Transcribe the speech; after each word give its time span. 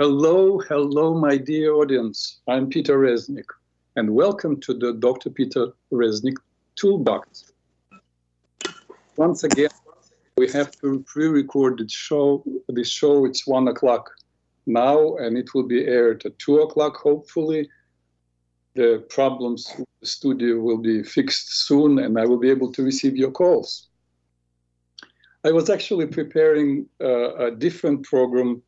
Hello, 0.00 0.58
hello, 0.60 1.12
my 1.12 1.36
dear 1.36 1.74
audience. 1.74 2.40
I'm 2.48 2.70
Peter 2.70 2.98
Reznik, 2.98 3.44
and 3.96 4.08
welcome 4.14 4.58
to 4.62 4.72
the 4.72 4.94
Dr. 4.94 5.28
Peter 5.28 5.74
Reznik 5.92 6.38
Toolbox. 6.74 7.52
Once 9.18 9.44
again, 9.44 9.68
we 10.38 10.48
have 10.52 10.70
to 10.80 11.04
pre-record 11.06 11.80
the 11.80 11.88
show. 11.90 12.42
This 12.68 12.88
show, 12.88 13.26
it's 13.26 13.46
one 13.46 13.68
o'clock 13.68 14.10
now, 14.64 15.16
and 15.16 15.36
it 15.36 15.52
will 15.52 15.68
be 15.68 15.84
aired 15.84 16.24
at 16.24 16.38
two 16.38 16.60
o'clock, 16.60 16.96
hopefully. 16.96 17.68
The 18.76 19.04
problems 19.10 19.70
with 19.78 19.86
the 20.00 20.06
studio 20.06 20.60
will 20.60 20.78
be 20.78 21.02
fixed 21.02 21.66
soon, 21.66 21.98
and 21.98 22.18
I 22.18 22.24
will 22.24 22.38
be 22.38 22.48
able 22.48 22.72
to 22.72 22.82
receive 22.82 23.18
your 23.18 23.32
calls. 23.32 23.88
I 25.44 25.50
was 25.50 25.68
actually 25.68 26.06
preparing 26.06 26.88
uh, 27.02 27.34
a 27.48 27.50
different 27.50 28.02
program 28.04 28.62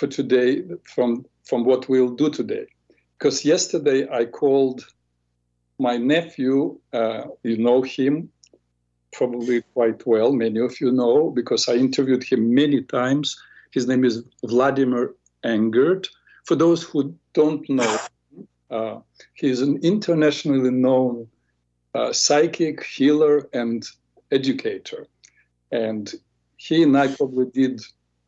for 0.00 0.06
today 0.06 0.62
from, 0.84 1.26
from 1.44 1.64
what 1.64 1.88
we'll 1.90 2.14
do 2.22 2.30
today. 2.30 2.66
Because 3.18 3.44
yesterday 3.44 4.08
I 4.10 4.24
called 4.24 4.86
my 5.78 5.98
nephew, 5.98 6.78
uh, 6.94 7.24
you 7.42 7.58
know 7.58 7.82
him 7.82 8.30
probably 9.12 9.60
quite 9.74 10.06
well, 10.06 10.32
many 10.32 10.60
of 10.60 10.80
you 10.80 10.90
know, 10.90 11.30
because 11.30 11.68
I 11.68 11.74
interviewed 11.74 12.24
him 12.24 12.54
many 12.54 12.80
times. 12.82 13.36
His 13.72 13.86
name 13.86 14.04
is 14.04 14.24
Vladimir 14.44 15.14
Engert. 15.44 16.08
For 16.46 16.54
those 16.54 16.82
who 16.82 17.14
don't 17.34 17.68
know, 17.68 17.98
uh, 18.70 19.00
he's 19.34 19.60
an 19.60 19.80
internationally 19.82 20.70
known 20.70 21.26
uh, 21.94 22.12
psychic, 22.12 22.84
healer, 22.84 23.48
and 23.52 23.84
educator. 24.30 25.06
And 25.72 26.10
he 26.56 26.84
and 26.84 26.96
I 26.96 27.08
probably 27.08 27.46
did 27.46 27.80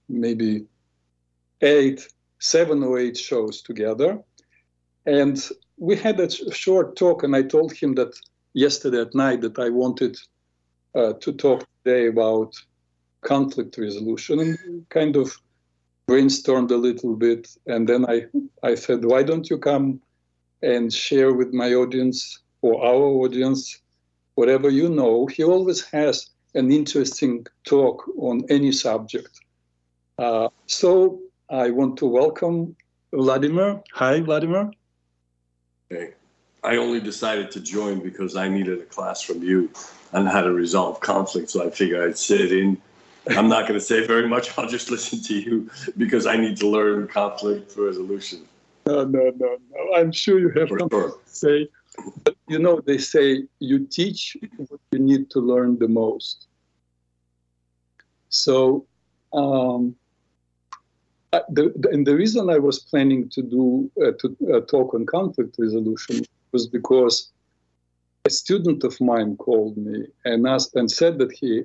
maybe 0.09 0.67
eight, 1.63 2.07
seven 2.39 2.83
or 2.83 2.99
eight 2.99 3.17
shows 3.17 3.63
together. 3.63 4.21
And 5.07 5.43
we 5.79 5.97
had 5.97 6.21
a 6.21 6.31
short 6.53 6.97
talk, 6.97 7.23
and 7.23 7.35
I 7.35 7.43
told 7.43 7.73
him 7.73 7.95
that 7.95 8.15
yesterday 8.55 9.01
at 9.01 9.15
night 9.15 9.41
that 9.41 9.59
I 9.59 9.69
wanted 9.71 10.17
uh, 10.95 11.15
to 11.15 11.33
talk 11.33 11.67
today 11.85 12.09
about 12.09 12.55
conflict 13.23 13.79
resolution 13.79 14.41
and 14.41 14.89
kind 14.91 15.17
of 15.17 15.35
brainstormed 16.07 16.71
a 16.71 16.77
little 16.77 17.17
bit. 17.17 17.49
And 17.67 17.89
then 17.89 18.05
I, 18.07 18.27
I 18.63 18.75
said, 18.75 19.05
why 19.05 19.23
don't 19.23 19.49
you 19.49 19.59
come 19.59 20.01
and 20.63 20.93
share 20.93 21.33
with 21.33 21.53
my 21.53 21.73
audience 21.75 22.41
or 22.61 22.85
our 22.85 23.25
audience 23.25 23.81
whatever 24.35 24.69
you 24.69 24.89
know? 24.89 25.27
He 25.27 25.45
always 25.45 25.83
has 25.87 26.31
an 26.55 26.71
interesting 26.71 27.47
talk 27.65 28.05
on 28.19 28.45
any 28.51 28.73
subject. 28.73 29.41
Uh, 30.19 30.49
so 30.67 31.21
I 31.53 31.69
want 31.69 31.99
to 31.99 32.07
welcome 32.07 32.75
Vladimir. 33.13 33.83
Hi, 33.93 34.21
Vladimir. 34.21 34.71
Hey, 35.91 36.15
I 36.65 36.77
only 36.77 36.99
decided 36.99 37.51
to 37.51 37.61
join 37.61 38.01
because 38.01 38.37
I 38.37 38.49
needed 38.49 38.81
a 38.81 38.87
class 38.87 39.21
from 39.21 39.43
you 39.43 39.71
on 40.15 40.25
how 40.25 40.41
to 40.41 40.51
resolve 40.51 41.01
conflict. 41.01 41.51
So 41.51 41.67
I 41.67 41.69
figured 41.69 42.09
I'd 42.09 42.17
sit 42.17 42.53
in. 42.53 42.81
I'm 43.37 43.51
not 43.51 43.69
going 43.69 43.79
to 43.79 43.85
say 43.85 44.07
very 44.07 44.27
much. 44.27 44.57
I'll 44.57 44.67
just 44.67 44.91
listen 44.91 45.21
to 45.25 45.35
you 45.35 45.71
because 45.99 46.27
I 46.27 46.39
need 46.39 46.57
to 46.57 46.67
learn 46.67 47.07
conflict 47.07 47.75
resolution. 47.77 48.49
No, 48.87 49.05
no, 49.05 49.31
no, 49.37 49.59
no. 49.71 49.95
I'm 49.95 50.11
sure 50.11 50.39
you 50.41 50.49
have 50.59 50.71
something 50.71 50.89
sure. 50.89 51.11
to 51.11 51.19
say. 51.27 51.69
But 52.25 52.35
you 52.49 52.61
know, 52.61 52.81
they 52.81 52.97
say 52.97 53.45
you 53.59 53.87
teach 53.87 54.39
what 54.57 54.81
you 54.91 55.01
need 55.01 55.29
to 55.33 55.41
learn 55.41 55.79
the 55.79 55.89
most. 55.89 56.47
So, 58.31 58.87
um, 59.35 59.95
the, 61.33 61.73
the, 61.77 61.89
and 61.91 62.07
the 62.07 62.15
reason 62.15 62.51
I 62.51 62.59
was 62.59 62.79
planning 62.79 63.29
to 63.31 63.43
do 63.43 63.91
uh, 64.01 64.13
to 64.21 64.37
uh, 64.55 64.61
talk 64.61 64.95
on 64.95 65.07
conflict 65.07 65.57
resolution 65.59 66.25
was 66.53 66.67
because 66.67 67.31
a 68.25 68.31
student 68.31 68.85
of 68.85 69.01
mine 69.01 69.37
called 69.37 69.77
me 69.77 70.07
and 70.25 70.47
asked 70.47 70.77
and 70.77 70.91
said 70.91 71.19
that 71.19 71.33
he 71.33 71.63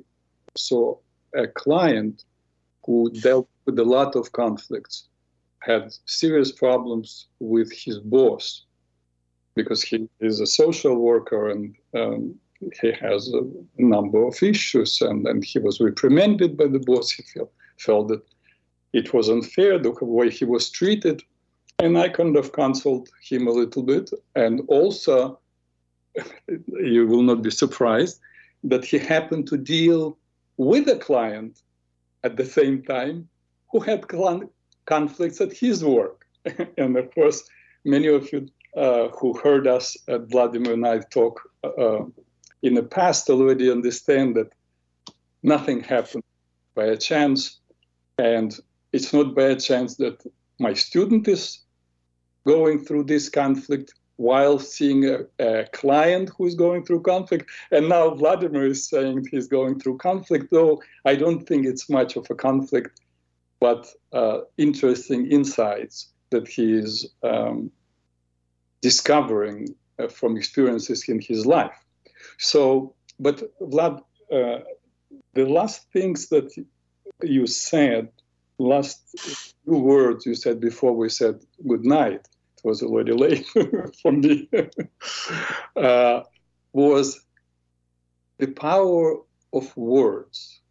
saw 0.56 0.96
a 1.36 1.48
client 1.48 2.24
who 2.86 3.12
dealt 3.22 3.48
with 3.66 3.78
a 3.78 3.84
lot 3.84 4.16
of 4.16 4.32
conflicts, 4.32 5.08
had 5.60 5.94
serious 6.06 6.52
problems 6.52 7.28
with 7.40 7.72
his 7.72 8.00
boss 8.00 8.64
because 9.56 9.82
he 9.82 10.08
is 10.22 10.40
a 10.40 10.48
social 10.48 10.96
worker 10.96 11.50
and 11.50 11.76
um, 11.94 12.34
he 12.82 12.92
has 12.94 13.32
a 13.34 13.44
number 13.78 14.26
of 14.26 14.42
issues 14.42 15.02
and, 15.02 15.28
and 15.28 15.44
he 15.44 15.60
was 15.60 15.82
reprimanded 15.82 16.56
by 16.56 16.68
the 16.68 16.80
boss. 16.80 17.12
He 17.12 17.24
felt, 17.24 17.52
felt 17.78 18.08
that 18.08 18.24
it 18.94 19.14
was 19.14 19.30
unfair 19.30 19.78
the 19.78 19.92
way 20.02 20.30
he 20.30 20.46
was 20.46 20.70
treated. 20.70 21.22
And 21.80 21.98
I 21.98 22.10
kind 22.10 22.36
of 22.36 22.54
counseled 22.54 23.10
him 23.22 23.48
a 23.48 23.52
little 23.52 23.84
bit. 23.84 24.10
And 24.36 24.62
also, 24.68 25.40
you 26.48 27.08
will 27.08 27.22
not 27.22 27.42
be 27.42 27.52
surprised 27.52 28.20
that 28.64 28.84
he 28.84 28.98
happened 28.98 29.48
to 29.48 29.58
deal 29.58 30.18
with 30.58 30.88
a 30.90 30.98
client 30.98 31.62
at 32.24 32.36
the 32.36 32.46
same 32.46 32.82
time 32.82 33.30
who 33.72 33.80
had 33.80 34.06
conflicts 34.86 35.42
at 35.42 35.54
his 35.54 35.84
work. 35.84 36.26
and 36.78 36.98
of 36.98 37.14
course, 37.14 37.44
many 37.86 38.08
of 38.08 38.32
you 38.32 38.48
uh, 38.76 39.10
who 39.10 39.38
heard 39.38 39.68
us 39.68 39.96
at 40.08 40.30
Vladimir 40.30 40.74
and 40.74 40.88
I 40.88 41.00
talk 41.00 41.42
uh, 41.64 42.04
in 42.64 42.74
the 42.74 42.84
past 42.84 43.30
already 43.30 43.72
understand 43.72 44.36
that 44.36 44.50
nothing 45.44 45.82
happened 45.82 46.24
by 46.76 46.86
a 46.86 46.98
chance. 46.98 47.60
And 48.18 48.58
it's 48.98 49.14
not 49.14 49.36
by 49.36 49.54
chance 49.54 49.96
that 49.98 50.18
my 50.60 50.74
student 50.74 51.28
is 51.28 51.44
going 52.46 52.84
through 52.84 53.04
this 53.04 53.30
conflict 53.30 53.94
while 54.16 54.58
seeing 54.58 55.06
a, 55.06 55.18
a, 55.40 55.66
client 55.82 56.32
who 56.36 56.48
is 56.48 56.56
going 56.56 56.84
through 56.84 57.02
conflict. 57.04 57.46
And 57.72 57.88
now 57.88 58.10
Vladimir 58.16 58.66
is 58.66 58.90
saying 58.90 59.28
he's 59.30 59.48
going 59.48 59.80
through 59.80 59.98
conflict, 59.98 60.46
though 60.50 60.82
I 61.06 61.14
don't 61.16 61.44
think 61.48 61.68
it's 61.68 61.88
much 61.90 62.16
of 62.16 62.26
a 62.32 62.36
conflict, 62.36 63.00
but 63.60 63.88
uh, 64.14 64.40
interesting 64.58 65.30
insights 65.32 66.10
that 66.32 66.48
he 66.48 66.74
is 66.74 67.08
um, 67.22 67.70
discovering 68.82 69.76
uh, 70.00 70.08
from 70.08 70.38
experiences 70.38 71.08
in 71.08 71.20
his 71.22 71.46
life. 71.46 71.78
So, 72.40 72.96
but 73.20 73.38
Vlad, 73.60 74.02
uh, 74.32 74.60
the 75.36 75.46
last 75.46 75.92
things 75.94 76.30
that 76.30 76.50
you 77.22 77.46
said 77.46 78.10
last 78.60 79.16
two 79.66 79.78
words 79.78 80.26
you 80.26 80.36
said 80.36 80.60
before 80.60 80.94
we 80.94 81.10
said 81.10 81.40
good 81.68 81.86
night, 81.86 82.28
it 82.58 82.64
was 82.64 82.82
already 82.82 83.12
late 83.26 83.46
for 84.02 84.12
me, 84.12 84.50
uh, 85.76 86.22
was 86.74 87.26
the 88.38 88.48
power 88.48 89.18
of 89.54 89.76
words. 89.78 90.62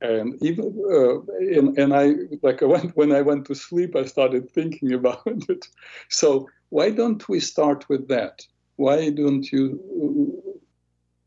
And 0.00 0.42
even 0.42 0.66
uh, 0.90 1.20
and, 1.58 1.78
and 1.78 1.94
I 1.94 2.14
like 2.42 2.62
I 2.62 2.66
went 2.66 2.94
when 2.96 3.12
I 3.12 3.22
went 3.22 3.46
to 3.46 3.54
sleep, 3.54 3.96
I 3.96 4.04
started 4.04 4.50
thinking 4.50 4.92
about 4.92 5.22
it. 5.26 5.66
So 6.10 6.48
why 6.68 6.90
don't 6.90 7.26
we 7.28 7.40
start 7.40 7.88
with 7.88 8.08
that? 8.08 8.42
Why 8.76 9.10
don't 9.10 9.50
you 9.50 10.60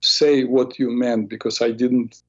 say 0.01 0.43
what 0.43 0.77
you 0.77 0.91
meant? 0.91 1.29
Because 1.29 1.61
I 1.61 1.71
didn't 1.71 2.21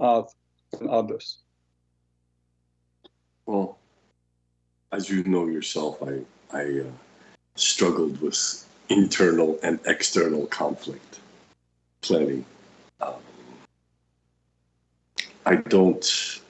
us 0.00 0.34
and 0.78 0.88
others? 0.88 1.38
Well, 3.46 3.78
as 4.92 5.08
you 5.08 5.24
know 5.24 5.46
yourself, 5.46 6.02
I, 6.02 6.20
I 6.56 6.80
uh, 6.80 6.84
struggled 7.54 8.20
with 8.20 8.66
internal 8.88 9.58
and 9.62 9.78
external 9.86 10.46
conflict 10.46 11.20
plenty. 12.02 12.44
Um, 13.00 13.14
I 15.46 15.56
don't, 15.56 16.04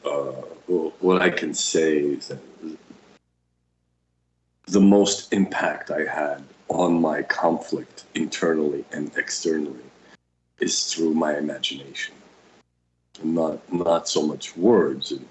uh, 0.05 0.33
well, 0.69 0.93
what 1.01 1.23
I 1.23 1.31
can 1.31 1.55
say 1.55 1.99
is 1.99 2.29
that 2.29 2.39
the 4.67 4.81
most 4.81 5.33
impact 5.33 5.91
I 5.91 6.05
had 6.05 6.45
on 6.69 7.01
my 7.01 7.23
conflict 7.23 8.05
internally 8.15 8.85
and 8.93 9.11
externally 9.17 9.85
is 10.61 10.93
through 10.93 11.15
my 11.15 11.37
imagination 11.37 12.15
not 13.25 13.73
not 13.73 14.09
so 14.09 14.27
much 14.27 14.57
words 14.57 15.13
and 15.13 15.27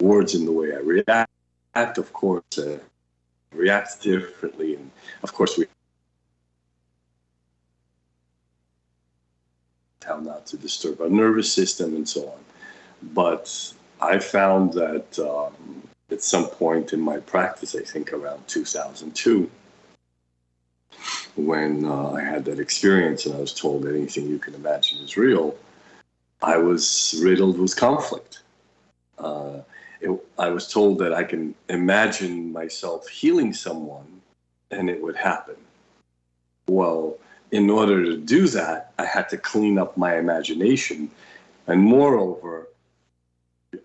words 0.00 0.34
in 0.34 0.44
the 0.44 0.52
way 0.52 0.72
I 0.72 0.78
react. 0.78 1.30
Of 1.74 2.12
course, 2.12 2.58
uh, 2.58 2.78
react 3.52 4.02
differently, 4.02 4.76
and 4.76 4.90
of 5.22 5.32
course 5.32 5.58
we 5.58 5.66
how 10.04 10.18
not 10.18 10.46
to 10.46 10.56
disturb 10.56 11.00
our 11.00 11.08
nervous 11.08 11.52
system 11.52 11.96
and 11.96 12.08
so 12.08 12.28
on. 12.28 12.38
But 13.14 13.72
I 14.00 14.18
found 14.18 14.74
that 14.74 15.18
um, 15.18 15.82
at 16.10 16.22
some 16.22 16.46
point 16.46 16.92
in 16.92 17.00
my 17.00 17.18
practice, 17.18 17.74
I 17.74 17.80
think 17.80 18.12
around 18.12 18.46
2002, 18.46 19.50
when 21.36 21.84
uh, 21.84 22.10
I 22.12 22.20
had 22.20 22.44
that 22.44 22.60
experience 22.60 23.26
and 23.26 23.34
I 23.34 23.38
was 23.38 23.52
told 23.52 23.86
anything 23.86 24.26
you 24.26 24.38
can 24.38 24.54
imagine 24.54 24.98
is 24.98 25.16
real, 25.16 25.56
I 26.44 26.58
was 26.58 27.18
riddled 27.22 27.58
with 27.58 27.74
conflict. 27.74 28.40
Uh, 29.18 29.60
it, 30.00 30.10
I 30.38 30.50
was 30.50 30.70
told 30.70 30.98
that 30.98 31.14
I 31.14 31.24
can 31.24 31.54
imagine 31.70 32.52
myself 32.52 33.08
healing 33.08 33.54
someone 33.54 34.20
and 34.70 34.90
it 34.90 35.02
would 35.02 35.16
happen. 35.16 35.56
Well, 36.68 37.16
in 37.50 37.70
order 37.70 38.04
to 38.04 38.16
do 38.18 38.46
that, 38.48 38.92
I 38.98 39.06
had 39.06 39.28
to 39.30 39.38
clean 39.38 39.78
up 39.78 39.96
my 39.96 40.18
imagination. 40.18 41.10
And 41.66 41.80
moreover, 41.80 42.68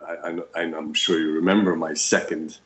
I, 0.06 0.40
am 0.56 0.94
sure 0.94 1.18
you 1.20 1.32
remember 1.32 1.76
my 1.78 1.94
second 1.94 2.58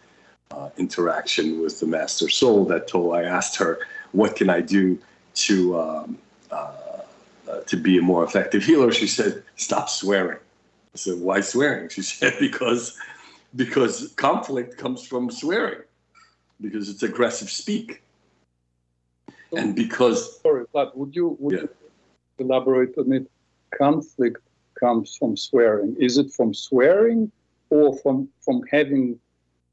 uh, 0.50 0.69
interaction 0.78 1.62
with 1.62 1.80
the 1.80 1.86
Master 1.86 2.30
Soul 2.30 2.66
that 2.66 2.88
told 2.88 3.16
I 3.16 3.24
asked 3.24 3.57
her, 3.57 3.80
what 4.12 4.36
can 4.36 4.50
I 4.50 4.62
do 4.62 4.98
to 5.36 5.80
um, 5.80 6.18
uh, 6.50 6.82
uh, 7.53 7.63
to 7.65 7.77
be 7.77 7.97
a 7.97 8.01
more 8.01 8.23
effective 8.23 8.63
healer? 8.63 8.91
She 8.91 9.07
said, 9.07 9.44
"Stop 9.55 9.89
swearing." 9.89 10.39
I 10.94 10.97
said, 10.97 11.19
"Why 11.19 11.41
swearing?" 11.41 11.89
She 11.89 12.01
said, 12.13 12.35
"Because 12.39 12.97
because 13.55 14.13
conflict 14.15 14.77
comes 14.77 15.05
from 15.05 15.29
swearing, 15.31 15.81
because 16.61 16.89
it's 16.89 17.03
aggressive 17.03 17.50
speak, 17.50 18.01
and 19.55 19.75
because." 19.75 20.39
Sorry, 20.41 20.65
but 20.73 20.97
would 20.97 21.15
you 21.15 21.38
would 21.39 21.55
yeah. 21.55 21.61
you 21.61 21.69
elaborate 22.39 22.97
on 22.97 23.11
it? 23.13 23.29
Conflict 23.77 24.41
comes 24.79 25.15
from 25.15 25.35
swearing. 25.38 25.95
Is 25.99 26.17
it 26.17 26.31
from 26.31 26.53
swearing 26.53 27.31
or 27.69 27.97
from 27.99 28.29
from 28.41 28.61
having 28.71 29.19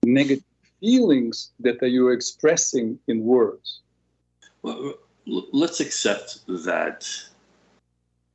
negative 0.05 0.45
feelings 0.81 1.51
that 1.61 1.83
are 1.83 1.93
you 1.99 2.09
expressing 2.09 2.99
in 3.07 3.25
words? 3.25 3.81
Well, 4.63 4.95
let's 5.27 5.81
accept 5.81 6.41
that 6.47 7.07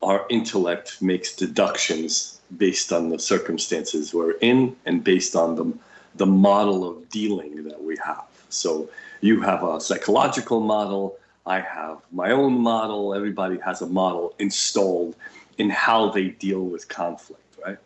our 0.02 0.26
intellect 0.30 1.02
makes 1.02 1.36
deductions 1.36 2.40
based 2.58 2.94
on 2.94 3.10
the 3.10 3.20
circumstances 3.20 4.14
we're 4.14 4.38
in 4.42 4.76
and 4.86 5.04
based 5.04 5.36
on 5.36 5.56
the, 5.56 5.74
the 6.16 6.26
model 6.26 6.88
of 6.88 7.10
dealing 7.10 7.64
that 7.64 7.82
we 7.84 7.98
have. 7.98 8.26
So 8.50 8.90
you 9.22 9.42
have 9.42 9.64
a 9.64 9.82
psychological 9.82 10.60
model, 10.60 11.18
I 11.46 11.60
have 11.60 12.00
my 12.12 12.32
own 12.32 12.54
model, 12.54 13.14
everybody 13.14 13.58
has 13.60 13.82
a 13.82 13.88
model 13.88 14.36
installed 14.40 15.16
in 15.58 15.70
how 15.70 16.10
they 16.10 16.30
deal 16.30 16.62
with 16.62 16.88
conflict, 16.88 17.58
right? 17.66 17.78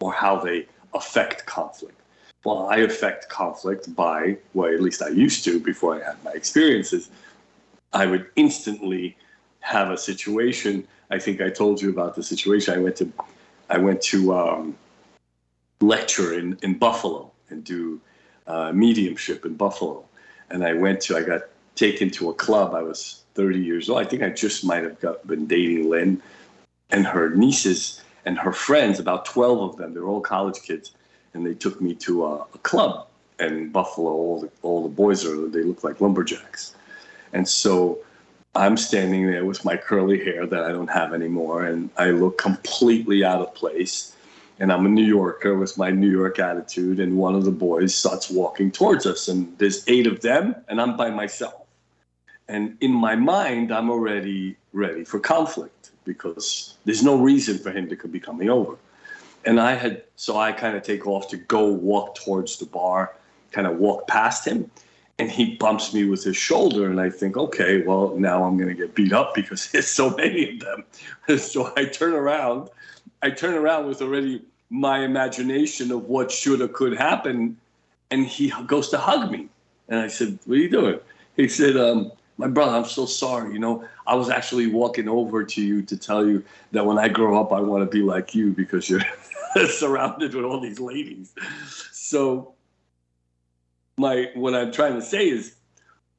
Or 0.00 0.12
how 0.12 0.36
they 0.36 0.66
affect 0.94 1.46
conflict. 1.46 2.00
Well, 2.44 2.66
I 2.66 2.78
affect 2.78 3.28
conflict 3.28 3.94
by, 3.94 4.38
well, 4.54 4.72
at 4.72 4.80
least 4.80 5.02
I 5.02 5.08
used 5.08 5.44
to 5.44 5.60
before 5.60 6.00
I 6.00 6.04
had 6.04 6.22
my 6.24 6.32
experiences, 6.32 7.10
I 7.92 8.06
would 8.06 8.26
instantly 8.36 9.16
have 9.60 9.90
a 9.90 9.98
situation. 9.98 10.86
I 11.10 11.18
think 11.18 11.40
I 11.40 11.50
told 11.50 11.80
you 11.80 11.90
about 11.90 12.14
the 12.14 12.22
situation. 12.22 12.74
I 12.74 12.78
went 12.78 12.96
to, 12.96 13.12
I 13.70 13.78
went 13.78 14.02
to 14.02 14.34
um, 14.34 14.76
lecture 15.80 16.38
in, 16.38 16.58
in 16.62 16.78
Buffalo 16.78 17.30
and 17.50 17.64
do 17.64 18.00
uh, 18.46 18.72
mediumship 18.72 19.44
in 19.44 19.54
Buffalo. 19.54 20.04
And 20.50 20.64
I 20.64 20.74
went 20.74 21.00
to, 21.02 21.16
I 21.16 21.22
got 21.22 21.42
taken 21.74 22.10
to 22.10 22.30
a 22.30 22.34
club. 22.34 22.74
I 22.74 22.82
was 22.82 23.22
30 23.34 23.58
years 23.58 23.88
old. 23.88 24.00
I 24.00 24.04
think 24.04 24.22
I 24.22 24.30
just 24.30 24.64
might 24.64 24.82
have 24.82 25.00
got, 25.00 25.26
been 25.26 25.46
dating 25.46 25.88
Lynn 25.88 26.22
and 26.90 27.06
her 27.06 27.30
nieces 27.30 28.02
and 28.24 28.38
her 28.38 28.52
friends, 28.52 28.98
about 28.98 29.24
12 29.24 29.60
of 29.60 29.76
them. 29.76 29.94
They're 29.94 30.06
all 30.06 30.20
college 30.20 30.60
kids. 30.62 30.92
And 31.34 31.46
they 31.46 31.54
took 31.54 31.80
me 31.80 31.94
to 31.96 32.24
a, 32.24 32.34
a 32.36 32.58
club 32.62 33.06
in 33.38 33.70
Buffalo. 33.70 34.10
All 34.10 34.40
the, 34.40 34.50
all 34.62 34.82
the 34.82 34.88
boys 34.88 35.24
are, 35.24 35.48
they 35.48 35.62
look 35.62 35.84
like 35.84 36.00
lumberjacks. 36.00 36.74
And 37.32 37.48
so 37.48 37.98
I'm 38.58 38.76
standing 38.76 39.28
there 39.28 39.44
with 39.44 39.64
my 39.64 39.76
curly 39.76 40.24
hair 40.24 40.44
that 40.44 40.64
I 40.64 40.72
don't 40.72 40.90
have 40.90 41.14
anymore, 41.14 41.64
and 41.64 41.90
I 41.96 42.10
look 42.10 42.38
completely 42.38 43.22
out 43.22 43.40
of 43.40 43.54
place. 43.54 44.16
And 44.58 44.72
I'm 44.72 44.84
a 44.84 44.88
New 44.88 45.04
Yorker 45.04 45.56
with 45.56 45.78
my 45.78 45.92
New 45.92 46.10
York 46.10 46.40
attitude, 46.40 46.98
and 46.98 47.16
one 47.16 47.36
of 47.36 47.44
the 47.44 47.52
boys 47.52 47.94
starts 47.94 48.28
walking 48.28 48.72
towards 48.72 49.06
us, 49.06 49.28
and 49.28 49.56
there's 49.58 49.84
eight 49.86 50.08
of 50.08 50.22
them, 50.22 50.56
and 50.66 50.80
I'm 50.80 50.96
by 50.96 51.08
myself. 51.08 51.66
And 52.48 52.76
in 52.80 52.92
my 52.92 53.14
mind, 53.14 53.70
I'm 53.70 53.90
already 53.90 54.56
ready 54.72 55.04
for 55.04 55.20
conflict 55.20 55.90
because 56.04 56.74
there's 56.84 57.04
no 57.04 57.16
reason 57.16 57.58
for 57.58 57.70
him 57.70 57.88
to 57.88 58.08
be 58.08 58.18
coming 58.18 58.50
over. 58.50 58.76
And 59.44 59.60
I 59.60 59.74
had, 59.74 60.02
so 60.16 60.36
I 60.36 60.50
kind 60.50 60.76
of 60.76 60.82
take 60.82 61.06
off 61.06 61.28
to 61.28 61.36
go 61.36 61.66
walk 61.66 62.16
towards 62.16 62.58
the 62.58 62.66
bar, 62.66 63.14
kind 63.52 63.68
of 63.68 63.78
walk 63.78 64.08
past 64.08 64.44
him 64.44 64.68
and 65.18 65.30
he 65.30 65.56
bumps 65.56 65.92
me 65.92 66.04
with 66.04 66.22
his 66.22 66.36
shoulder 66.36 66.90
and 66.90 67.00
i 67.00 67.10
think 67.10 67.36
okay 67.36 67.82
well 67.82 68.14
now 68.16 68.44
i'm 68.44 68.56
going 68.56 68.68
to 68.68 68.74
get 68.74 68.94
beat 68.94 69.12
up 69.12 69.34
because 69.34 69.68
there's 69.72 69.88
so 69.88 70.10
many 70.10 70.50
of 70.52 70.60
them. 70.60 70.84
So 71.38 71.72
i 71.76 71.84
turn 71.84 72.14
around 72.14 72.70
i 73.22 73.30
turn 73.30 73.54
around 73.54 73.86
with 73.86 74.00
already 74.00 74.42
my 74.70 75.00
imagination 75.00 75.90
of 75.92 76.04
what 76.04 76.30
should 76.30 76.60
or 76.60 76.68
could 76.68 76.96
happen 76.96 77.56
and 78.10 78.26
he 78.26 78.52
goes 78.66 78.88
to 78.90 78.98
hug 78.98 79.30
me. 79.30 79.48
And 79.88 80.00
i 80.00 80.08
said 80.08 80.38
what 80.46 80.54
are 80.56 80.60
you 80.60 80.70
doing? 80.70 81.00
He 81.36 81.48
said 81.48 81.76
um, 81.76 82.10
my 82.36 82.48
brother 82.48 82.76
i'm 82.76 82.84
so 82.84 83.06
sorry. 83.06 83.52
You 83.52 83.58
know 83.58 83.84
i 84.06 84.14
was 84.14 84.30
actually 84.30 84.68
walking 84.68 85.08
over 85.08 85.44
to 85.44 85.62
you 85.62 85.82
to 85.82 85.96
tell 85.96 86.26
you 86.26 86.44
that 86.72 86.86
when 86.86 86.98
i 86.98 87.08
grow 87.08 87.40
up 87.40 87.52
i 87.52 87.60
want 87.60 87.82
to 87.82 87.90
be 87.90 88.02
like 88.02 88.34
you 88.34 88.52
because 88.52 88.88
you're 88.88 89.02
surrounded 89.68 90.34
with 90.34 90.44
all 90.44 90.60
these 90.60 90.80
ladies. 90.80 91.34
So 91.92 92.54
my 93.98 94.30
what 94.34 94.54
I'm 94.54 94.72
trying 94.72 94.94
to 94.94 95.02
say 95.02 95.28
is 95.28 95.54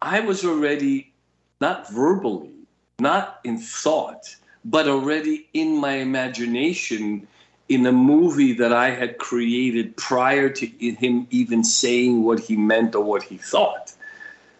I 0.01 0.19
was 0.19 0.45
already 0.45 1.13
not 1.61 1.89
verbally, 1.89 2.51
not 2.99 3.39
in 3.43 3.57
thought, 3.57 4.35
but 4.65 4.87
already 4.87 5.47
in 5.53 5.77
my 5.77 5.93
imagination 5.93 7.27
in 7.67 7.85
a 7.85 7.91
movie 7.91 8.53
that 8.53 8.73
I 8.73 8.89
had 8.89 9.17
created 9.17 9.95
prior 9.95 10.49
to 10.49 10.65
him 10.65 11.27
even 11.29 11.63
saying 11.63 12.23
what 12.23 12.39
he 12.39 12.55
meant 12.55 12.95
or 12.95 13.03
what 13.03 13.23
he 13.23 13.37
thought. 13.37 13.93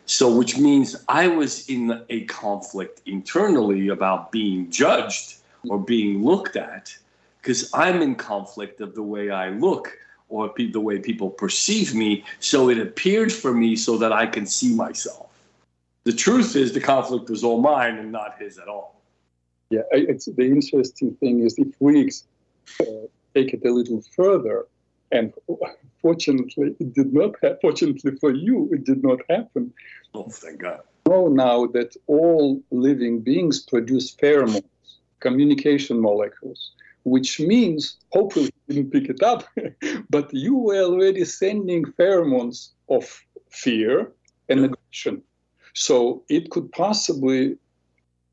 So, 0.05 0.35
which 0.35 0.57
means 0.57 0.95
I 1.07 1.27
was 1.27 1.69
in 1.69 2.03
a 2.09 2.25
conflict 2.25 3.01
internally 3.05 3.89
about 3.89 4.31
being 4.31 4.69
judged 4.69 5.35
or 5.67 5.79
being 5.79 6.23
looked 6.23 6.55
at 6.55 6.95
because 7.41 7.69
I'm 7.73 8.01
in 8.01 8.15
conflict 8.15 8.81
of 8.81 8.95
the 8.95 9.03
way 9.03 9.29
I 9.29 9.49
look 9.49 9.97
or 10.29 10.49
pe- 10.49 10.71
the 10.71 10.79
way 10.79 10.99
people 10.99 11.29
perceive 11.29 11.93
me. 11.93 12.23
So 12.39 12.69
it 12.69 12.79
appeared 12.79 13.33
for 13.33 13.53
me 13.53 13.75
so 13.75 13.97
that 13.97 14.13
I 14.13 14.25
can 14.25 14.45
see 14.45 14.73
myself. 14.73 15.27
The 16.05 16.13
truth 16.13 16.55
is, 16.55 16.71
the 16.71 16.79
conflict 16.79 17.29
was 17.29 17.43
all 17.43 17.59
mine 17.61 17.97
and 17.97 18.11
not 18.11 18.35
his 18.39 18.57
at 18.57 18.67
all. 18.67 19.01
Yeah, 19.69 19.81
it's 19.91 20.25
the 20.25 20.45
interesting 20.45 21.15
thing 21.15 21.41
is 21.41 21.55
if 21.59 21.67
we 21.79 22.09
uh, 22.81 22.85
take 23.35 23.53
it 23.53 23.63
a 23.65 23.71
little 23.71 24.01
further, 24.15 24.65
and 25.11 25.33
fortunately, 26.01 26.75
it 26.79 26.93
did 26.93 27.13
not. 27.13 27.35
Ha- 27.43 27.55
fortunately 27.61 28.15
for 28.19 28.31
you, 28.31 28.69
it 28.71 28.83
did 28.83 29.03
not 29.03 29.19
happen. 29.29 29.71
Oh, 30.13 30.27
thank 30.29 30.61
God. 30.61 30.81
Know 31.07 31.27
now 31.27 31.67
that 31.67 31.95
all 32.07 32.61
living 32.71 33.19
beings 33.19 33.59
produce 33.61 34.15
pheromones, 34.15 34.63
communication 35.19 35.99
molecules, 35.99 36.71
which 37.09 37.39
means 37.39 37.97
hopefully 38.11 38.49
you 38.67 38.75
didn't 38.75 38.91
pick 38.91 39.09
it 39.09 39.23
up, 39.23 39.43
but 40.09 40.33
you 40.33 40.55
were 40.55 40.83
already 40.83 41.25
sending 41.25 41.83
pheromones 41.97 42.69
of 42.89 43.03
fear 43.49 44.11
and 44.49 44.65
aggression. 44.65 45.21
So 45.73 46.23
it 46.29 46.49
could 46.49 46.71
possibly 46.71 47.57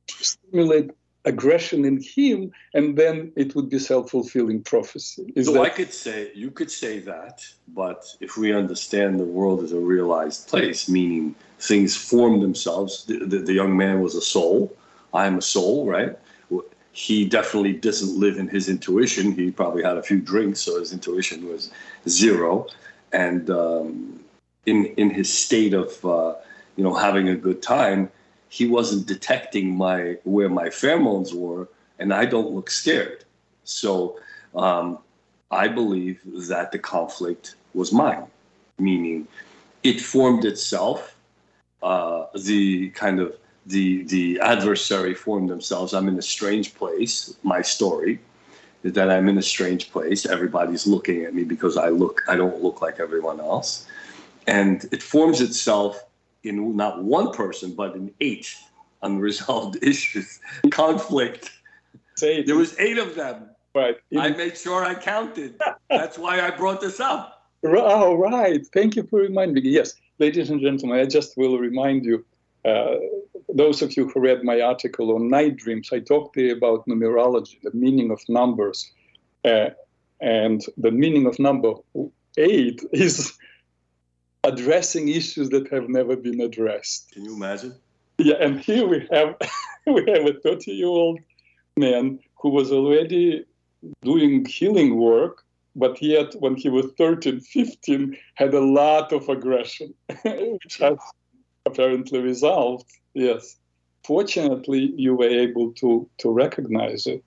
stimulate 0.09 0.91
aggression 1.25 1.85
in 1.85 2.01
him, 2.01 2.53
and 2.73 2.97
then 2.97 3.33
it 3.37 3.55
would 3.57 3.69
be 3.69 3.81
self-fulfilling 3.81 4.63
prophecy. 4.63 5.33
Is 5.35 5.47
so 5.47 5.55
that- 5.55 5.63
I 5.63 5.69
could 5.71 5.93
say 5.93 6.31
you 6.35 6.51
could 6.53 6.71
say 6.71 7.01
that, 7.01 7.45
but 7.69 8.05
if 8.21 8.37
we 8.37 8.53
understand 8.53 9.19
the 9.19 9.25
world 9.25 9.63
as 9.65 9.73
a 9.73 9.81
realized 9.81 10.49
place, 10.49 10.89
meaning 10.89 11.35
things 11.59 11.97
form 11.97 12.41
themselves. 12.41 13.05
The, 13.05 13.19
the, 13.19 13.39
the 13.39 13.53
young 13.53 13.77
man 13.77 14.01
was 14.01 14.15
a 14.15 14.21
soul. 14.21 14.77
I 15.13 15.27
am 15.27 15.39
a 15.39 15.43
soul, 15.43 15.87
right? 15.87 16.17
He 16.97 17.27
definitely 17.27 17.75
doesn't 17.75 18.19
live 18.19 18.39
in 18.39 18.49
his 18.49 18.71
intuition. 18.71 19.33
He 19.33 19.51
probably 19.51 19.83
had 19.83 19.99
a 19.99 20.03
few 20.03 20.19
drinks, 20.19 20.61
so 20.61 20.81
his 20.81 20.95
intuition 20.95 21.47
was 21.47 21.71
zero. 22.09 22.69
And 23.13 23.51
um, 23.51 24.19
in 24.65 24.87
in 24.97 25.11
his 25.11 25.31
state 25.31 25.75
of 25.75 26.03
uh, 26.07 26.33
you 26.77 26.83
know 26.83 26.95
having 26.95 27.29
a 27.29 27.37
good 27.37 27.61
time, 27.61 28.11
he 28.49 28.67
wasn't 28.67 29.07
detecting 29.07 29.77
my 29.77 30.17
where 30.25 30.49
my 30.49 30.69
pheromones 30.69 31.35
were, 31.35 31.69
and 31.99 32.15
I 32.15 32.25
don't 32.25 32.53
look 32.53 32.71
scared. 32.71 33.25
So 33.65 34.19
um, 34.55 34.99
I 35.51 35.69
believe 35.69 36.23
that 36.49 36.73
the 36.73 36.79
conflict 36.79 37.57
was 37.75 37.93
mine, 37.93 38.25
meaning 38.79 39.29
it 39.83 40.01
formed 40.01 40.47
itself. 40.47 41.15
Uh, 41.83 42.25
the 42.35 42.89
kind 42.91 43.21
of 43.21 43.37
the 43.67 44.05
the 44.05 44.41
adversary 44.41 45.15
form 45.15 45.47
themselves. 45.47 45.93
I'm 45.93 46.09
in 46.09 46.19
a 46.19 46.23
strange 46.23 46.75
place. 46.75 47.37
My 47.43 47.63
story 47.63 48.21
is 48.83 48.93
that 48.93 49.11
I'm 49.11 49.29
in 49.29 49.39
a 49.39 49.43
strange 49.43 49.91
place. 49.91 50.27
Everybody's 50.27 50.87
looking 50.87 51.25
at 51.25 51.35
me 51.35 51.45
because 51.45 51.77
I 51.77 51.89
look 51.89 52.23
I 52.29 52.37
don't 52.37 52.63
look 52.63 52.81
like 52.81 53.01
everyone 53.01 53.41
else, 53.41 53.87
and 54.47 54.85
it 54.93 55.03
forms 55.03 55.41
itself 55.41 56.03
in 56.45 56.77
not 56.77 57.03
one 57.03 57.33
person 57.33 57.75
but 57.75 57.95
in 57.95 58.13
eight. 58.21 58.55
unresolved 59.03 59.77
issues, 59.83 60.41
conflict. 60.71 61.53
It. 62.23 62.47
There 62.47 62.57
was 62.57 62.79
eight 62.79 62.99
of 62.99 63.15
them. 63.15 63.51
Right. 63.75 63.97
I 64.17 64.31
made 64.31 64.57
sure 64.57 64.85
I 64.85 64.95
counted. 64.95 65.61
That's 65.91 66.17
why 66.17 66.41
I 66.41 66.51
brought 66.51 66.81
this 66.81 66.99
up. 66.99 67.43
Oh, 67.63 68.15
right. 68.15 68.67
Thank 68.73 68.97
you 68.97 69.03
for 69.03 69.21
reminding 69.21 69.63
me. 69.63 69.69
Yes, 69.69 69.93
ladies 70.19 70.49
and 70.49 70.61
gentlemen, 70.63 70.99
I 70.99 71.05
just 71.05 71.37
will 71.37 71.59
remind 71.59 72.07
you, 72.07 72.25
uh, 72.67 72.97
those 73.55 73.81
of 73.81 73.97
you 73.97 74.09
who 74.09 74.21
read 74.21 74.43
my 74.43 74.61
article 74.61 75.15
on 75.15 75.29
night 75.29 75.57
dreams, 75.57 75.91
I 75.93 76.01
talked 76.01 76.35
there 76.35 76.57
about 76.57 76.87
numerology, 76.87 77.61
the 77.63 77.71
meaning 77.73 78.11
of 78.11 78.21
numbers. 78.29 78.91
Uh, 79.45 79.71
and 80.21 80.65
the 80.77 80.91
meaning 80.91 81.27
of 81.27 81.39
number 81.39 81.75
eight 82.37 82.83
is 82.93 83.35
addressing 84.45 85.09
issues 85.09 85.51
that 85.51 85.71
have 85.71 85.89
never 85.89 86.17
been 86.17 86.41
addressed. 86.41 87.11
Can 87.13 87.25
you 87.25 87.35
imagine? 87.35 87.75
Yeah, 88.19 88.37
and 88.41 88.61
here 88.61 88.87
we 88.87 89.07
have 89.13 89.37
we 89.87 90.05
have 90.11 90.27
a 90.27 90.41
30 90.43 90.73
year 90.73 90.87
old 90.87 91.21
man 91.77 92.19
who 92.41 92.49
was 92.51 92.73
already 92.73 93.45
doing 94.03 94.45
healing 94.47 94.97
work, 94.97 95.45
but 95.77 96.01
yet 96.03 96.35
when 96.41 96.57
he 96.57 96.69
was 96.69 96.87
13, 96.99 97.41
15, 97.41 98.17
had 98.35 98.55
a 98.55 98.61
lot 98.61 99.13
of 99.13 99.29
aggression, 99.29 99.95
which 100.25 100.79
has 100.81 100.99
apparently 101.67 102.21
resolved. 102.21 102.87
Yes. 103.15 103.57
Fortunately, 104.05 104.93
you 104.97 105.15
were 105.15 105.29
able 105.29 105.73
to 105.73 106.09
to 106.19 106.31
recognize 106.31 107.07
it. 107.07 107.23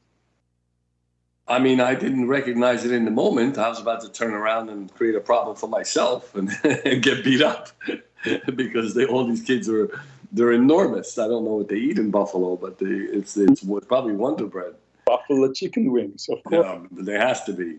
I 1.48 1.58
mean, 1.58 1.82
I 1.82 1.96
didn't 1.96 2.28
recognize 2.28 2.86
it 2.86 2.92
in 2.92 3.06
the 3.06 3.12
moment. 3.12 3.58
I 3.58 3.68
was 3.68 3.82
about 3.82 4.02
to 4.02 4.12
turn 4.12 4.34
around 4.34 4.70
and 4.70 4.94
create 4.94 5.16
a 5.16 5.20
problem 5.20 5.56
for 5.56 5.68
myself 5.68 6.36
and, 6.36 6.52
and 6.64 7.02
get 7.08 7.24
beat 7.24 7.42
up 7.42 7.70
because 8.56 8.94
they, 8.94 9.06
all 9.06 9.26
these 9.26 9.42
kids 9.42 9.68
are 9.68 9.90
they're 10.32 10.52
enormous. 10.52 11.18
I 11.18 11.28
don't 11.28 11.44
know 11.44 11.56
what 11.56 11.70
they 11.70 11.78
eat 11.78 11.98
in 11.98 12.12
Buffalo, 12.12 12.56
but 12.56 12.78
they, 12.78 12.86
it's 12.86 13.36
it's 13.36 13.66
probably 13.88 14.14
Wonder 14.14 14.46
Bread. 14.46 14.76
Buffalo 15.06 15.52
chicken 15.52 15.92
wings, 15.92 16.30
of 16.30 16.44
course. 16.44 16.68
Um, 16.68 16.88
there 16.92 17.20
has 17.20 17.44
to 17.46 17.54
be. 17.54 17.78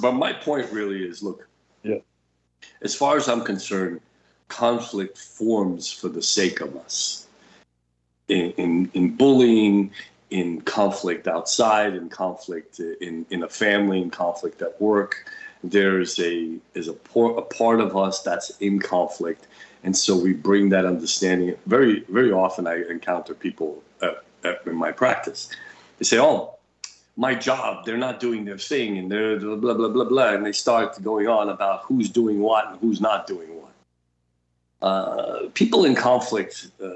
But 0.00 0.12
my 0.12 0.32
point 0.32 0.70
really 0.72 1.04
is, 1.04 1.22
look. 1.22 1.48
Yeah. 1.84 1.98
As 2.82 2.94
far 2.94 3.16
as 3.16 3.28
I'm 3.28 3.44
concerned, 3.44 4.00
conflict 4.52 5.16
forms 5.18 5.90
for 5.90 6.08
the 6.08 6.22
sake 6.22 6.60
of 6.60 6.76
us. 6.76 7.26
In 8.28 8.52
in, 8.52 8.90
in 8.94 9.16
bullying, 9.16 9.90
in 10.30 10.60
conflict 10.62 11.28
outside, 11.28 11.94
in 11.94 12.08
conflict 12.08 12.80
in, 12.80 13.26
in 13.30 13.42
a 13.42 13.48
family, 13.48 14.00
in 14.00 14.10
conflict 14.10 14.62
at 14.62 14.80
work. 14.80 15.30
There's 15.64 16.18
a 16.18 16.56
is 16.74 16.88
a, 16.88 16.92
por- 16.92 17.38
a 17.38 17.42
part 17.42 17.80
of 17.80 17.96
us 17.96 18.22
that's 18.22 18.50
in 18.58 18.80
conflict, 18.80 19.46
and 19.84 19.96
so 19.96 20.16
we 20.16 20.32
bring 20.32 20.70
that 20.70 20.84
understanding. 20.84 21.54
Very 21.66 22.00
very 22.08 22.32
often, 22.32 22.66
I 22.66 22.82
encounter 22.96 23.34
people 23.34 23.82
in 24.66 24.74
my 24.74 24.90
practice. 24.90 25.48
They 25.98 26.04
say, 26.04 26.18
"Oh, 26.18 26.58
my 27.16 27.34
job, 27.34 27.84
they're 27.84 28.04
not 28.08 28.18
doing 28.18 28.44
their 28.44 28.58
thing, 28.58 28.98
and 28.98 29.10
they're 29.10 29.38
blah 29.38 29.54
blah 29.54 29.74
blah 29.74 29.88
blah 29.88 30.08
blah," 30.12 30.30
and 30.34 30.44
they 30.44 30.52
start 30.52 31.00
going 31.02 31.28
on 31.28 31.48
about 31.48 31.82
who's 31.86 32.10
doing 32.10 32.40
what 32.40 32.68
and 32.68 32.80
who's 32.80 33.00
not 33.00 33.28
doing 33.28 33.48
what. 33.60 33.61
Uh, 34.82 35.48
people 35.54 35.84
in 35.84 35.94
conflict, 35.94 36.68
uh, 36.82 36.88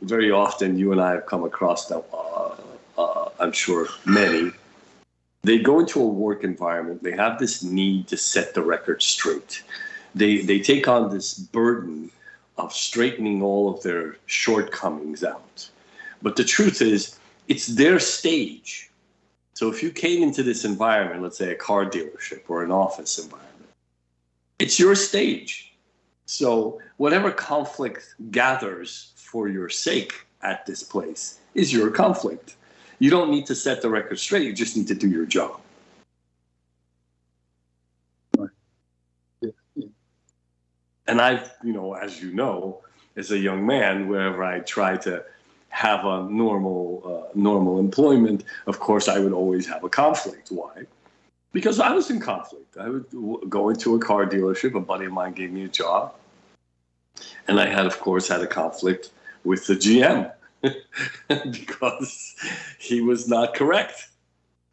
very 0.00 0.30
often, 0.30 0.78
you 0.78 0.92
and 0.92 1.00
I 1.00 1.12
have 1.12 1.26
come 1.26 1.44
across 1.44 1.86
that. 1.88 2.02
Uh, 2.12 2.54
uh, 2.96 3.28
I'm 3.38 3.52
sure 3.52 3.88
many, 4.06 4.50
they 5.42 5.58
go 5.58 5.78
into 5.80 6.00
a 6.00 6.06
work 6.06 6.42
environment, 6.42 7.02
they 7.02 7.12
have 7.12 7.38
this 7.38 7.62
need 7.62 8.08
to 8.08 8.16
set 8.16 8.54
the 8.54 8.62
record 8.62 9.02
straight. 9.02 9.62
They, 10.14 10.38
they 10.38 10.60
take 10.60 10.88
on 10.88 11.10
this 11.10 11.34
burden 11.34 12.10
of 12.56 12.72
straightening 12.72 13.42
all 13.42 13.74
of 13.74 13.82
their 13.82 14.16
shortcomings 14.26 15.22
out. 15.22 15.68
But 16.22 16.36
the 16.36 16.44
truth 16.44 16.80
is, 16.80 17.18
it's 17.48 17.66
their 17.66 17.98
stage. 17.98 18.90
So 19.52 19.70
if 19.70 19.82
you 19.82 19.90
came 19.90 20.22
into 20.22 20.42
this 20.42 20.64
environment, 20.64 21.22
let's 21.22 21.36
say 21.36 21.52
a 21.52 21.56
car 21.56 21.84
dealership 21.84 22.42
or 22.48 22.64
an 22.64 22.70
office 22.70 23.18
environment, 23.18 23.68
it's 24.58 24.78
your 24.78 24.94
stage. 24.94 25.73
So 26.26 26.80
whatever 26.96 27.30
conflict 27.30 28.14
gathers 28.30 29.12
for 29.16 29.48
your 29.48 29.68
sake 29.68 30.26
at 30.42 30.64
this 30.66 30.82
place 30.82 31.40
is 31.54 31.72
your 31.72 31.90
conflict. 31.90 32.56
You 32.98 33.10
don't 33.10 33.30
need 33.30 33.46
to 33.46 33.54
set 33.54 33.82
the 33.82 33.90
record 33.90 34.18
straight. 34.18 34.44
You 34.44 34.52
just 34.52 34.76
need 34.76 34.88
to 34.88 34.94
do 34.94 35.08
your 35.08 35.26
job. 35.26 35.60
And 41.06 41.20
I've, 41.20 41.52
you 41.62 41.72
know, 41.72 41.94
as 41.94 42.22
you 42.22 42.32
know, 42.32 42.80
as 43.16 43.30
a 43.30 43.38
young 43.38 43.66
man, 43.66 44.08
wherever 44.08 44.42
I 44.42 44.60
try 44.60 44.96
to 44.98 45.22
have 45.68 46.04
a 46.04 46.22
normal, 46.30 47.02
uh, 47.04 47.32
normal 47.34 47.78
employment, 47.78 48.44
of 48.66 48.80
course, 48.80 49.08
I 49.08 49.18
would 49.18 49.32
always 49.32 49.66
have 49.66 49.84
a 49.84 49.88
conflict. 49.88 50.48
Why? 50.50 50.86
Because 51.54 51.78
I 51.78 51.92
was 51.92 52.10
in 52.10 52.18
conflict. 52.18 52.76
I 52.76 52.88
would 52.88 53.06
go 53.48 53.68
into 53.68 53.94
a 53.94 54.00
car 54.00 54.26
dealership. 54.26 54.74
A 54.74 54.80
buddy 54.80 55.06
of 55.06 55.12
mine 55.12 55.32
gave 55.32 55.52
me 55.52 55.64
a 55.64 55.68
job, 55.68 56.12
and 57.46 57.60
I 57.60 57.66
had, 57.66 57.86
of 57.86 57.98
course, 58.00 58.28
had 58.28 58.40
a 58.42 58.46
conflict 58.46 59.10
with 59.44 59.66
the 59.68 59.74
GM 59.74 60.32
because 61.28 62.34
he 62.78 63.00
was 63.00 63.28
not 63.28 63.54
correct. 63.54 64.08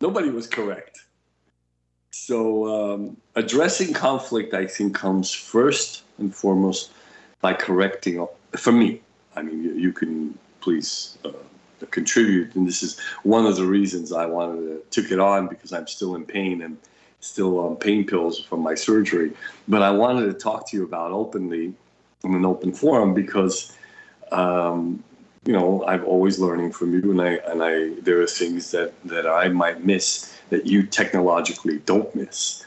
Nobody 0.02 0.30
was 0.30 0.48
correct. 0.48 1.04
So, 2.10 2.66
um, 2.68 3.18
addressing 3.36 3.94
conflict, 3.94 4.56
I 4.56 4.66
think, 4.66 4.96
comes 4.96 5.32
first 5.32 6.02
and 6.18 6.34
foremost 6.36 6.92
by 7.42 7.54
correcting, 7.54 8.26
for 8.58 8.72
me, 8.72 9.02
I 9.36 9.44
mean, 9.44 9.64
you, 9.64 9.74
you 9.74 9.94
can 9.94 10.38
please 10.62 11.18
uh, 11.26 11.32
contribute. 11.88 12.56
And 12.56 12.68
this 12.68 12.84
is 12.84 13.00
one 13.24 13.46
of 13.46 13.56
the 13.56 13.66
reasons 13.66 14.12
I 14.12 14.26
wanted 14.26 14.92
to 14.92 15.02
took 15.02 15.12
it 15.12 15.20
on 15.20 15.48
because 15.48 15.74
I'm 15.74 15.88
still 15.88 16.16
in 16.16 16.26
pain 16.26 16.62
and 16.62 16.78
still 17.20 17.60
on 17.60 17.76
pain 17.76 18.06
pills 18.06 18.40
from 18.40 18.62
my 18.62 18.76
surgery. 18.76 19.32
But 19.68 19.82
I 19.82 19.92
wanted 19.92 20.26
to 20.28 20.34
talk 20.34 20.70
to 20.70 20.78
you 20.78 20.84
about 20.84 21.12
openly 21.12 21.74
in 22.24 22.34
an 22.36 22.46
open 22.46 22.74
forum 22.74 23.14
because 23.14 23.76
um, 24.32 25.04
you 25.46 25.54
know, 25.54 25.84
I'm 25.88 26.06
always 26.06 26.40
learning 26.40 26.72
from 26.72 26.94
you, 26.94 27.12
and 27.12 27.22
I 27.22 27.34
and 27.52 27.64
I 27.64 28.00
there 28.02 28.22
are 28.22 28.28
things 28.28 28.72
that 28.72 28.94
that 29.06 29.26
I 29.26 29.48
might 29.48 29.84
miss 29.84 30.38
that 30.50 30.68
you 30.68 30.84
technologically 30.84 31.80
don't 31.80 32.14
miss, 32.16 32.64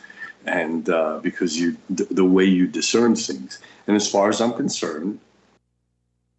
and 0.46 0.88
uh, 0.88 1.20
because 1.22 1.58
you 1.58 1.76
the 1.88 2.24
way 2.24 2.44
you 2.44 2.66
discern 2.66 3.14
things. 3.14 3.60
And 3.86 3.96
as 3.96 4.10
far 4.10 4.28
as 4.28 4.40
I'm 4.40 4.54
concerned, 4.54 5.20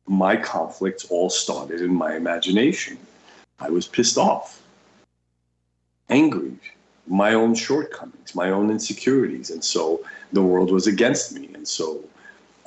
my 0.08 0.36
conflicts 0.36 1.06
all 1.06 1.30
started 1.30 1.82
in 1.82 1.94
my 1.94 2.16
imagination. 2.16 2.98
I 3.60 3.70
was 3.70 3.88
pissed 3.88 4.18
off, 4.18 4.62
angry, 6.10 6.58
my 7.08 7.34
own 7.34 7.56
shortcomings, 7.56 8.36
my 8.36 8.50
own 8.50 8.70
insecurities, 8.70 9.50
and 9.50 9.64
so 9.64 10.04
the 10.34 10.42
world 10.42 10.72
was 10.72 10.88
against 10.88 11.38
me, 11.38 11.50
and 11.54 11.68
so 11.68 12.04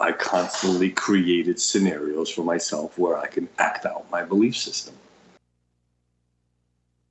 I 0.00 0.12
constantly 0.12 0.90
created 0.90 1.60
scenarios 1.60 2.30
for 2.30 2.42
myself 2.44 2.98
where 2.98 3.18
I 3.18 3.26
can 3.26 3.48
act 3.58 3.84
out 3.84 4.10
my 4.10 4.22
belief 4.22 4.56
system. 4.56 4.94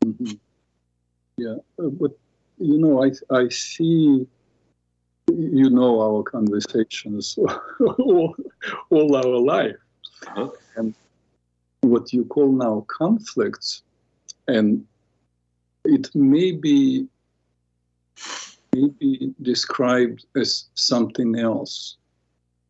Mm-hmm. 0.05 0.33
Yeah, 1.37 1.55
uh, 1.79 1.89
but 1.89 2.17
you 2.57 2.77
know, 2.77 3.03
I 3.03 3.11
I 3.29 3.49
see. 3.49 4.27
You 5.29 5.69
know 5.69 5.99
our 5.99 6.23
conversations 6.23 7.37
all, 7.81 8.33
all 8.89 9.15
our 9.15 9.37
life, 9.37 9.75
uh-huh. 10.25 10.49
and 10.75 10.93
what 11.81 12.11
you 12.13 12.25
call 12.25 12.51
now 12.51 12.85
conflicts, 12.87 13.83
and 14.47 14.85
it 15.85 16.13
may 16.15 16.51
be 16.51 17.07
may 18.73 18.89
be 18.99 19.33
described 19.41 20.25
as 20.35 20.65
something 20.75 21.37
else 21.37 21.97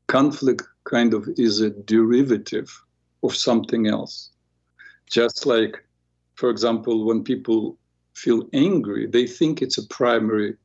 conflict 0.08 0.64
kind 0.86 1.14
of 1.14 1.28
is 1.38 1.60
a 1.60 1.70
derivative 1.70 2.70
of 3.24 3.36
something 3.36 3.88
else. 3.88 4.30
Just 5.10 5.46
like, 5.46 5.84
for 6.36 6.50
example, 6.50 7.06
when 7.06 7.24
people 7.24 7.78
feel 8.14 8.48
angry, 8.54 9.06
they 9.08 9.28
think 9.28 9.62
it's 9.62 9.78
a 9.78 9.88
primary 9.88 10.56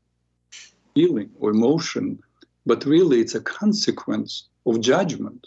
feeling 0.95 1.31
or 1.39 1.51
emotion, 1.51 2.19
but 2.67 2.85
really 2.85 3.21
it's 3.21 3.35
a 3.35 3.41
consequence 3.41 4.49
of 4.67 4.81
judgment. 4.81 5.47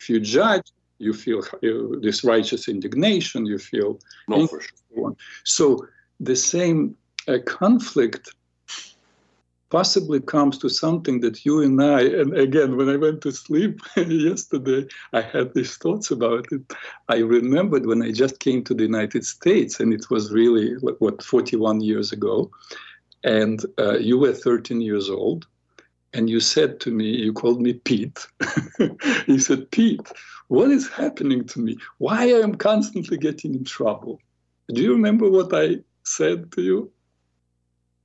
If 0.00 0.08
you 0.10 0.20
judge, 0.20 0.70
you 0.98 1.12
feel 1.12 1.42
this 2.00 2.24
righteous 2.24 2.68
indignation, 2.68 3.46
you 3.46 3.58
feel. 3.58 3.98
No, 4.28 4.46
for 4.46 4.60
sure. 4.60 5.16
So 5.44 5.86
the 6.20 6.36
same 6.36 6.96
uh, 7.28 7.38
conflict 7.44 8.30
possibly 9.70 10.20
comes 10.20 10.58
to 10.58 10.68
something 10.68 11.20
that 11.20 11.44
you 11.44 11.60
and 11.60 11.82
I, 11.82 12.02
and 12.02 12.36
again, 12.38 12.76
when 12.76 12.88
I 12.88 12.96
went 12.96 13.20
to 13.22 13.32
sleep 13.32 13.80
yesterday, 13.96 14.86
I 15.12 15.22
had 15.22 15.54
these 15.54 15.76
thoughts 15.76 16.10
about 16.10 16.46
it. 16.52 16.62
I 17.08 17.18
remembered 17.18 17.86
when 17.86 18.02
I 18.02 18.12
just 18.12 18.38
came 18.38 18.62
to 18.64 18.74
the 18.74 18.84
United 18.84 19.24
States, 19.24 19.80
and 19.80 19.92
it 19.92 20.08
was 20.08 20.32
really, 20.32 20.74
what, 20.98 21.22
41 21.22 21.80
years 21.80 22.12
ago, 22.12 22.50
and 23.24 23.64
uh, 23.78 23.98
you 23.98 24.18
were 24.18 24.32
13 24.32 24.80
years 24.80 25.10
old. 25.10 25.46
And 26.12 26.30
you 26.30 26.40
said 26.40 26.80
to 26.80 26.90
me, 26.90 27.16
you 27.16 27.32
called 27.32 27.60
me 27.60 27.74
Pete. 27.74 28.26
you 29.26 29.38
said, 29.38 29.70
Pete, 29.70 30.10
what 30.48 30.70
is 30.70 30.88
happening 30.88 31.44
to 31.44 31.60
me? 31.60 31.76
Why 31.98 32.22
I 32.22 32.40
am 32.40 32.54
constantly 32.54 33.18
getting 33.18 33.54
in 33.54 33.64
trouble? 33.64 34.20
Do 34.72 34.82
you 34.82 34.92
remember 34.92 35.30
what 35.30 35.52
I 35.52 35.80
said 36.04 36.52
to 36.52 36.62
you? 36.62 36.90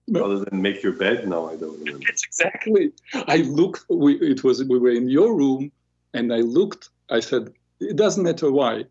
No. 0.07 0.25
Other 0.25 0.45
than 0.45 0.61
make 0.61 0.83
your 0.83 0.93
bed? 0.93 1.27
No, 1.27 1.49
I 1.49 1.55
don't 1.55 1.79
remember. 1.79 2.05
It's 2.09 2.25
exactly. 2.25 2.91
I 3.13 3.37
looked. 3.37 3.85
We, 3.89 4.15
it 4.15 4.43
was 4.43 4.63
we 4.63 4.77
were 4.77 4.91
in 4.91 5.07
your 5.07 5.35
room, 5.35 5.71
and 6.13 6.33
I 6.33 6.37
looked. 6.37 6.89
I 7.09 7.19
said, 7.19 7.53
"It 7.79 7.95
doesn't 7.95 8.23
matter 8.23 8.51
why. 8.51 8.85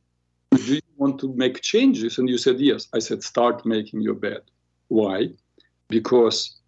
Do 0.53 0.75
you 0.75 0.81
want 0.97 1.21
to 1.21 1.35
make 1.35 1.61
changes?" 1.61 2.19
And 2.19 2.29
you 2.29 2.39
said, 2.39 2.59
"Yes." 2.59 2.89
I 2.95 3.01
said, 3.01 3.23
"Start 3.23 3.67
making 3.67 4.01
your 4.01 4.15
bed." 4.15 4.43
Why? 4.89 5.31
Because 5.89 6.60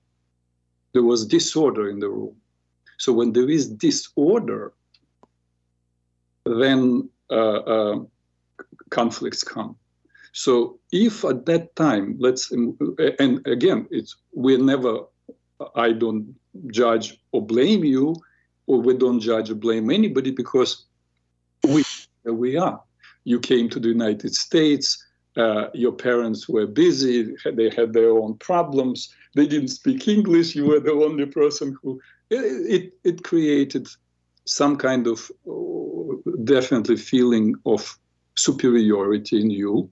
there 0.93 1.03
was 1.03 1.27
disorder 1.27 1.89
in 1.89 1.99
the 2.01 2.09
room. 2.09 2.37
So 2.99 3.13
when 3.13 3.33
there 3.33 3.49
is 3.49 3.69
disorder, 3.69 4.73
then 6.45 7.09
uh, 7.31 7.59
uh, 7.75 7.99
conflicts 8.91 9.43
come. 9.43 9.77
So 10.33 10.79
if 10.93 11.25
at 11.25 11.47
that 11.47 11.75
time, 11.77 12.17
let's, 12.19 12.51
and 12.53 13.47
again, 13.47 13.87
it's 13.91 14.17
we 14.35 14.57
never, 14.57 15.01
I 15.75 15.93
don't 15.93 16.35
judge 16.69 17.19
or 17.33 17.45
blame 17.45 17.85
you, 17.85 18.17
or 18.67 18.81
we 18.81 18.97
don't 18.97 19.21
judge 19.21 19.51
or 19.51 19.55
blame 19.55 19.91
anybody 19.91 20.31
because 20.31 20.87
we 21.65 21.85
we 22.25 22.57
are. 22.57 22.81
You 23.25 23.41
came 23.41 23.69
to 23.71 23.81
the 23.81 23.89
United 23.89 24.35
States. 24.35 25.05
Uh, 25.37 25.69
your 25.73 25.93
parents 25.93 26.49
were 26.49 26.67
busy. 26.67 27.35
They 27.45 27.71
had 27.71 27.93
their 27.93 28.11
own 28.11 28.37
problems. 28.37 29.15
They 29.35 29.47
didn't 29.47 29.69
speak 29.69 30.09
English. 30.09 30.55
You 30.55 30.67
were 30.67 30.81
the 30.81 30.93
only 30.93 31.27
person 31.27 31.77
who. 31.83 32.01
It, 32.31 32.37
it, 32.37 32.93
it 33.05 33.25
created 33.25 33.89
some 34.45 34.77
kind 34.77 35.07
of 35.07 35.31
uh, 35.49 36.31
definitely 36.45 36.97
feeling 36.97 37.55
of 37.65 37.99
superiority 38.35 39.41
in 39.41 39.51
you 39.51 39.91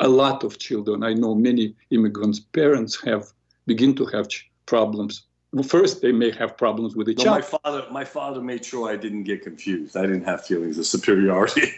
a 0.00 0.08
lot 0.08 0.42
of 0.44 0.58
children. 0.58 1.04
I 1.04 1.12
know 1.14 1.34
many 1.34 1.76
immigrants' 1.90 2.40
parents 2.40 3.00
have 3.04 3.24
begin 3.66 3.94
to 3.96 4.06
have 4.06 4.26
problems. 4.66 5.26
Well, 5.52 5.62
first, 5.62 6.00
they 6.00 6.12
may 6.12 6.30
have 6.32 6.56
problems 6.56 6.96
with 6.96 7.08
each 7.08 7.20
other. 7.20 7.30
My 7.30 7.42
father, 7.42 7.86
my 7.90 8.04
father 8.04 8.40
made 8.40 8.64
sure 8.64 8.88
I 8.88 8.96
didn't 8.96 9.24
get 9.24 9.42
confused. 9.42 9.96
I 9.96 10.02
didn't 10.02 10.24
have 10.24 10.46
feelings 10.46 10.78
of 10.78 10.86
superiority. 10.86 11.72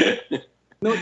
no, 0.82 0.96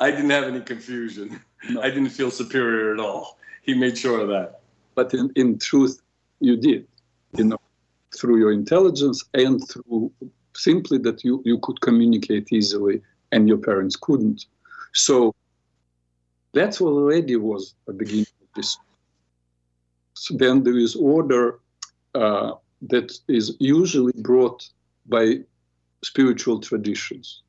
I 0.00 0.10
didn't 0.10 0.30
have 0.30 0.44
any 0.44 0.60
confusion. 0.60 1.40
No. 1.68 1.82
I 1.82 1.88
didn't 1.88 2.10
feel 2.10 2.30
superior 2.30 2.92
at 2.94 3.00
all. 3.00 3.38
He 3.62 3.74
made 3.74 3.96
sure 3.96 4.20
of 4.20 4.28
that. 4.28 4.60
But 4.94 5.12
in, 5.14 5.30
in 5.34 5.58
truth, 5.58 6.00
you 6.40 6.56
did. 6.56 6.86
You 7.36 7.44
know, 7.44 7.58
through 8.16 8.38
your 8.38 8.52
intelligence 8.52 9.24
and 9.34 9.66
through 9.68 10.12
simply 10.54 10.98
that 10.98 11.24
you, 11.24 11.42
you 11.44 11.58
could 11.58 11.80
communicate 11.80 12.52
easily 12.52 13.00
and 13.32 13.48
your 13.48 13.58
parents 13.58 13.96
couldn't. 13.96 14.46
So 14.92 15.34
that 16.52 16.80
already 16.80 17.36
was 17.36 17.74
a 17.88 17.92
beginning 17.92 18.26
of 18.42 18.48
this. 18.54 18.78
So 20.14 20.36
then 20.36 20.62
there 20.62 20.78
is 20.78 20.94
order 20.94 21.58
uh, 22.14 22.52
that 22.82 23.18
is 23.26 23.56
usually 23.58 24.12
brought 24.18 24.68
by 25.06 25.40
spiritual 26.04 26.60
traditions. 26.60 27.42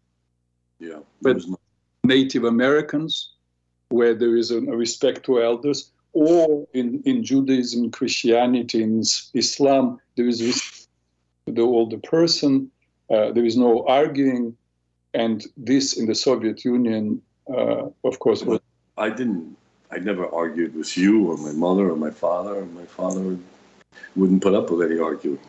Yeah. 0.79 0.99
But 1.21 1.43
Native 2.07 2.43
Americans, 2.43 3.31
where 3.89 4.13
there 4.13 4.35
is 4.35 4.51
a, 4.51 4.61
respect 4.61 5.25
to 5.25 5.41
elders, 5.41 5.91
or 6.13 6.67
in, 6.73 7.01
in 7.05 7.23
Judaism, 7.23 7.91
Christianity, 7.91 8.83
in 8.83 9.03
Islam, 9.33 9.99
there 10.15 10.27
is 10.27 10.41
respect 10.41 10.87
to 11.47 11.53
the 11.53 11.61
older 11.61 11.97
person. 11.97 12.71
Uh, 13.09 13.31
there 13.31 13.45
is 13.45 13.57
no 13.57 13.85
arguing, 13.87 14.55
and 15.13 15.45
this 15.57 15.97
in 15.97 16.05
the 16.05 16.15
Soviet 16.15 16.63
Union, 16.65 17.21
uh, 17.49 17.89
of 18.03 18.19
course, 18.19 18.43
was 18.43 18.59
I 18.97 19.09
didn't. 19.09 19.57
I 19.91 19.99
never 19.99 20.27
argued 20.33 20.75
with 20.75 20.97
you 20.97 21.29
or 21.29 21.37
my 21.37 21.51
mother 21.51 21.89
or 21.89 21.95
my 21.95 22.09
father. 22.09 22.65
My 22.65 22.85
father 22.85 23.37
wouldn't 24.15 24.41
put 24.41 24.53
up 24.53 24.69
with 24.71 24.89
any 24.89 24.99
arguing. 24.99 25.39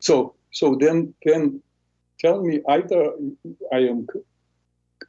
So, 0.00 0.34
so 0.50 0.74
then, 0.74 1.14
then, 1.24 1.62
tell 2.18 2.42
me 2.42 2.60
either 2.68 3.12
I 3.72 3.78
am, 3.78 4.06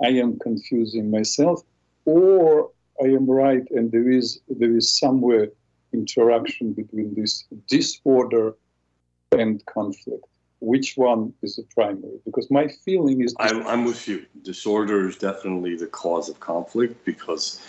I 0.03 0.09
am 0.09 0.39
confusing 0.39 1.11
myself, 1.11 1.61
or 2.05 2.71
I 3.01 3.07
am 3.07 3.29
right, 3.29 3.63
and 3.71 3.91
there 3.91 4.09
is 4.09 4.39
there 4.47 4.75
is 4.75 4.97
somewhere 4.97 5.49
interaction 5.93 6.73
between 6.73 7.13
this 7.15 7.45
disorder 7.67 8.55
and 9.31 9.63
conflict. 9.65 10.25
Which 10.59 10.95
one 10.95 11.33
is 11.41 11.55
the 11.55 11.63
primary? 11.73 12.19
Because 12.25 12.51
my 12.51 12.67
feeling 12.67 13.21
is. 13.21 13.33
I'm, 13.39 13.65
I'm 13.65 13.85
with 13.85 14.07
you. 14.07 14.25
Disorder 14.43 15.07
is 15.09 15.17
definitely 15.17 15.75
the 15.75 15.87
cause 15.87 16.29
of 16.29 16.39
conflict 16.39 17.03
because 17.03 17.59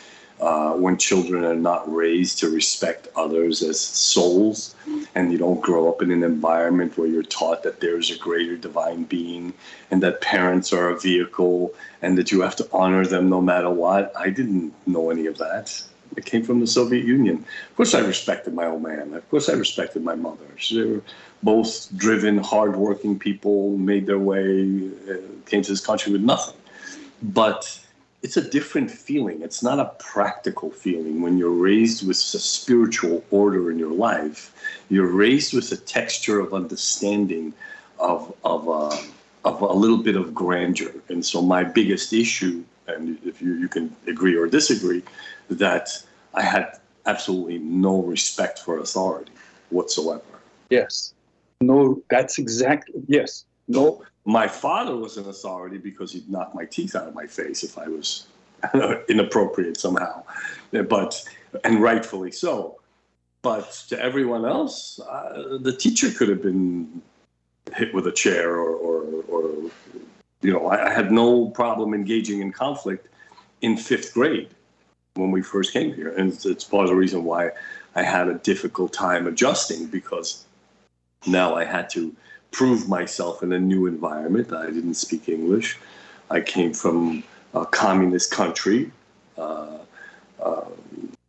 uh, 0.43 0.73
when 0.73 0.99
children 0.99 1.45
are 1.45 1.55
not 1.55 1.91
raised 1.93 2.41
to 2.41 2.51
respect 2.51 3.07
others 3.15 3.63
as 3.63 3.81
souls 3.81 4.75
and 5.15 5.31
you 5.31 5.39
don't 5.39 5.61
grow 5.61 5.89
up 5.89 6.03
in 6.03 6.11
an 6.11 6.25
environment 6.25 6.99
where 6.99 7.07
you're 7.07 7.23
taught 7.23 7.63
that 7.63 7.79
there's 7.79 8.11
a 8.11 8.19
greater 8.19 8.57
divine 8.57 9.05
being 9.05 9.55
and 9.93 10.03
that 10.03 10.21
parents 10.21 10.73
are 10.73 10.91
a 10.91 10.99
vehicle 10.99 11.73
and 12.03 12.19
that 12.19 12.33
you 12.33 12.41
have 12.41 12.57
to 12.57 12.69
honor 12.73 13.07
them 13.07 13.31
no 13.31 13.41
matter 13.41 13.71
what. 13.71 14.13
I 14.19 14.31
didn't 14.31 14.75
know 14.85 15.11
any 15.11 15.27
of 15.27 15.39
that. 15.39 15.81
It 16.17 16.25
came 16.25 16.43
from 16.43 16.59
the 16.59 16.67
Soviet 16.67 17.05
Union. 17.05 17.47
Of 17.71 17.77
course, 17.77 17.95
I 17.95 18.01
respected 18.01 18.53
my 18.53 18.67
old 18.67 18.83
man. 18.83 19.15
Of 19.15 19.31
course, 19.31 19.49
I 19.49 19.53
respected 19.53 20.03
my 20.03 20.17
mother. 20.17 20.45
They 20.73 20.83
were 20.83 21.03
both 21.45 21.89
driven, 21.97 22.39
hardworking 22.39 23.17
people, 23.17 23.79
made 23.79 24.07
their 24.07 24.19
way, 24.19 24.91
uh, 25.09 25.19
came 25.47 25.63
to 25.63 25.71
this 25.71 25.81
country 25.81 26.11
with 26.13 26.23
nothing. 26.23 26.57
But 27.23 27.79
it's 28.23 28.37
a 28.37 28.49
different 28.49 28.91
feeling. 28.91 29.43
It's 29.43 29.63
not 29.63 29.81
a 29.81 29.87
practical 29.99 30.71
feeling 30.71 31.23
when 31.23 31.39
you're 31.39 31.51
raised 31.51 32.07
with 32.07 32.17
a 32.17 32.39
spiritual 32.39 33.25
order 33.31 33.71
in 33.71 33.79
your 33.79 33.93
life. 33.93 34.55
You're 34.89 35.11
raised 35.11 35.53
with 35.53 35.73
a 35.73 35.77
texture 35.77 36.39
of 36.39 36.55
understanding 36.55 37.53
of 37.99 38.35
of 38.45 38.69
uh, 38.69 38.97
of 39.45 39.61
a 39.61 39.73
little 39.73 39.99
bit 39.99 40.17
of 40.17 40.35
grandeur. 40.35 40.95
And 41.09 41.25
so 41.25 41.43
my 41.43 41.65
biggest 41.65 42.13
issue, 42.13 42.65
and 42.87 43.19
if 43.25 43.43
you, 43.43 43.55
you 43.55 43.69
can 43.69 43.95
agree 44.07 44.37
or 44.37 44.47
disagree, 44.47 45.03
that 45.51 45.91
I 46.35 46.43
had 46.43 46.79
absolutely 47.07 47.59
no 47.59 48.03
respect 48.03 48.61
for 48.61 48.79
authority 48.79 49.33
whatsoever. 49.71 50.23
Yes. 50.71 51.13
No, 51.61 52.03
that's 52.09 52.39
exactly, 52.39 53.03
yes. 53.07 53.45
No. 53.69 54.05
My 54.25 54.47
father 54.47 54.97
was 54.97 55.17
an 55.17 55.29
authority 55.29 55.79
because 55.79 56.13
he'd 56.13 56.29
knock 56.29 56.55
my 56.55 56.65
teeth 56.65 56.95
out 56.95 57.09
of 57.09 57.15
my 57.15 57.27
face 57.27 57.65
if 57.65 57.77
I 57.77 57.89
was 57.89 58.27
inappropriate 59.09 59.79
somehow. 59.79 60.23
But, 60.71 61.23
and 61.65 61.83
rightfully 61.83 62.31
so. 62.31 62.79
But 63.43 63.85
to 63.89 64.01
everyone 64.01 64.45
else, 64.45 65.01
uh, 65.01 65.59
the 65.61 65.77
teacher 65.77 66.11
could 66.13 66.29
have 66.29 66.43
been 66.43 67.03
hit 67.75 67.93
with 67.93 68.07
a 68.07 68.13
chair 68.13 68.57
or, 68.57 68.71
or, 68.71 69.25
or 69.29 69.71
you 70.43 70.53
know, 70.53 70.69
I, 70.69 70.91
I 70.91 70.93
had 70.93 71.11
no 71.11 71.51
problem 71.51 71.93
engaging 71.93 72.41
in 72.41 72.53
conflict 72.53 73.09
in 73.61 73.77
fifth 73.77 74.15
grade 74.15 74.51
when 75.15 75.33
we 75.33 75.43
first 75.43 75.73
came 75.73 75.93
here. 75.93 76.15
And 76.17 76.33
it's, 76.33 76.47
it's 76.47 76.65
part 76.65 76.85
of 76.85 76.91
the 76.91 76.97
reason 76.97 77.25
why 77.25 77.51
I 77.95 78.03
had 78.03 78.29
a 78.29 78.35
difficult 78.35 78.93
time 78.93 79.27
adjusting 79.27 79.87
because 79.87 80.45
now 81.27 81.55
I 81.55 81.65
had 81.65 81.91
to 81.91 82.15
prove 82.53 82.89
myself 82.89 83.43
in 83.43 83.53
a 83.53 83.59
new 83.59 83.87
environment. 83.87 84.53
I 84.53 84.67
didn't 84.67 84.95
speak 84.95 85.29
English. 85.29 85.79
I 86.31 86.41
came 86.41 86.73
from 86.73 87.25
a 87.55 87.67
communist 87.67 88.31
country. 88.31 88.93
Uh, 89.37 89.79
uh, 90.41 90.65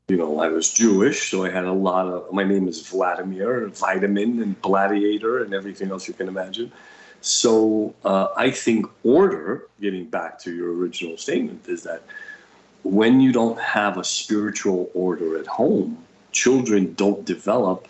you 0.09 0.17
know, 0.17 0.39
I 0.39 0.49
was 0.49 0.71
Jewish, 0.71 1.31
so 1.31 1.45
I 1.45 1.49
had 1.49 1.63
a 1.63 1.71
lot 1.71 2.07
of. 2.07 2.31
My 2.31 2.43
name 2.43 2.67
is 2.67 2.85
Vladimir, 2.87 3.67
Vitamin, 3.69 4.41
and 4.41 4.61
Gladiator, 4.61 5.43
and 5.43 5.53
everything 5.53 5.91
else 5.91 6.07
you 6.07 6.13
can 6.13 6.27
imagine. 6.27 6.71
So 7.21 7.95
uh, 8.03 8.27
I 8.35 8.51
think 8.51 8.85
order, 9.03 9.67
getting 9.79 10.05
back 10.05 10.37
to 10.39 10.53
your 10.53 10.73
original 10.73 11.17
statement, 11.17 11.69
is 11.69 11.83
that 11.83 12.03
when 12.83 13.21
you 13.21 13.31
don't 13.31 13.59
have 13.59 13.97
a 13.97 14.03
spiritual 14.03 14.91
order 14.93 15.39
at 15.39 15.47
home, 15.47 15.97
children 16.33 16.93
don't 16.95 17.23
develop 17.23 17.87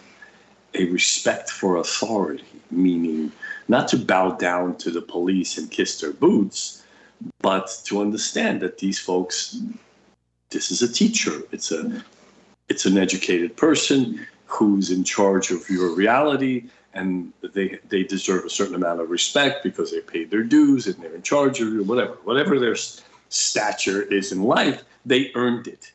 a 0.75 0.85
respect 0.85 1.49
for 1.49 1.77
authority, 1.77 2.45
meaning 2.71 3.31
not 3.67 3.87
to 3.89 3.97
bow 3.97 4.31
down 4.31 4.75
to 4.77 4.91
the 4.91 5.01
police 5.01 5.57
and 5.57 5.69
kiss 5.71 6.01
their 6.01 6.13
boots, 6.13 6.83
but 7.39 7.81
to 7.85 8.01
understand 8.01 8.61
that 8.61 8.79
these 8.79 8.99
folks, 8.99 9.61
this 10.49 10.71
is 10.71 10.81
a 10.81 10.91
teacher. 10.91 11.41
It's 11.51 11.71
a, 11.71 12.03
it's 12.69 12.85
an 12.85 12.97
educated 12.97 13.55
person 13.55 14.25
who's 14.45 14.91
in 14.91 15.03
charge 15.03 15.51
of 15.51 15.69
your 15.69 15.95
reality, 15.95 16.65
and 16.93 17.33
they 17.53 17.79
they 17.89 18.03
deserve 18.03 18.45
a 18.45 18.49
certain 18.49 18.75
amount 18.75 19.01
of 19.01 19.09
respect 19.09 19.63
because 19.63 19.91
they 19.91 20.01
paid 20.01 20.29
their 20.29 20.43
dues 20.43 20.85
and 20.85 20.95
they're 21.01 21.15
in 21.15 21.23
charge 21.23 21.59
of 21.59 21.69
you, 21.69 21.83
whatever, 21.83 22.17
whatever 22.23 22.59
their 22.59 22.75
stature 23.29 24.03
is 24.03 24.31
in 24.31 24.43
life, 24.43 24.83
they 25.05 25.31
earned 25.33 25.67
it, 25.67 25.91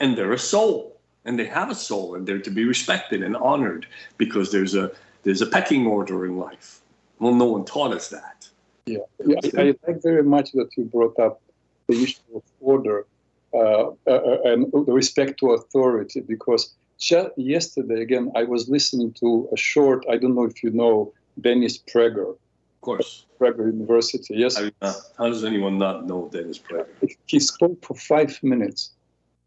and 0.00 0.16
they're 0.16 0.32
a 0.32 0.38
soul 0.38 0.97
and 1.28 1.38
they 1.38 1.44
have 1.44 1.70
a 1.70 1.74
soul 1.74 2.14
and 2.14 2.26
they're 2.26 2.40
to 2.40 2.50
be 2.50 2.64
respected 2.64 3.22
and 3.22 3.36
honored 3.36 3.86
because 4.16 4.50
there's 4.50 4.74
a 4.74 4.90
there's 5.24 5.42
a 5.42 5.46
pecking 5.46 5.86
order 5.86 6.24
in 6.24 6.38
life. 6.38 6.80
Well, 7.18 7.34
no 7.34 7.44
one 7.44 7.64
taught 7.66 7.92
us 7.92 8.08
that. 8.08 8.48
Yeah, 8.86 8.98
yeah 9.26 9.36
I, 9.58 9.60
I 9.60 9.74
like 9.86 10.02
very 10.02 10.22
much 10.22 10.52
that 10.52 10.70
you 10.76 10.84
brought 10.84 11.18
up 11.18 11.42
the 11.88 12.02
issue 12.02 12.22
of 12.34 12.42
order 12.60 13.06
uh, 13.52 13.58
uh, 13.58 14.20
uh 14.30 14.50
and 14.50 14.72
the 14.72 14.94
respect 15.02 15.40
to 15.40 15.52
authority 15.52 16.20
because 16.20 16.74
just 16.98 17.30
yesterday 17.36 18.00
again 18.00 18.32
I 18.34 18.44
was 18.44 18.68
listening 18.76 19.12
to 19.20 19.48
a 19.52 19.56
short. 19.56 20.06
I 20.10 20.16
don't 20.16 20.34
know 20.34 20.44
if 20.52 20.62
you 20.62 20.70
know 20.70 21.12
Dennis 21.38 21.76
Prager. 21.76 22.30
Of 22.30 22.80
course. 22.80 23.26
Prager 23.38 23.66
University. 23.66 24.34
Yes. 24.34 24.54
how 25.18 25.28
does 25.32 25.44
anyone 25.44 25.76
not 25.78 26.06
know 26.06 26.30
Dennis 26.32 26.58
Prager? 26.58 26.88
He 27.26 27.38
spoke 27.38 27.84
for 27.84 27.94
five 27.94 28.32
minutes 28.42 28.92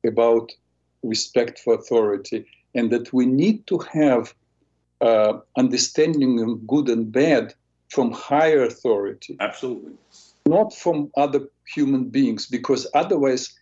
about 0.05 0.51
respect 1.03 1.59
for 1.59 1.73
authority 1.73 2.45
and 2.75 2.91
that 2.91 3.11
we 3.13 3.25
need 3.25 3.65
to 3.67 3.77
have 3.79 4.33
uh, 5.01 5.39
understanding 5.57 6.39
of 6.41 6.67
good 6.67 6.89
and 6.89 7.11
bad 7.11 7.53
from 7.89 8.11
higher 8.11 8.63
authority. 8.63 9.35
Absolutely. 9.39 9.93
Not 10.45 10.73
from 10.73 11.11
other 11.17 11.41
human 11.67 12.05
beings, 12.05 12.45
because 12.45 12.87
otherwise, 12.93 13.53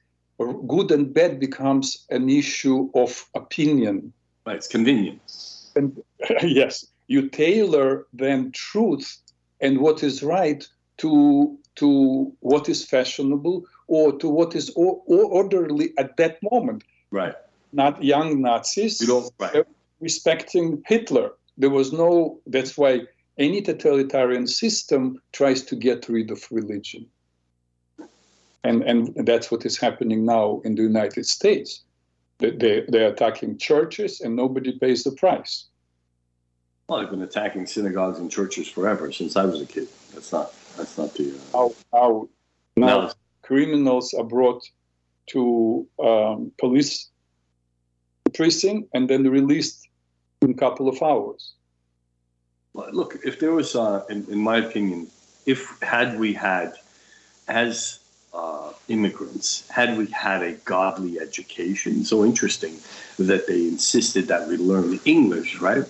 good 0.67 0.91
and 0.91 1.13
bad 1.13 1.39
becomes 1.39 2.05
an 2.09 2.29
issue 2.29 2.89
of 2.93 3.25
opinion. 3.35 4.13
Right, 4.45 4.57
it's 4.57 4.67
convenience. 4.67 5.71
And 5.75 6.01
yes, 6.41 6.85
you 7.07 7.29
tailor 7.29 8.05
then 8.13 8.51
truth 8.51 9.17
and 9.61 9.79
what 9.79 10.03
is 10.03 10.23
right 10.23 10.65
to 10.97 11.57
to 11.75 12.31
what 12.41 12.67
is 12.69 12.85
fashionable 12.85 13.65
or 13.87 14.17
to 14.19 14.27
what 14.27 14.55
is 14.55 14.69
orderly 14.75 15.93
at 15.97 16.17
that 16.17 16.37
moment. 16.51 16.83
Right. 17.11 17.35
Not 17.71 18.03
young 18.03 18.41
Nazis. 18.41 19.01
You 19.01 19.07
don't, 19.07 19.33
right 19.39 19.65
respecting 19.99 20.81
Hitler. 20.85 21.31
There 21.57 21.69
was 21.69 21.91
no, 21.91 22.39
that's 22.47 22.77
why 22.77 23.01
any 23.37 23.61
totalitarian 23.61 24.47
system 24.47 25.21
tries 25.31 25.63
to 25.63 25.75
get 25.75 26.07
rid 26.09 26.31
of 26.31 26.45
religion. 26.51 27.05
And, 28.63 28.83
and 28.83 29.13
that's 29.25 29.51
what 29.51 29.65
is 29.65 29.77
happening 29.77 30.25
now 30.25 30.61
in 30.65 30.75
the 30.75 30.83
United 30.83 31.25
States. 31.25 31.83
They, 32.39 32.85
they're 32.87 33.09
attacking 33.09 33.57
churches 33.57 34.21
and 34.21 34.35
nobody 34.35 34.77
pays 34.77 35.03
the 35.03 35.11
price. 35.11 35.65
Well, 36.87 36.99
they've 36.99 37.09
been 37.09 37.21
attacking 37.21 37.67
synagogues 37.67 38.19
and 38.19 38.31
churches 38.31 38.67
forever 38.67 39.11
since 39.11 39.35
I 39.35 39.45
was 39.45 39.61
a 39.61 39.65
kid. 39.65 39.87
That's 40.13 40.31
not, 40.31 40.53
that's 40.75 40.97
not 40.97 41.13
the. 41.13 41.37
Uh... 41.53 41.69
Now, 41.93 42.27
now, 42.75 42.87
now 42.87 43.11
criminals 43.41 44.13
are 44.13 44.23
brought 44.23 44.63
to 45.29 45.87
um, 46.03 46.51
police 46.57 47.09
precinct 48.33 48.89
and 48.93 49.09
then 49.09 49.23
released 49.23 49.87
in 50.41 50.51
a 50.51 50.53
couple 50.53 50.87
of 50.87 51.01
hours. 51.01 51.53
Look, 52.73 53.19
if 53.25 53.39
there 53.39 53.51
was, 53.51 53.75
uh, 53.75 54.05
in, 54.09 54.25
in, 54.29 54.39
my 54.39 54.57
opinion, 54.57 55.07
if 55.45 55.81
had 55.81 56.17
we 56.17 56.33
had, 56.33 56.75
as 57.47 57.99
uh, 58.33 58.71
immigrants, 58.87 59.67
had 59.69 59.97
we 59.97 60.05
had 60.07 60.43
a 60.43 60.53
godly 60.53 61.19
education, 61.19 62.05
so 62.05 62.23
interesting 62.23 62.77
that 63.17 63.47
they 63.47 63.67
insisted 63.67 64.27
that 64.27 64.47
we 64.47 64.55
learn 64.57 64.99
English, 65.03 65.59
right? 65.59 65.83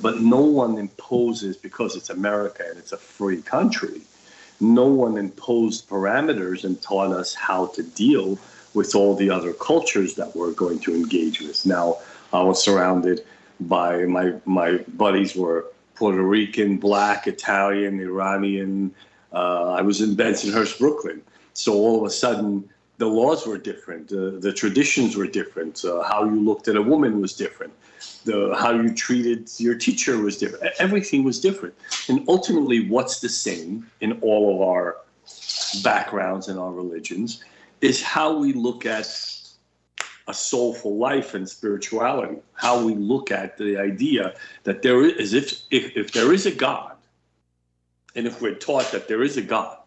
But 0.00 0.20
no 0.20 0.40
one 0.40 0.78
imposes, 0.78 1.56
because 1.56 1.96
it's 1.96 2.10
America 2.10 2.64
and 2.68 2.78
it's 2.78 2.92
a 2.92 2.98
free 2.98 3.42
country, 3.42 4.02
no 4.60 4.86
one 4.86 5.16
imposed 5.16 5.88
parameters 5.88 6.64
and 6.64 6.80
taught 6.80 7.12
us 7.12 7.34
how 7.34 7.66
to 7.68 7.82
deal 7.82 8.38
with 8.78 8.94
all 8.94 9.14
the 9.16 9.28
other 9.28 9.52
cultures 9.52 10.14
that 10.14 10.30
we're 10.36 10.52
going 10.52 10.78
to 10.86 10.94
engage 10.94 11.40
with. 11.40 11.58
Now, 11.66 11.98
I 12.32 12.40
was 12.48 12.58
surrounded 12.68 13.18
by 13.60 13.90
my 14.16 14.26
my 14.60 14.70
buddies 15.04 15.34
were 15.40 15.60
Puerto 15.96 16.22
Rican, 16.22 16.70
Black, 16.88 17.26
Italian, 17.26 17.94
Iranian. 18.00 18.94
Uh, 19.32 19.80
I 19.80 19.82
was 19.82 20.00
in 20.00 20.10
Bensonhurst, 20.20 20.78
Brooklyn. 20.78 21.20
So 21.54 21.70
all 21.74 21.94
of 21.98 22.04
a 22.12 22.14
sudden, 22.24 22.50
the 22.98 23.10
laws 23.20 23.40
were 23.48 23.58
different, 23.70 24.04
uh, 24.12 24.38
the 24.46 24.52
traditions 24.62 25.10
were 25.18 25.30
different, 25.40 25.84
uh, 25.84 26.02
how 26.10 26.20
you 26.30 26.38
looked 26.48 26.66
at 26.68 26.76
a 26.82 26.84
woman 26.92 27.20
was 27.24 27.32
different, 27.44 27.72
the, 28.24 28.36
how 28.62 28.72
you 28.82 28.88
treated 29.06 29.40
your 29.58 29.76
teacher 29.86 30.14
was 30.28 30.36
different. 30.42 30.62
Everything 30.86 31.20
was 31.30 31.36
different. 31.48 31.74
And 32.08 32.16
ultimately, 32.34 32.78
what's 32.94 33.16
the 33.26 33.32
same 33.46 33.70
in 34.04 34.10
all 34.28 34.44
of 34.54 34.58
our 34.70 34.84
backgrounds 35.82 36.44
and 36.48 36.58
our 36.58 36.72
religions 36.82 37.30
is 37.80 38.02
how 38.02 38.36
we 38.36 38.52
look 38.52 38.86
at 38.86 39.06
a 40.26 40.34
soulful 40.34 40.96
life 40.98 41.34
and 41.34 41.48
spirituality, 41.48 42.36
how 42.52 42.84
we 42.84 42.94
look 42.94 43.30
at 43.30 43.56
the 43.56 43.78
idea 43.78 44.34
that 44.64 44.82
there 44.82 45.04
is, 45.04 45.32
if, 45.32 45.62
if, 45.70 45.96
if 45.96 46.12
there 46.12 46.32
is 46.32 46.44
a 46.44 46.50
God, 46.50 46.92
and 48.14 48.26
if 48.26 48.42
we're 48.42 48.54
taught 48.54 48.90
that 48.92 49.08
there 49.08 49.22
is 49.22 49.36
a 49.36 49.42
God, 49.42 49.78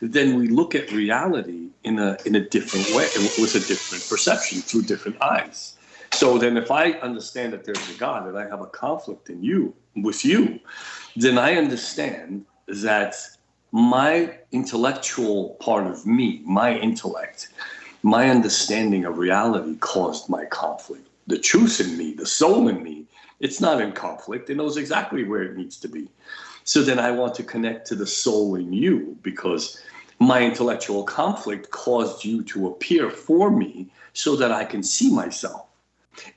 then 0.00 0.38
we 0.38 0.48
look 0.48 0.74
at 0.74 0.90
reality 0.92 1.68
in 1.84 1.98
a, 1.98 2.16
in 2.24 2.34
a 2.34 2.40
different 2.40 2.86
way, 2.94 3.06
with 3.38 3.54
a 3.54 3.60
different 3.60 4.08
perception, 4.08 4.60
through 4.60 4.82
different 4.82 5.20
eyes. 5.22 5.76
So 6.12 6.38
then 6.38 6.56
if 6.56 6.70
I 6.70 6.92
understand 6.92 7.52
that 7.52 7.64
there's 7.64 7.88
a 7.90 7.98
God 7.98 8.26
and 8.26 8.38
I 8.38 8.48
have 8.48 8.60
a 8.60 8.66
conflict 8.66 9.30
in 9.30 9.42
you, 9.42 9.74
with 9.96 10.24
you, 10.24 10.58
then 11.16 11.38
I 11.38 11.54
understand 11.56 12.46
that 12.66 13.14
my 13.72 14.38
intellectual 14.52 15.56
part 15.60 15.86
of 15.86 16.06
me, 16.06 16.42
my 16.44 16.76
intellect, 16.78 17.48
my 18.02 18.28
understanding 18.28 19.06
of 19.06 19.16
reality 19.16 19.76
caused 19.76 20.28
my 20.28 20.44
conflict. 20.44 21.08
The 21.26 21.38
truth 21.38 21.80
in 21.80 21.96
me, 21.96 22.12
the 22.12 22.26
soul 22.26 22.68
in 22.68 22.82
me, 22.82 23.06
it's 23.40 23.60
not 23.60 23.80
in 23.80 23.92
conflict. 23.92 24.50
It 24.50 24.56
knows 24.56 24.76
exactly 24.76 25.24
where 25.24 25.42
it 25.42 25.56
needs 25.56 25.78
to 25.78 25.88
be. 25.88 26.08
So 26.64 26.82
then 26.82 26.98
I 26.98 27.10
want 27.10 27.34
to 27.36 27.42
connect 27.42 27.86
to 27.88 27.94
the 27.94 28.06
soul 28.06 28.56
in 28.56 28.72
you 28.72 29.16
because 29.22 29.82
my 30.18 30.42
intellectual 30.42 31.02
conflict 31.02 31.70
caused 31.70 32.24
you 32.24 32.44
to 32.44 32.68
appear 32.68 33.10
for 33.10 33.50
me 33.50 33.88
so 34.12 34.36
that 34.36 34.52
I 34.52 34.64
can 34.64 34.82
see 34.82 35.10
myself. 35.10 35.66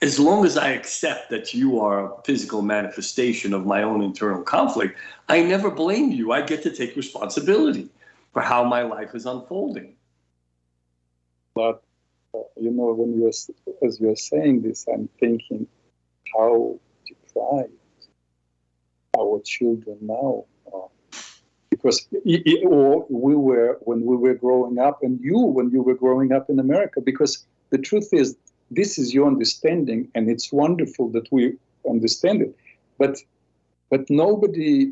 As 0.02 0.20
long 0.20 0.46
as 0.46 0.58
I 0.58 0.70
accept 0.70 1.30
that 1.30 1.54
you 1.54 1.80
are 1.80 2.14
a 2.14 2.22
physical 2.24 2.62
manifestation 2.62 3.54
of 3.54 3.66
my 3.66 3.84
own 3.84 4.02
internal 4.02 4.42
conflict, 4.42 4.98
I 5.28 5.42
never 5.42 5.70
blame 5.70 6.12
you. 6.12 6.32
I 6.32 6.42
get 6.42 6.64
to 6.64 6.76
take 6.76 6.96
responsibility 6.96 7.90
for 8.34 8.42
how 8.42 8.64
my 8.64 8.84
life 8.84 9.16
is 9.16 9.26
unfolding. 9.26 9.96
But 11.54 11.84
uh, 12.34 12.40
you 12.58 12.72
know, 12.72 12.94
when 12.94 13.20
you're 13.20 13.30
as 13.30 14.00
you're 14.00 14.16
saying 14.16 14.62
this, 14.62 14.86
I'm 14.94 15.10
thinking 15.20 15.68
how 16.36 16.80
deprived 17.08 17.72
our 19.18 19.42
children 19.46 19.98
now 20.02 20.46
are. 20.74 20.90
Because 21.70 22.08
or 22.66 23.06
we 23.10 23.36
were 23.36 23.78
when 23.82 24.06
we 24.06 24.16
were 24.16 24.34
growing 24.34 24.80
up, 24.80 25.04
and 25.04 25.20
you 25.22 25.38
when 25.38 25.70
you 25.72 25.82
were 25.82 25.96
growing 25.96 26.32
up 26.32 26.50
in 26.50 26.60
America. 26.60 27.02
Because 27.02 27.46
the 27.70 27.78
truth 27.78 28.10
is, 28.14 28.38
this 28.72 28.98
is 28.98 29.14
your 29.14 29.28
understanding, 29.28 30.10
and 30.16 30.30
it's 30.30 30.52
wonderful 30.52 31.10
that 31.10 31.28
we 31.32 31.56
understand 31.90 32.42
it. 32.42 32.56
But 32.98 33.20
but 33.90 34.10
nobody, 34.10 34.92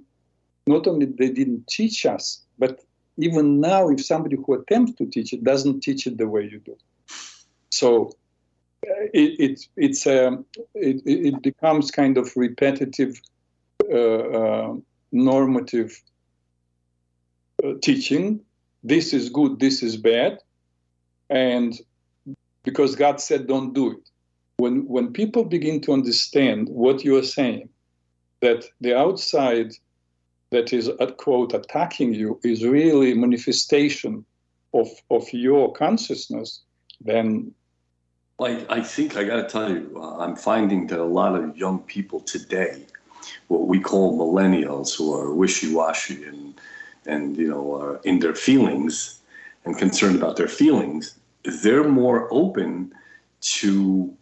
not 0.68 0.88
only 0.88 1.08
they 1.08 1.30
didn't 1.30 1.68
teach 1.68 2.06
us, 2.06 2.42
but 2.60 2.80
even 3.18 3.60
now, 3.60 3.90
if 3.90 4.04
somebody 4.04 4.38
who 4.38 4.54
attempts 4.54 4.94
to 4.94 5.06
teach 5.06 5.34
it 5.34 5.44
doesn't 5.44 5.82
teach 5.82 6.08
it 6.08 6.18
the 6.18 6.28
way 6.28 6.44
you 6.44 6.60
do, 6.60 6.78
so 7.70 8.12
uh, 8.88 9.06
it, 9.14 9.40
it 9.40 9.68
it's 9.76 10.06
um, 10.06 10.46
it, 10.76 11.02
it 11.06 11.42
becomes 11.42 11.92
kind 11.92 12.18
of 12.18 12.32
repetitive, 12.36 13.20
uh, 13.92 13.98
uh, 13.98 14.74
normative 15.12 16.00
uh, 17.64 17.74
teaching. 17.82 18.40
This 18.84 19.14
is 19.14 19.30
good. 19.30 19.60
This 19.60 19.82
is 19.82 19.98
bad, 19.98 20.40
and 21.30 21.74
because 22.64 22.96
God 22.96 23.22
said, 23.22 23.48
"Don't 23.48 23.74
do 23.74 23.92
it." 23.92 24.10
When 24.58 24.88
when 24.88 25.14
people 25.14 25.44
begin 25.46 25.82
to 25.82 25.94
understand 25.94 26.70
what 26.70 27.04
you 27.04 27.18
are 27.18 27.24
saying, 27.24 27.70
that 28.42 28.66
the 28.82 28.98
outside 28.98 29.72
that 30.52 30.72
is 30.72 30.88
a 31.00 31.08
quote 31.08 31.54
attacking 31.54 32.14
you 32.14 32.40
is 32.44 32.64
really 32.64 33.14
manifestation 33.14 34.26
of 34.74 34.88
of 35.10 35.32
your 35.34 35.74
consciousness, 35.74 36.62
then 37.02 37.54
I, 38.40 38.66
I 38.70 38.82
think 38.82 39.16
I 39.16 39.24
got 39.24 39.38
to 39.38 39.48
tell 39.48 39.72
you, 39.72 39.94
uh, 39.96 40.18
I'm 40.18 40.36
finding 40.36 40.88
that 40.88 41.00
a 41.00 41.06
lot 41.06 41.36
of 41.36 41.56
young 41.56 41.80
people 41.80 42.20
today, 42.20 42.86
what 43.48 43.68
we 43.68 43.80
call 43.80 44.18
millennials, 44.18 44.98
who 44.98 45.14
are 45.14 45.34
wishy-washy 45.34 46.24
and 46.24 46.60
and 47.06 47.38
you 47.38 47.50
know 47.50 47.76
are 47.76 47.98
in 48.04 48.20
their 48.20 48.36
feelings 48.36 49.22
and 49.66 49.78
concerned 49.78 50.16
about 50.16 50.36
their 50.36 50.48
feelings, 50.48 51.16
they're 51.44 51.88
more 51.88 52.28
open 52.32 52.94
to 53.42 54.16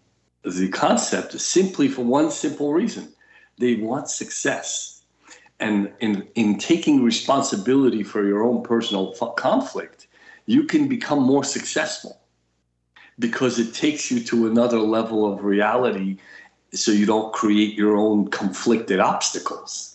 the 0.44 0.70
concept 0.70 1.40
simply 1.40 1.88
for 1.88 2.04
one 2.04 2.32
simple 2.32 2.74
reason: 2.74 3.14
they 3.58 3.76
want 3.76 4.10
success 4.10 5.02
and 5.62 5.94
in, 6.00 6.28
in 6.34 6.58
taking 6.58 7.04
responsibility 7.04 8.02
for 8.02 8.26
your 8.26 8.44
own 8.44 8.64
personal 8.64 9.14
f- 9.22 9.36
conflict, 9.36 10.08
you 10.48 10.64
can 10.64 10.88
become 10.88 11.22
more 11.22 11.44
successful 11.44 12.20
because 13.20 13.60
it 13.60 13.74
takes 13.74 14.10
you 14.10 14.24
to 14.24 14.48
another 14.48 14.80
level 14.80 15.32
of 15.32 15.44
reality 15.44 16.18
so 16.74 16.92
you 16.92 17.06
don't 17.06 17.32
create 17.32 17.76
your 17.76 17.96
own 17.96 18.28
conflicted 18.30 19.00
obstacles. 19.00 19.91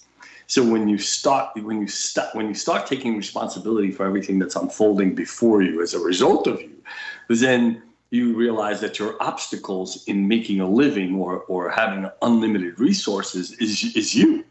So 0.48 0.62
when 0.64 0.88
you 0.88 0.98
start 0.98 1.50
when 1.60 1.80
you 1.80 1.88
start 1.88 2.34
when 2.34 2.46
you 2.48 2.54
start 2.54 2.86
taking 2.86 3.16
responsibility 3.16 3.90
for 3.90 4.06
everything 4.06 4.38
that's 4.38 4.56
unfolding 4.56 5.14
before 5.14 5.62
you 5.62 5.82
as 5.82 5.94
a 5.94 5.98
result 5.98 6.46
of 6.46 6.60
you, 6.60 6.76
then 7.28 7.82
you 8.10 8.34
realize 8.34 8.80
that 8.80 8.98
your 8.98 9.20
obstacles 9.20 10.04
in 10.06 10.28
making 10.28 10.60
a 10.60 10.68
living 10.68 11.16
or, 11.16 11.40
or 11.42 11.70
having 11.70 12.08
unlimited 12.22 12.78
resources 12.78 13.52
is, 13.54 13.96
is 13.96 14.14
you. 14.14 14.44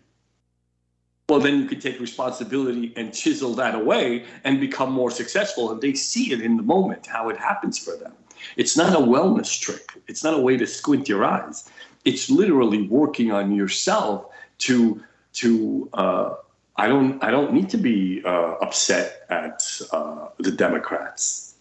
Well, 1.30 1.40
then 1.40 1.60
you 1.60 1.66
can 1.68 1.80
take 1.80 2.00
responsibility 2.00 2.94
and 2.96 3.14
chisel 3.14 3.56
that 3.56 3.74
away 3.74 4.26
and 4.44 4.60
become 4.60 4.92
more 4.92 5.10
successful. 5.10 5.72
And 5.72 5.82
they 5.82 5.94
see 5.94 6.32
it 6.32 6.42
in 6.42 6.56
the 6.58 6.64
moment, 6.64 7.08
how 7.08 7.30
it 7.30 7.38
happens 7.38 7.80
for 7.80 7.96
them. 7.96 8.14
It's 8.58 8.78
not 8.78 8.94
a 8.94 9.00
wellness 9.00 9.60
trick, 9.60 9.94
it's 10.08 10.24
not 10.24 10.36
a 10.36 10.40
way 10.40 10.58
to 10.58 10.68
squint 10.68 11.10
your 11.10 11.26
eyes. 11.26 11.70
It's 12.04 12.30
literally 12.30 12.88
working 12.88 13.32
on 13.32 13.56
yourself 13.56 14.28
to, 14.60 15.04
to 15.36 15.90
uh, 15.94 16.36
I, 16.76 16.88
don't, 16.88 17.24
I 17.24 17.32
don't 17.32 17.54
need 17.54 17.70
to 17.70 17.78
be 17.78 18.22
uh, 18.26 18.56
upset 18.62 19.26
at 19.30 19.64
uh, 19.92 20.28
the 20.40 20.52
Democrats 20.52 21.56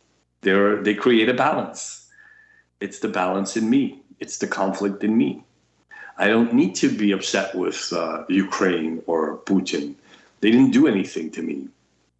they're, 0.44 0.82
they 0.82 0.94
create 0.94 1.28
a 1.28 1.34
balance. 1.34 2.06
It's 2.80 3.00
the 3.00 3.08
balance 3.08 3.56
in 3.56 3.68
me. 3.68 4.02
It's 4.20 4.38
the 4.38 4.46
conflict 4.46 5.02
in 5.02 5.16
me. 5.16 5.42
I 6.18 6.28
don't 6.28 6.52
need 6.54 6.76
to 6.76 6.94
be 6.94 7.10
upset 7.12 7.54
with 7.54 7.92
uh, 7.92 8.24
Ukraine 8.28 9.02
or 9.06 9.38
Putin. 9.38 9.94
They 10.40 10.50
didn't 10.50 10.70
do 10.70 10.87
anything 10.87 11.30
to 11.32 11.42
me. 11.42 11.68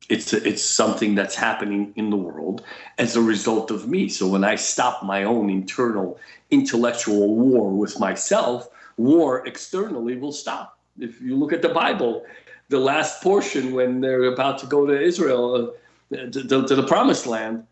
It's 0.09 0.33
it's 0.35 0.62
something 0.62 1.14
that's 1.14 1.35
happening 1.35 1.93
in 1.97 2.11
the 2.11 2.17
world 2.17 2.62
as 2.99 3.17
a 3.17 3.23
result 3.23 3.71
of 3.71 3.88
me. 3.88 4.09
So 4.09 4.27
when 4.27 4.45
I 4.45 4.57
stop 4.57 5.03
my 5.03 5.25
own 5.25 5.49
internal 5.49 6.19
intellectual 6.51 7.35
war 7.37 7.71
with 7.71 7.99
myself, 8.01 8.69
war 8.97 9.47
externally 9.47 10.17
will 10.17 10.33
stop. 10.33 10.79
If 10.99 11.21
you 11.21 11.37
look 11.37 11.53
at 11.53 11.63
the 11.63 11.69
Bible, 11.69 12.25
the 12.69 12.79
last 12.79 13.23
portion 13.23 13.75
when 13.75 14.01
they're 14.01 14.25
about 14.25 14.59
to 14.59 14.67
go 14.67 14.87
to 14.87 15.01
Israel, 15.01 15.75
uh, 16.13 16.17
to, 16.17 16.49
to, 16.49 16.67
to 16.67 16.75
the 16.75 16.87
promised 16.87 17.27
land, 17.27 17.67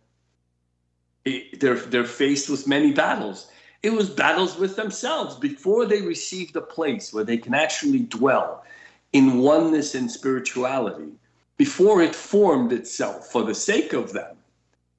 they're, 1.25 1.77
they're 1.77 2.05
faced 2.05 2.51
with 2.51 2.67
many 2.67 2.93
battles. 2.93 3.51
It 3.83 3.93
was 3.93 4.11
battles 4.11 4.59
with 4.59 4.77
themselves 4.77 5.37
before 5.37 5.87
they 5.87 6.03
received 6.03 6.57
a 6.57 6.61
place 6.61 7.13
where 7.13 7.25
they 7.25 7.39
can 7.39 7.55
actually 7.55 8.01
dwell 8.01 8.65
in 9.13 9.39
oneness 9.39 9.95
and 9.95 10.11
spirituality. 10.11 11.13
Before 11.57 12.03
it 12.03 12.15
formed 12.15 12.73
itself 12.73 13.29
for 13.29 13.43
the 13.43 13.55
sake 13.55 13.93
of 13.93 14.13
them, 14.13 14.37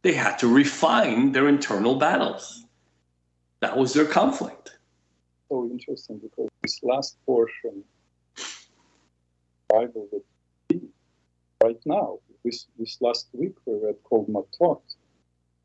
they 0.01 0.13
had 0.13 0.37
to 0.39 0.47
refine 0.47 1.31
their 1.31 1.47
internal 1.47 1.95
battles. 1.95 2.65
That 3.61 3.77
was 3.77 3.93
their 3.93 4.05
conflict. 4.05 4.77
So 5.49 5.69
interesting 5.71 6.19
because 6.19 6.49
this 6.61 6.79
last 6.83 7.17
portion, 7.25 7.83
Bible 9.69 10.07
that 10.11 10.23
right 11.63 11.79
now, 11.85 12.19
this 12.43 12.67
this 12.77 12.97
last 13.01 13.27
week 13.33 13.53
we 13.65 13.73
read 13.75 13.95
called 14.03 14.27
Matot, 14.27 14.81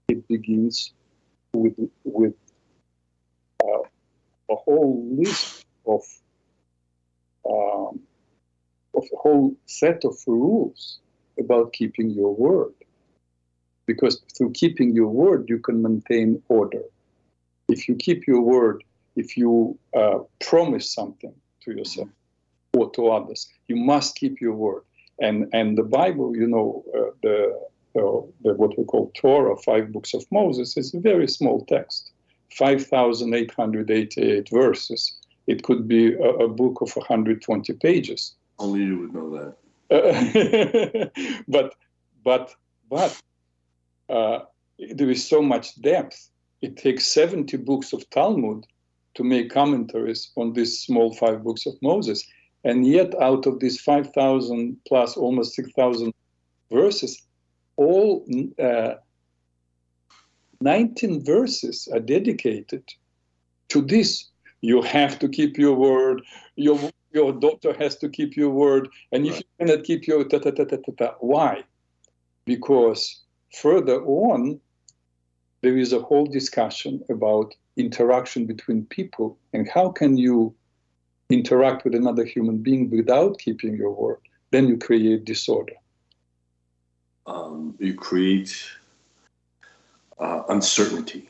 it 0.08 0.26
begins 0.28 0.92
with 1.52 1.76
with 2.04 2.34
uh, 3.64 3.82
a 4.50 4.56
whole 4.56 5.06
list 5.10 5.66
of 5.86 6.02
um, 7.48 8.00
of 8.94 9.04
a 9.12 9.16
whole 9.16 9.56
set 9.66 10.04
of 10.04 10.16
rules 10.26 10.98
about 11.38 11.72
keeping 11.72 12.10
your 12.10 12.34
word. 12.34 12.74
Because 13.86 14.20
through 14.36 14.52
keeping 14.52 14.94
your 14.94 15.08
word, 15.08 15.46
you 15.48 15.58
can 15.58 15.80
maintain 15.82 16.42
order. 16.48 16.82
If 17.68 17.88
you 17.88 17.94
keep 17.94 18.26
your 18.26 18.42
word, 18.42 18.84
if 19.16 19.36
you 19.36 19.78
uh, 19.96 20.18
promise 20.40 20.92
something 20.92 21.34
to 21.62 21.72
yourself 21.72 22.08
or 22.74 22.90
to 22.92 23.08
others, 23.08 23.48
you 23.68 23.76
must 23.76 24.16
keep 24.16 24.40
your 24.40 24.54
word. 24.54 24.82
And 25.20 25.48
and 25.52 25.76
the 25.76 25.82
Bible, 25.82 26.36
you 26.36 26.46
know, 26.46 26.84
uh, 26.96 27.10
the 27.22 27.58
the, 27.94 28.54
what 28.54 28.78
we 28.78 28.84
call 28.84 29.10
Torah, 29.14 29.56
five 29.56 29.92
books 29.92 30.14
of 30.14 30.24
Moses, 30.30 30.76
is 30.76 30.94
a 30.94 31.00
very 31.00 31.26
small 31.26 31.64
text, 31.66 32.12
5,888 32.56 34.48
verses. 34.50 35.16
It 35.46 35.62
could 35.64 35.88
be 35.88 36.14
a, 36.14 36.28
a, 36.28 36.48
book 36.48 36.80
of 36.80 36.94
120 36.94 37.72
pages. 37.74 38.34
Only 38.58 38.84
you 38.84 38.98
would 39.00 39.14
know 39.14 39.54
that. 39.90 41.10
but, 41.48 41.74
but, 42.22 42.54
but 42.90 43.20
uh, 44.08 44.40
there 44.78 45.10
is 45.10 45.26
so 45.26 45.42
much 45.42 45.80
depth. 45.80 46.30
It 46.60 46.76
takes 46.76 47.06
70 47.06 47.56
books 47.58 47.92
of 47.92 48.08
Talmud 48.10 48.66
to 49.14 49.24
make 49.24 49.50
commentaries 49.50 50.30
on 50.36 50.52
these 50.52 50.78
small 50.80 51.14
five 51.14 51.42
books 51.42 51.66
of 51.66 51.74
Moses. 51.82 52.24
And 52.64 52.86
yet, 52.86 53.14
out 53.20 53.46
of 53.46 53.60
these 53.60 53.80
5,000 53.80 54.76
plus 54.86 55.16
almost 55.16 55.54
6,000 55.54 56.12
verses, 56.70 57.22
all 57.76 58.26
uh, 58.62 58.94
19 60.60 61.24
verses 61.24 61.88
are 61.92 62.00
dedicated 62.00 62.82
to 63.68 63.80
this. 63.80 64.28
You 64.60 64.82
have 64.82 65.18
to 65.20 65.28
keep 65.28 65.56
your 65.56 65.74
word. 65.74 66.22
Your 66.56 66.78
your 67.12 67.32
daughter 67.32 67.74
has 67.78 67.96
to 67.98 68.08
keep 68.08 68.36
your 68.36 68.50
word, 68.50 68.88
and 69.12 69.26
if 69.26 69.38
you 69.38 69.44
cannot 69.58 69.84
keep 69.84 70.06
your 70.06 70.24
ta 70.24 70.38
ta 70.38 70.50
ta 70.50 70.64
ta 70.64 70.76
ta, 70.76 70.92
ta 70.98 71.14
why? 71.20 71.64
Because 72.44 73.22
further 73.54 74.04
on, 74.04 74.60
there 75.62 75.78
is 75.78 75.92
a 75.92 76.00
whole 76.00 76.26
discussion 76.26 77.02
about 77.08 77.54
interaction 77.76 78.46
between 78.46 78.84
people 78.86 79.38
and 79.52 79.68
how 79.68 79.88
can 79.90 80.18
you 80.18 80.54
interact 81.30 81.84
with 81.84 81.94
another 81.94 82.24
human 82.24 82.58
being 82.58 82.90
without 82.90 83.38
keeping 83.38 83.76
your 83.76 83.90
word. 83.90 84.18
Then 84.50 84.68
you 84.68 84.78
create 84.78 85.24
disorder 85.24 85.74
um, 87.28 87.74
you 87.78 87.94
create 87.94 88.64
uh, 90.18 90.42
uncertainty 90.48 91.28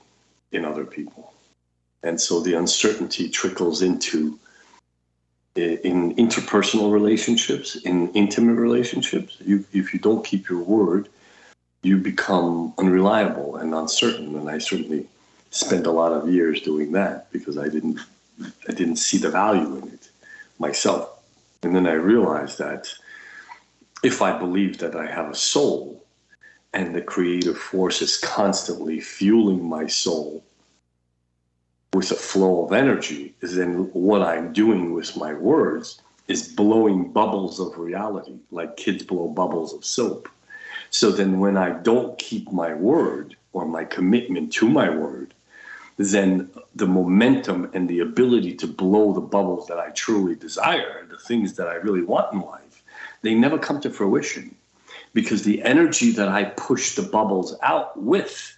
in 0.52 0.64
other 0.64 0.84
people. 0.84 1.34
And 2.02 2.20
so 2.20 2.40
the 2.40 2.54
uncertainty 2.54 3.28
trickles 3.28 3.82
into 3.82 4.38
in 5.56 6.14
interpersonal 6.14 6.92
relationships, 6.92 7.74
in 7.84 8.12
intimate 8.12 8.54
relationships. 8.54 9.38
You, 9.40 9.64
if 9.72 9.92
you 9.92 9.98
don't 9.98 10.24
keep 10.24 10.48
your 10.48 10.62
word, 10.62 11.08
you 11.82 11.96
become 11.96 12.72
unreliable 12.78 13.56
and 13.56 13.74
uncertain. 13.74 14.36
And 14.36 14.48
I 14.48 14.58
certainly 14.58 15.08
spent 15.50 15.86
a 15.86 15.90
lot 15.90 16.12
of 16.12 16.32
years 16.32 16.60
doing 16.60 16.92
that 16.92 17.32
because 17.32 17.58
I 17.58 17.68
didn't 17.68 17.98
I 18.68 18.72
didn't 18.72 18.96
see 18.96 19.18
the 19.18 19.30
value 19.30 19.76
in 19.76 19.88
it 19.88 20.10
myself. 20.58 21.10
And 21.62 21.74
then 21.74 21.86
I 21.86 21.92
realized 21.92 22.58
that 22.58 22.88
if 24.02 24.22
I 24.22 24.38
believe 24.38 24.78
that 24.78 24.94
I 24.94 25.06
have 25.06 25.30
a 25.30 25.34
soul 25.34 26.04
and 26.72 26.94
the 26.94 27.02
creative 27.02 27.58
force 27.58 28.00
is 28.02 28.18
constantly 28.18 29.00
fueling 29.00 29.64
my 29.68 29.86
soul 29.86 30.44
with 31.92 32.10
a 32.10 32.16
flow 32.16 32.64
of 32.64 32.72
energy, 32.72 33.34
then 33.40 33.90
what 33.92 34.22
I'm 34.22 34.52
doing 34.52 34.92
with 34.92 35.16
my 35.16 35.32
words 35.34 36.00
is 36.28 36.52
blowing 36.52 37.10
bubbles 37.10 37.58
of 37.58 37.78
reality, 37.78 38.36
like 38.50 38.76
kids 38.76 39.02
blow 39.02 39.28
bubbles 39.28 39.72
of 39.72 39.84
soap. 39.84 40.28
So 40.90 41.10
then 41.10 41.40
when 41.40 41.56
I 41.56 41.70
don't 41.70 42.18
keep 42.18 42.52
my 42.52 42.74
word 42.74 43.36
or 43.52 43.64
my 43.66 43.84
commitment 43.84 44.52
to 44.54 44.68
my 44.68 44.90
word, 44.90 45.27
then 45.98 46.48
the 46.76 46.86
momentum 46.86 47.70
and 47.74 47.88
the 47.88 48.00
ability 48.00 48.54
to 48.54 48.66
blow 48.66 49.12
the 49.12 49.20
bubbles 49.20 49.66
that 49.66 49.78
I 49.78 49.90
truly 49.90 50.36
desire, 50.36 51.04
the 51.10 51.18
things 51.18 51.54
that 51.54 51.66
I 51.66 51.74
really 51.74 52.02
want 52.02 52.32
in 52.32 52.40
life, 52.40 52.82
they 53.22 53.34
never 53.34 53.58
come 53.58 53.80
to 53.80 53.90
fruition 53.90 54.54
because 55.12 55.42
the 55.42 55.62
energy 55.64 56.12
that 56.12 56.28
I 56.28 56.44
push 56.44 56.94
the 56.94 57.02
bubbles 57.02 57.56
out 57.62 58.00
with 58.00 58.56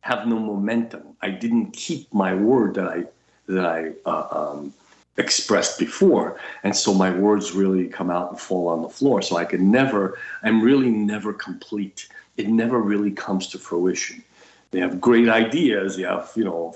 have 0.00 0.26
no 0.26 0.38
momentum. 0.38 1.02
I 1.22 1.30
didn't 1.30 1.72
keep 1.72 2.12
my 2.12 2.34
word 2.34 2.74
that 2.74 2.88
I 2.88 3.04
that 3.46 3.66
I 3.66 3.92
uh, 4.06 4.26
um, 4.30 4.72
expressed 5.16 5.78
before, 5.78 6.40
and 6.62 6.74
so 6.74 6.94
my 6.94 7.10
words 7.10 7.52
really 7.52 7.86
come 7.86 8.10
out 8.10 8.30
and 8.30 8.40
fall 8.40 8.68
on 8.68 8.82
the 8.82 8.88
floor. 8.88 9.22
So 9.22 9.36
I 9.36 9.44
can 9.44 9.70
never. 9.70 10.18
I'm 10.42 10.60
really 10.62 10.90
never 10.90 11.32
complete. 11.32 12.08
It 12.36 12.48
never 12.48 12.80
really 12.80 13.10
comes 13.10 13.46
to 13.48 13.58
fruition. 13.58 14.24
They 14.70 14.80
have 14.80 15.00
great 15.00 15.28
ideas. 15.28 15.98
You 15.98 16.06
have 16.06 16.30
you 16.36 16.44
know 16.44 16.74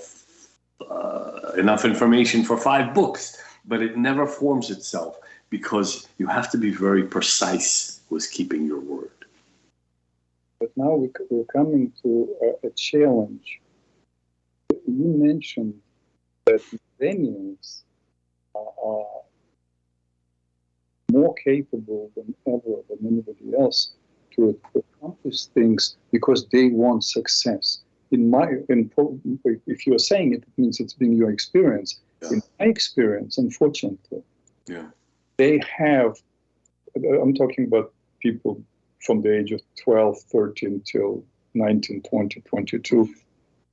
uh, 0.89 1.51
enough 1.57 1.85
information 1.85 2.43
for 2.43 2.57
five 2.57 2.93
books, 2.93 3.37
but 3.65 3.81
it 3.81 3.97
never 3.97 4.27
forms 4.27 4.69
itself 4.69 5.17
because 5.49 6.07
you 6.17 6.27
have 6.27 6.49
to 6.51 6.57
be 6.57 6.71
very 6.71 7.03
precise 7.03 8.01
with 8.09 8.29
keeping 8.31 8.65
your 8.65 8.79
word. 8.79 9.11
But 10.59 10.71
now 10.75 10.95
we're 11.29 11.45
coming 11.45 11.93
to 12.03 12.35
a, 12.63 12.69
challenge. 12.71 13.61
You 14.87 15.07
mentioned 15.17 15.75
that 16.45 16.61
millennials 16.99 17.83
are 18.55 19.21
more 21.11 21.33
capable 21.35 22.11
than 22.15 22.33
ever 22.47 22.81
than 22.89 22.99
anybody 23.05 23.57
else 23.57 23.93
to 24.35 24.59
accomplish 24.75 25.45
things 25.45 25.97
because 26.11 26.47
they 26.47 26.67
want 26.67 27.03
success. 27.03 27.84
In 28.11 28.29
my, 28.29 28.47
in, 28.69 28.91
if 29.65 29.87
you're 29.87 29.99
saying 29.99 30.33
it, 30.33 30.43
it 30.43 30.53
means 30.57 30.79
it's 30.79 30.93
been 30.93 31.15
your 31.15 31.31
experience. 31.31 31.99
Yeah. 32.21 32.29
In 32.33 32.41
my 32.59 32.65
experience, 32.67 33.37
unfortunately, 33.37 34.21
yeah 34.67 34.85
they 35.37 35.59
have 35.77 36.17
I'm 36.95 37.33
talking 37.33 37.65
about 37.65 37.93
people 38.21 38.61
from 39.01 39.21
the 39.21 39.37
age 39.37 39.51
of 39.51 39.61
12, 39.83 40.17
13 40.31 40.81
till 40.85 41.23
19, 41.53 42.01
20, 42.03 42.41
22. 42.41 43.13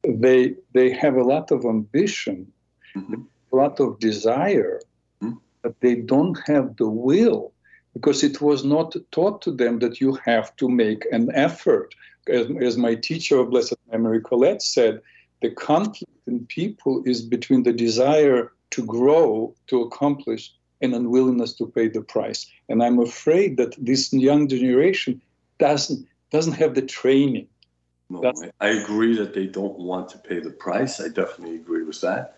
They 0.02 0.54
they 0.72 0.90
have 0.90 1.16
a 1.16 1.22
lot 1.22 1.52
of 1.52 1.64
ambition, 1.64 2.50
mm-hmm. 2.96 3.22
a 3.52 3.56
lot 3.56 3.78
of 3.78 4.00
desire, 4.00 4.80
mm-hmm. 5.22 5.36
but 5.62 5.80
they 5.80 5.94
don't 5.94 6.38
have 6.46 6.76
the 6.76 6.88
will 6.88 7.52
because 7.94 8.22
it 8.22 8.40
was 8.40 8.64
not 8.64 8.96
taught 9.10 9.42
to 9.42 9.50
them 9.50 9.78
that 9.80 10.00
you 10.00 10.14
have 10.24 10.54
to 10.56 10.68
make 10.68 11.06
an 11.12 11.30
effort. 11.34 11.94
As, 12.28 12.46
as 12.60 12.76
my 12.76 12.94
teacher 12.94 13.38
of 13.38 13.50
blessed 13.50 13.74
memory 13.90 14.20
Colette 14.20 14.62
said, 14.62 15.02
the 15.40 15.50
conflict 15.50 16.12
in 16.26 16.46
people 16.46 17.02
is 17.04 17.22
between 17.22 17.64
the 17.64 17.72
desire 17.72 18.52
to 18.70 18.84
grow, 18.86 19.54
to 19.66 19.82
accomplish, 19.82 20.54
and 20.80 20.94
unwillingness 20.94 21.52
to 21.54 21.66
pay 21.66 21.88
the 21.88 22.00
price. 22.00 22.46
And 22.68 22.82
I'm 22.82 22.98
afraid 22.98 23.56
that 23.56 23.74
this 23.78 24.12
young 24.12 24.48
generation 24.48 25.20
doesn't 25.58 26.06
doesn't 26.30 26.54
have 26.54 26.74
the 26.74 26.82
training. 26.82 27.46
No, 28.08 28.32
I 28.60 28.68
agree 28.68 29.16
that 29.16 29.34
they 29.34 29.46
don't 29.46 29.78
want 29.78 30.08
to 30.10 30.18
pay 30.18 30.40
the 30.40 30.50
price. 30.50 31.00
I 31.00 31.08
definitely 31.08 31.56
agree 31.56 31.82
with 31.82 32.00
that. 32.00 32.36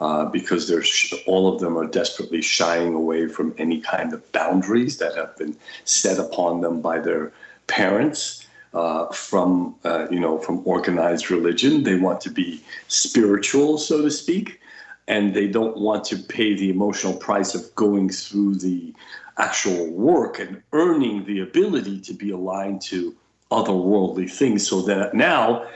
Uh, 0.00 0.24
because 0.26 0.68
they're 0.68 0.84
all 1.26 1.52
of 1.52 1.60
them 1.60 1.76
are 1.76 1.86
desperately 1.86 2.40
shying 2.40 2.94
away 2.94 3.26
from 3.26 3.52
any 3.58 3.80
kind 3.80 4.12
of 4.12 4.30
boundaries 4.30 4.98
that 4.98 5.16
have 5.16 5.36
been 5.36 5.56
set 5.84 6.18
upon 6.20 6.60
them 6.60 6.80
by 6.80 7.00
their 7.00 7.32
parents 7.66 8.46
uh, 8.74 9.06
from 9.12 9.74
uh, 9.84 10.06
you 10.10 10.20
know 10.20 10.38
from 10.38 10.62
organized 10.64 11.30
religion. 11.30 11.82
They 11.82 11.96
want 11.96 12.20
to 12.22 12.30
be 12.30 12.62
spiritual, 12.88 13.78
so 13.78 14.02
to 14.02 14.10
speak, 14.10 14.60
and 15.06 15.34
they 15.34 15.48
don't 15.48 15.76
want 15.76 16.04
to 16.04 16.16
pay 16.16 16.54
the 16.54 16.70
emotional 16.70 17.14
price 17.14 17.54
of 17.54 17.74
going 17.74 18.10
through 18.10 18.56
the 18.56 18.94
actual 19.38 19.90
work 19.90 20.38
and 20.38 20.62
earning 20.72 21.24
the 21.24 21.40
ability 21.40 22.00
to 22.00 22.12
be 22.12 22.30
aligned 22.30 22.82
to 22.82 23.14
otherworldly 23.50 24.30
things. 24.30 24.68
So 24.68 24.82
that 24.82 25.14
now, 25.14 25.66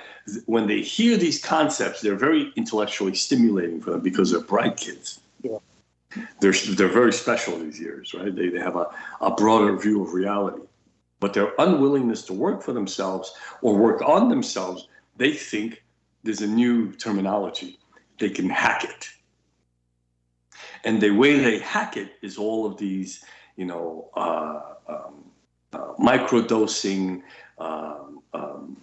when 0.46 0.66
they 0.66 0.80
hear 0.80 1.16
these 1.16 1.42
concepts, 1.42 2.00
they're 2.00 2.16
very 2.16 2.52
intellectually 2.56 3.14
stimulating 3.14 3.80
for 3.80 3.90
them 3.92 4.00
because 4.00 4.30
they're 4.30 4.40
bright 4.40 4.76
kids. 4.76 5.20
Yeah. 5.42 5.58
They're, 6.40 6.52
they're 6.52 6.88
very 6.88 7.12
special 7.12 7.58
these 7.58 7.80
years, 7.80 8.14
right? 8.14 8.34
They, 8.34 8.48
they 8.48 8.58
have 8.58 8.76
a, 8.76 8.86
a 9.20 9.34
broader 9.34 9.76
view 9.78 10.02
of 10.02 10.12
reality 10.12 10.62
but 11.22 11.34
their 11.34 11.52
unwillingness 11.56 12.22
to 12.22 12.32
work 12.32 12.64
for 12.64 12.72
themselves 12.72 13.32
or 13.60 13.76
work 13.76 14.02
on 14.02 14.28
themselves, 14.28 14.88
they 15.16 15.32
think 15.32 15.80
there's 16.24 16.40
a 16.40 16.46
new 16.48 16.90
terminology. 16.94 17.78
They 18.18 18.28
can 18.28 18.50
hack 18.50 18.82
it. 18.82 19.08
And 20.82 21.00
the 21.00 21.10
way 21.10 21.38
they 21.38 21.60
hack 21.60 21.96
it 21.96 22.14
is 22.22 22.38
all 22.38 22.66
of 22.66 22.76
these, 22.76 23.24
you 23.54 23.66
know, 23.66 24.10
uh, 24.16 24.62
um, 24.88 25.30
uh, 25.72 25.92
microdosing, 26.00 27.22
um, 27.56 28.20
um, 28.34 28.76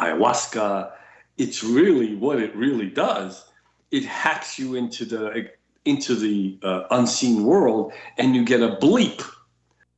ayahuasca. 0.00 0.92
It's 1.38 1.62
really 1.62 2.16
what 2.16 2.40
it 2.40 2.54
really 2.54 2.90
does. 2.90 3.44
It 3.90 4.04
hacks 4.04 4.58
you 4.58 4.74
into 4.74 5.04
the 5.04 5.50
into 5.84 6.14
the 6.14 6.58
uh, 6.62 6.84
unseen 6.90 7.44
world, 7.44 7.92
and 8.18 8.36
you 8.36 8.44
get 8.44 8.60
a 8.60 8.76
bleep 8.76 9.24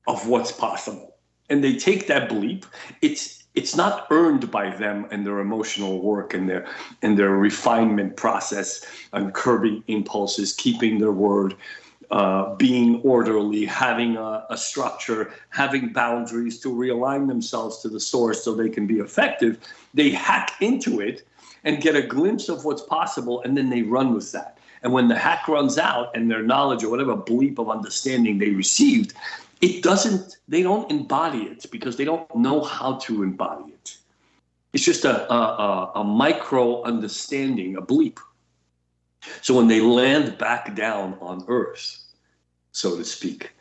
of 0.06 0.28
what's 0.28 0.52
possible 0.52 1.12
and 1.52 1.62
they 1.62 1.76
take 1.76 2.06
that 2.06 2.30
bleep, 2.30 2.64
it's 3.02 3.44
it's 3.54 3.76
not 3.76 4.06
earned 4.10 4.50
by 4.50 4.74
them 4.74 5.06
and 5.10 5.26
their 5.26 5.40
emotional 5.40 6.00
work 6.00 6.32
and 6.32 6.48
their 6.48 6.66
and 7.02 7.18
their 7.18 7.32
refinement 7.32 8.16
process 8.16 8.84
and 9.12 9.34
curbing 9.34 9.84
impulses, 9.86 10.54
keeping 10.54 10.98
their 10.98 11.12
word, 11.12 11.54
uh, 12.12 12.54
being 12.56 13.00
orderly, 13.02 13.64
having 13.64 14.16
a, 14.16 14.46
a, 14.50 14.56
structure, 14.56 15.32
having 15.48 15.92
boundaries 15.92 16.60
to 16.60 16.68
realign 16.68 17.26
themselves 17.26 17.78
to 17.80 17.88
the 17.88 17.98
source 17.98 18.44
so 18.44 18.54
they 18.54 18.68
can 18.68 18.86
be 18.86 18.98
effective. 18.98 19.58
They 19.94 20.10
hack 20.10 20.54
into 20.60 21.00
it 21.00 21.26
and 21.64 21.80
get 21.80 21.96
a 21.96 22.02
glimpse 22.02 22.48
of 22.48 22.64
what's 22.64 22.82
possible, 22.82 23.42
and 23.42 23.56
then 23.56 23.70
they 23.70 23.82
run 23.82 24.14
with 24.14 24.30
that. 24.32 24.58
And 24.82 24.92
when 24.92 25.08
the 25.08 25.16
hack 25.16 25.48
runs 25.48 25.78
out 25.78 26.14
and 26.14 26.30
their 26.30 26.42
knowledge 26.42 26.84
or 26.84 26.90
whatever 26.90 27.16
bleep 27.16 27.58
of 27.58 27.70
understanding 27.70 28.38
they 28.38 28.50
received 28.50 29.14
it 29.62 29.82
doesn't 29.82 30.38
they 30.48 30.62
don't 30.62 30.90
embody 30.90 31.44
it 31.44 31.64
because 31.70 31.96
they 31.96 32.04
don't 32.04 32.34
know 32.34 32.62
how 32.62 32.96
to 32.96 33.22
embody 33.22 33.72
it 33.72 33.96
it's 34.72 34.84
just 34.84 35.04
a, 35.04 35.32
a, 35.32 35.92
a, 35.94 36.04
micro 36.04 36.82
understanding 36.82 37.76
a 37.76 37.80
bleep 37.80 38.18
so 39.40 39.56
when 39.56 39.68
they 39.68 39.80
land 39.80 40.36
back 40.36 40.74
down 40.74 41.16
on 41.20 41.44
earth 41.48 42.01
so 42.72 42.96
to 42.96 43.04
speak. 43.04 43.52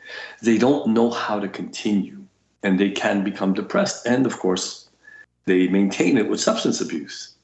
They 0.42 0.58
don't 0.58 0.94
know 0.94 1.10
how 1.10 1.40
to 1.40 1.48
continue 1.48 2.26
and 2.64 2.80
they 2.80 2.92
can 2.92 3.24
become 3.24 3.54
depressed 3.54 4.06
and 4.06 4.26
of 4.26 4.40
course 4.40 4.90
they 5.46 5.68
maintain 5.68 6.18
it 6.18 6.30
with 6.30 6.40
substance 6.40 6.82
abuse. 6.82 7.36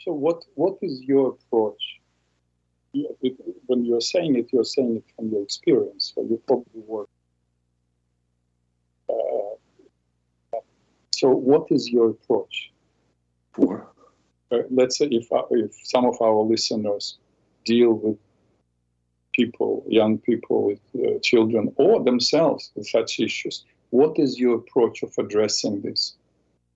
So 0.00 0.12
what 0.12 0.44
what 0.54 0.76
is 0.82 1.02
your 1.02 1.30
approach? 1.30 1.82
When 3.66 3.84
you're 3.84 4.00
saying 4.00 4.36
it 4.36 4.52
you're 4.52 4.64
saying 4.64 4.96
it 4.96 5.04
from 5.14 5.30
your 5.30 5.42
experience 5.42 6.12
so 6.14 6.22
you 6.22 6.40
probably 6.46 6.82
work 6.86 7.08
So, 11.16 11.30
what 11.30 11.68
is 11.70 11.88
your 11.88 12.10
approach? 12.10 12.70
For? 13.54 13.88
Uh, 14.52 14.58
let's 14.70 14.98
say 14.98 15.06
if 15.06 15.32
uh, 15.32 15.44
if 15.50 15.72
some 15.82 16.04
of 16.04 16.20
our 16.20 16.42
listeners 16.42 17.16
deal 17.64 17.92
with 17.94 18.18
people, 19.36 19.84
young 19.88 20.18
people 20.18 20.64
with 20.64 20.80
uh, 20.96 21.18
children, 21.20 21.72
or 21.76 22.02
themselves 22.02 22.70
with 22.74 22.88
such 22.88 23.20
issues, 23.20 23.64
what 23.90 24.18
is 24.18 24.38
your 24.38 24.56
approach 24.56 25.02
of 25.02 25.12
addressing 25.18 25.82
this? 25.82 26.16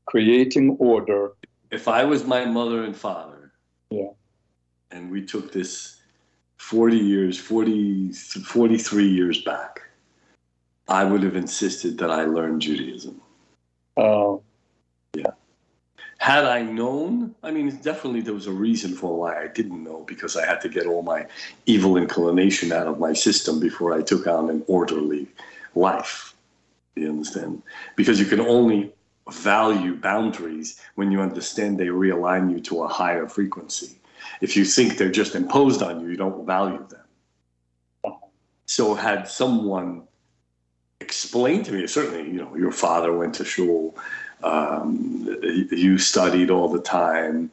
Creating 0.07 0.77
order. 0.79 1.33
If 1.71 1.89
I 1.89 2.05
was 2.05 2.25
my 2.25 2.45
mother 2.45 2.85
and 2.85 2.97
father, 2.97 3.53
yeah, 3.91 4.13
and 4.91 5.11
we 5.11 5.25
took 5.25 5.53
this 5.53 6.01
40 6.59 6.97
years, 6.97 7.39
40, 7.39 8.13
43 8.13 9.09
years 9.09 9.43
back, 9.43 9.81
I 10.89 11.05
would 11.05 11.23
have 11.23 11.37
insisted 11.37 11.99
that 11.99 12.11
I 12.11 12.25
learn 12.25 12.61
Judaism. 12.61 13.21
Oh. 13.97 14.43
Had 16.21 16.45
I 16.45 16.61
known, 16.61 17.35
I 17.43 17.51
mean, 17.51 17.75
definitely 17.77 18.21
there 18.21 18.35
was 18.35 18.47
a 18.47 18.53
reason 18.53 18.95
for 18.95 19.19
why 19.19 19.43
I 19.43 19.47
didn't 19.47 19.83
know 19.83 20.05
because 20.07 20.37
I 20.37 20.45
had 20.45 20.61
to 20.61 20.69
get 20.69 20.85
all 20.85 21.01
my 21.01 21.27
evil 21.65 21.97
inclination 21.97 22.73
out 22.73 22.87
of 22.87 22.99
my 22.99 23.15
system 23.15 23.59
before 23.59 23.95
I 23.95 24.03
took 24.03 24.27
on 24.27 24.51
an 24.51 24.63
orderly 24.67 25.29
life. 25.75 26.35
You 26.95 27.09
understand? 27.09 27.63
Because 27.97 28.21
you 28.21 28.27
can 28.27 28.39
only 28.39 28.93
value 29.31 29.97
boundaries 29.97 30.79
when 30.95 31.11
you 31.11 31.23
understand 31.23 31.79
they 31.79 31.87
realign 31.87 32.51
you 32.51 32.61
to 32.61 32.83
a 32.83 32.89
higher 32.89 33.27
frequency. 33.27 33.99
If 34.43 34.59
you 34.59 34.67
think 34.67 34.99
they're 34.99 35.11
just 35.11 35.35
imposed 35.35 35.81
on 35.81 36.03
you, 36.03 36.11
you 36.11 36.17
don't 36.19 36.45
value 36.45 36.87
them. 36.87 38.17
So, 38.67 38.95
had 38.95 39.27
someone 39.27 40.03
explained 41.01 41.65
to 41.65 41.73
me, 41.73 41.87
certainly, 41.87 42.31
you 42.31 42.43
know, 42.43 42.55
your 42.57 42.73
father 42.73 43.17
went 43.17 43.35
to 43.37 43.45
shul, 43.45 43.97
um, 44.43 45.39
you 45.43 45.99
studied 45.99 46.51
all 46.51 46.69
the 46.69 46.81
time. 46.81 47.51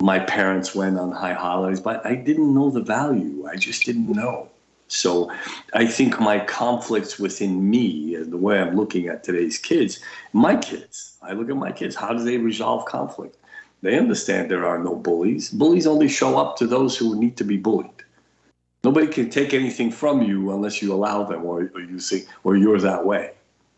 My 0.00 0.18
parents 0.18 0.74
went 0.74 0.98
on 0.98 1.12
high 1.12 1.34
holidays, 1.34 1.80
but 1.80 2.04
I 2.04 2.14
didn't 2.14 2.52
know 2.54 2.70
the 2.70 2.82
value. 2.82 3.46
I 3.50 3.56
just 3.56 3.84
didn't 3.84 4.08
know. 4.08 4.48
So 4.88 5.32
I 5.72 5.86
think 5.86 6.20
my 6.20 6.38
conflicts 6.38 7.18
within 7.18 7.68
me 7.68 8.14
and 8.14 8.32
the 8.32 8.36
way 8.36 8.60
I'm 8.60 8.76
looking 8.76 9.08
at 9.08 9.24
today's 9.24 9.58
kids, 9.58 10.00
my 10.32 10.56
kids, 10.56 11.16
I 11.22 11.32
look 11.32 11.48
at 11.48 11.56
my 11.56 11.72
kids, 11.72 11.96
how 11.96 12.12
do 12.12 12.22
they 12.22 12.38
resolve 12.38 12.84
conflict? 12.84 13.36
They 13.82 13.98
understand 13.98 14.50
there 14.50 14.66
are 14.66 14.78
no 14.78 14.94
bullies. 14.94 15.50
Bullies 15.50 15.86
only 15.86 16.08
show 16.08 16.38
up 16.38 16.56
to 16.58 16.66
those 16.66 16.96
who 16.96 17.18
need 17.18 17.36
to 17.36 17.44
be 17.44 17.56
bullied. 17.56 17.90
Nobody 18.82 19.06
can 19.06 19.30
take 19.30 19.54
anything 19.54 19.90
from 19.90 20.22
you 20.22 20.52
unless 20.52 20.82
you 20.82 20.92
allow 20.92 21.24
them, 21.24 21.44
or, 21.44 21.70
or 21.74 21.80
you 21.80 21.98
see, 21.98 22.24
or 22.44 22.56
you're 22.56 22.80
that 22.80 23.04
way. 23.04 23.32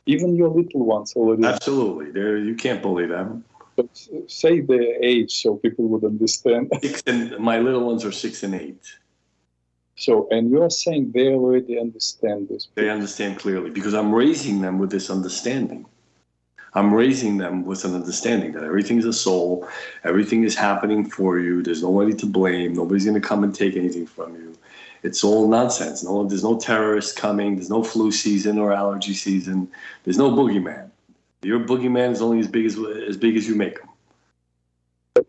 Even 0.07 0.37
your 0.37 0.49
little 0.49 0.85
ones 0.85 1.15
already. 1.17 1.45
Absolutely, 1.45 2.13
there 2.13 2.39
you 2.39 2.55
can't 2.55 2.81
bully 2.83 3.07
them. 3.07 3.45
But 3.77 3.89
say 4.29 4.61
the 4.61 4.99
age 5.03 5.43
so 5.43 5.57
people 5.57 5.87
would 5.89 6.05
understand. 6.05 6.73
Six 6.83 7.03
and 7.07 7.39
my 7.39 7.59
little 7.59 7.85
ones 7.85 8.05
are 8.05 8.13
six 8.13 8.43
and 8.43 8.55
eight. 8.55 8.83
So, 9.97 10.29
and 10.31 10.51
you're 10.51 10.71
saying 10.71 11.13
they 11.13 11.29
already 11.29 11.79
understand 11.79 12.49
this. 12.49 12.69
They 12.75 12.89
understand 12.89 13.39
clearly 13.39 13.71
because 13.71 13.95
I'm 13.95 14.15
raising 14.15 14.61
them 14.61 14.79
with 14.79 14.91
this 14.91 15.11
understanding. 15.11 15.87
I'm 16.75 16.93
raising 16.93 17.39
them 17.39 17.65
with 17.65 17.85
an 17.87 17.95
understanding 17.95 18.53
that 18.53 18.63
everything 18.63 18.99
is 18.99 19.07
a 19.07 19.13
soul, 19.13 19.67
everything 20.05 20.45
is 20.45 20.55
happening 20.55 21.09
for 21.09 21.39
you. 21.39 21.63
There's 21.63 21.83
nobody 21.83 22.13
to 22.15 22.27
blame. 22.27 22.75
Nobody's 22.75 23.07
going 23.07 23.21
to 23.21 23.27
come 23.27 23.43
and 23.45 23.55
take 23.55 23.77
anything 23.77 24.07
from 24.07 24.35
you 24.35 24.57
it's 25.03 25.23
all 25.25 25.49
nonsense. 25.49 26.03
No, 26.05 26.25
there's 26.25 26.45
no 26.45 26.59
terrorists 26.59 27.13
coming. 27.13 27.57
There's 27.57 27.71
no 27.71 27.83
flu 27.83 28.11
season 28.11 28.59
or 28.59 28.73
allergy 28.73 29.15
season. 29.15 29.69
There's 30.05 30.19
no 30.19 30.31
boogeyman. 30.31 30.91
Your 31.43 31.61
boogeyman 31.61 32.13
is 32.13 32.23
only 32.23 32.41
as 32.41 32.49
big 32.49 32.67
as 32.67 32.79
as 33.09 33.17
big 33.17 33.37
as 33.37 33.49
you 33.49 33.55
make 33.55 33.79
them. 33.79 33.89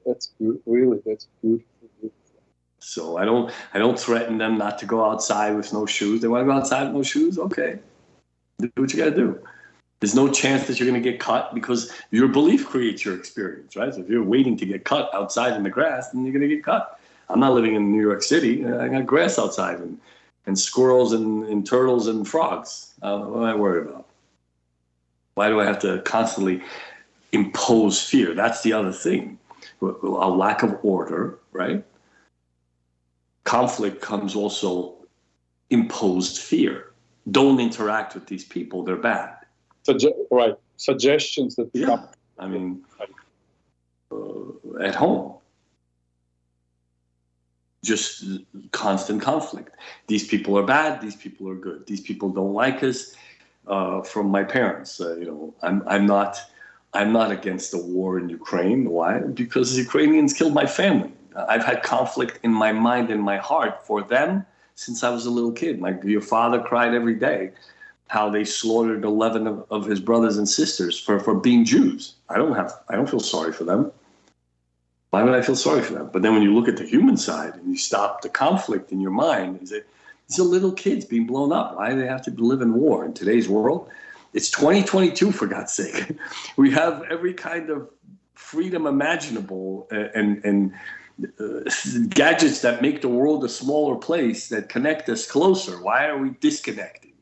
That's 0.05 0.33
good. 0.39 0.59
Really, 0.65 0.99
that's 1.05 1.27
beautiful. 1.41 1.67
So 2.79 3.17
I 3.17 3.25
don't 3.25 3.51
I 3.73 3.79
don't 3.79 3.99
threaten 3.99 4.37
them 4.37 4.57
not 4.57 4.79
to 4.79 4.85
go 4.85 5.03
outside 5.03 5.55
with 5.55 5.73
no 5.73 5.85
shoes. 5.85 6.21
They 6.21 6.27
want 6.27 6.41
to 6.41 6.45
go 6.45 6.53
outside 6.53 6.85
with 6.85 6.93
no 6.93 7.03
shoes. 7.03 7.37
Okay, 7.37 7.79
Do 8.59 8.71
what 8.75 8.93
you 8.93 8.99
got 8.99 9.09
to 9.09 9.15
do. 9.15 9.39
There's 9.99 10.15
no 10.15 10.31
chance 10.31 10.67
that 10.67 10.79
you're 10.79 10.89
going 10.89 11.01
to 11.01 11.11
get 11.11 11.19
cut 11.19 11.53
because 11.53 11.91
your 12.11 12.27
belief 12.27 12.67
creates 12.67 13.03
your 13.03 13.15
experience, 13.15 13.75
right? 13.75 13.93
So 13.93 14.01
if 14.01 14.09
you're 14.09 14.23
waiting 14.23 14.55
to 14.57 14.65
get 14.65 14.85
cut 14.85 15.09
outside 15.13 15.53
in 15.53 15.63
the 15.63 15.69
grass, 15.69 16.09
then 16.09 16.23
you're 16.23 16.31
going 16.31 16.47
to 16.47 16.55
get 16.55 16.63
cut. 16.63 16.96
I'm 17.29 17.39
not 17.39 17.53
living 17.53 17.75
in 17.75 17.91
New 17.91 18.01
York 18.01 18.23
City. 18.23 18.65
I 18.65 18.87
got 18.87 19.05
grass 19.05 19.37
outside 19.37 19.79
and, 19.79 19.99
and 20.45 20.57
squirrels 20.57 21.13
and, 21.13 21.45
and 21.45 21.65
turtles 21.65 22.07
and 22.07 22.27
frogs. 22.27 22.93
Uh, 23.01 23.19
what 23.19 23.39
am 23.39 23.43
I 23.43 23.55
worried 23.55 23.87
about? 23.87 24.07
Why 25.35 25.49
do 25.49 25.59
I 25.59 25.65
have 25.65 25.79
to 25.79 26.01
constantly 26.01 26.63
impose 27.31 28.01
fear? 28.01 28.33
That's 28.33 28.63
the 28.63 28.73
other 28.73 28.91
thing. 28.91 29.37
A 29.81 29.85
lack 29.85 30.63
of 30.63 30.77
order, 30.81 31.37
right? 31.51 31.83
Conflict 33.43 34.01
comes 34.01 34.35
also 34.35 34.95
imposed 35.69 36.39
fear. 36.39 36.91
Don't 37.29 37.59
interact 37.59 38.15
with 38.15 38.25
these 38.25 38.43
people; 38.43 38.83
they're 38.83 38.95
bad. 38.95 39.35
Sugge- 39.85 40.13
right. 40.31 40.55
Suggestions 40.77 41.55
that 41.55 41.69
yeah. 41.73 42.05
I 42.39 42.47
mean, 42.47 42.83
uh, 44.11 44.79
at 44.81 44.95
home, 44.95 45.35
just 47.87 48.23
constant 48.71 49.21
conflict. 49.21 49.71
These 50.07 50.27
people 50.27 50.57
are 50.59 50.67
bad. 50.77 51.01
These 51.01 51.15
people 51.15 51.49
are 51.49 51.59
good. 51.67 51.79
These 51.87 52.01
people 52.01 52.29
don't 52.29 52.53
like 52.53 52.83
us. 52.83 52.99
Uh, 53.75 54.01
from 54.01 54.25
my 54.37 54.43
parents, 54.45 55.01
uh, 55.01 55.15
you 55.17 55.25
know, 55.25 55.53
I'm 55.61 55.83
I'm 55.87 56.05
not 56.05 56.39
I'm 56.93 57.11
not 57.11 57.29
against 57.31 57.71
the 57.71 57.81
war 57.95 58.17
in 58.17 58.29
Ukraine. 58.29 58.81
Why? 58.97 59.19
Because 59.43 59.77
Ukrainians 59.77 60.31
killed 60.37 60.53
my 60.53 60.65
family. 60.65 61.11
I've 61.53 61.65
had 61.65 61.83
conflict 61.83 62.39
in 62.43 62.53
my 62.65 62.71
mind 62.71 63.11
and 63.11 63.21
my 63.21 63.37
heart 63.37 63.85
for 63.85 64.01
them 64.01 64.45
since 64.75 65.03
I 65.03 65.09
was 65.09 65.25
a 65.25 65.31
little 65.37 65.51
kid. 65.51 65.79
My 65.79 65.93
your 66.15 66.21
father 66.35 66.59
cried 66.61 66.93
every 66.93 67.15
day 67.15 67.51
how 68.07 68.29
they 68.29 68.45
slaughtered 68.45 69.03
11 69.03 69.47
of, 69.47 69.65
of 69.69 69.85
his 69.85 69.99
brothers 69.99 70.37
and 70.37 70.47
sisters 70.47 70.97
for, 70.97 71.19
for 71.19 71.35
being 71.35 71.65
Jews. 71.65 72.15
I 72.29 72.37
don't 72.37 72.55
have 72.55 72.71
I 72.89 72.95
don't 72.95 73.09
feel 73.09 73.19
sorry 73.19 73.51
for 73.51 73.65
them. 73.65 73.91
Why 75.17 75.23
would 75.23 75.33
I 75.33 75.41
feel 75.41 75.55
sorry 75.55 75.81
for 75.81 75.93
them? 75.93 76.11
But 76.13 76.21
then 76.21 76.33
when 76.33 76.43
you 76.43 76.53
look 76.53 76.67
at 76.67 76.77
the 76.77 76.85
human 76.85 77.17
side 77.17 77.55
and 77.55 77.67
you 77.67 77.75
stop 77.75 78.21
the 78.21 78.29
conflict 78.29 78.91
in 78.91 79.01
your 79.01 79.09
mind, 79.09 79.59
these 79.59 80.39
are 80.39 80.43
little 80.43 80.71
kids 80.71 81.05
being 81.05 81.25
blown 81.25 81.51
up. 81.51 81.75
Why 81.75 81.89
do 81.89 81.99
they 81.99 82.05
have 82.05 82.21
to 82.25 82.31
live 82.37 82.61
in 82.61 82.75
war 82.75 83.03
in 83.03 83.13
today's 83.13 83.49
world? 83.49 83.89
It's 84.33 84.51
2022 84.51 85.31
for 85.31 85.47
God's 85.47 85.73
sake. 85.73 86.15
We 86.55 86.69
have 86.69 87.01
every 87.09 87.33
kind 87.33 87.71
of 87.71 87.89
freedom 88.35 88.85
imaginable 88.85 89.87
and 89.91 90.45
and 90.45 90.73
uh, 91.39 91.67
gadgets 92.09 92.61
that 92.61 92.83
make 92.83 93.01
the 93.01 93.09
world 93.09 93.43
a 93.43 93.49
smaller 93.49 93.95
place 93.95 94.49
that 94.49 94.69
connect 94.69 95.09
us 95.09 95.25
closer. 95.25 95.81
Why 95.81 96.05
are 96.05 96.19
we 96.19 96.29
disconnecting? 96.41 97.13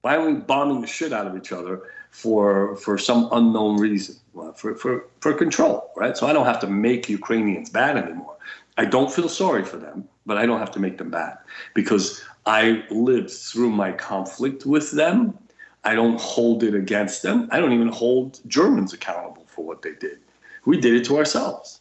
Why 0.00 0.16
are 0.16 0.26
we 0.26 0.34
bombing 0.40 0.80
the 0.80 0.88
shit 0.88 1.12
out 1.12 1.28
of 1.28 1.36
each 1.36 1.52
other 1.52 1.82
for 2.10 2.74
for 2.78 2.98
some 2.98 3.28
unknown 3.30 3.76
reason? 3.76 4.16
Well, 4.38 4.52
for, 4.52 4.74
for, 4.74 5.04
for 5.20 5.32
control, 5.34 5.90
right? 5.96 6.16
So 6.16 6.26
I 6.26 6.32
don't 6.32 6.46
have 6.46 6.60
to 6.60 6.66
make 6.66 7.08
Ukrainians 7.08 7.70
bad 7.70 7.96
anymore. 7.96 8.36
I 8.76 8.84
don't 8.84 9.10
feel 9.12 9.28
sorry 9.28 9.64
for 9.64 9.76
them, 9.76 10.08
but 10.26 10.38
I 10.38 10.46
don't 10.46 10.60
have 10.60 10.70
to 10.72 10.80
make 10.80 10.98
them 10.98 11.10
bad 11.10 11.38
because 11.74 12.22
I 12.46 12.84
lived 12.90 13.30
through 13.30 13.70
my 13.70 13.90
conflict 13.92 14.64
with 14.64 14.92
them. 14.92 15.36
I 15.84 15.94
don't 15.94 16.20
hold 16.20 16.62
it 16.62 16.74
against 16.74 17.22
them. 17.22 17.48
I 17.50 17.58
don't 17.60 17.72
even 17.72 17.88
hold 17.88 18.40
Germans 18.46 18.92
accountable 18.92 19.46
for 19.46 19.64
what 19.64 19.82
they 19.82 19.94
did. 19.94 20.18
We 20.64 20.80
did 20.80 20.94
it 20.94 21.04
to 21.06 21.18
ourselves 21.18 21.80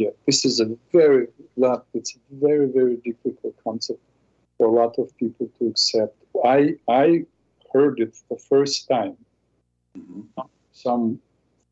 yeah, 0.00 0.10
this 0.24 0.46
is 0.46 0.60
a 0.60 0.68
very 0.92 1.26
lot. 1.56 1.84
It's 1.92 2.16
a 2.16 2.20
very 2.46 2.66
very 2.66 2.96
difficult 3.04 3.54
concept 3.62 4.00
for 4.56 4.66
a 4.66 4.70
lot 4.70 4.98
of 4.98 5.14
people 5.18 5.46
to 5.58 5.66
accept. 5.66 6.16
I 6.42 6.76
I 6.88 7.26
heard 7.72 8.00
it 8.00 8.16
the 8.30 8.38
first 8.50 8.88
time 8.88 9.16
mm-hmm. 9.96 10.22
Some 10.82 11.20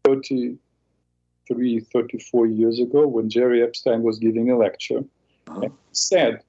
33, 0.04 1.80
34 1.80 2.46
years 2.46 2.78
ago 2.78 3.06
when 3.06 3.28
Jerry 3.28 3.62
Epstein 3.62 4.02
was 4.02 4.18
giving 4.18 4.50
a 4.50 4.56
lecture 4.56 5.04
uh-huh. 5.48 5.60
and 5.62 5.72
said 5.92 6.42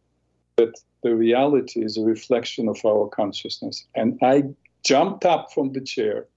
that 0.58 0.74
the 1.04 1.16
reality 1.16 1.84
is 1.84 1.98
a 1.98 2.04
reflection 2.04 2.68
of 2.68 2.78
our 2.86 3.08
consciousness. 3.08 3.86
And 3.96 4.20
I 4.22 4.44
jumped 4.84 5.26
up 5.26 5.54
from 5.54 5.74
the 5.74 5.82
chair, 5.82 6.28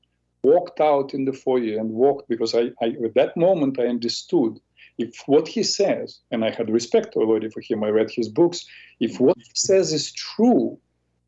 walked 0.42 0.80
out 0.80 1.14
in 1.14 1.24
the 1.24 1.32
foyer, 1.32 1.78
and 1.78 1.90
walked 1.90 2.28
because 2.28 2.54
I, 2.54 2.70
I 2.80 2.96
at 3.04 3.14
that 3.14 3.36
moment 3.36 3.78
I 3.78 3.86
understood 3.86 4.60
if 4.98 5.22
what 5.26 5.48
he 5.48 5.62
says, 5.62 6.20
and 6.30 6.44
I 6.44 6.50
had 6.50 6.70
respect 6.70 7.16
already 7.16 7.48
for 7.48 7.60
him, 7.60 7.82
I 7.82 7.88
read 7.88 8.10
his 8.10 8.28
books, 8.28 8.66
if 9.00 9.18
what 9.20 9.36
he 9.36 9.50
says 9.54 9.92
is 9.92 10.12
true, 10.12 10.78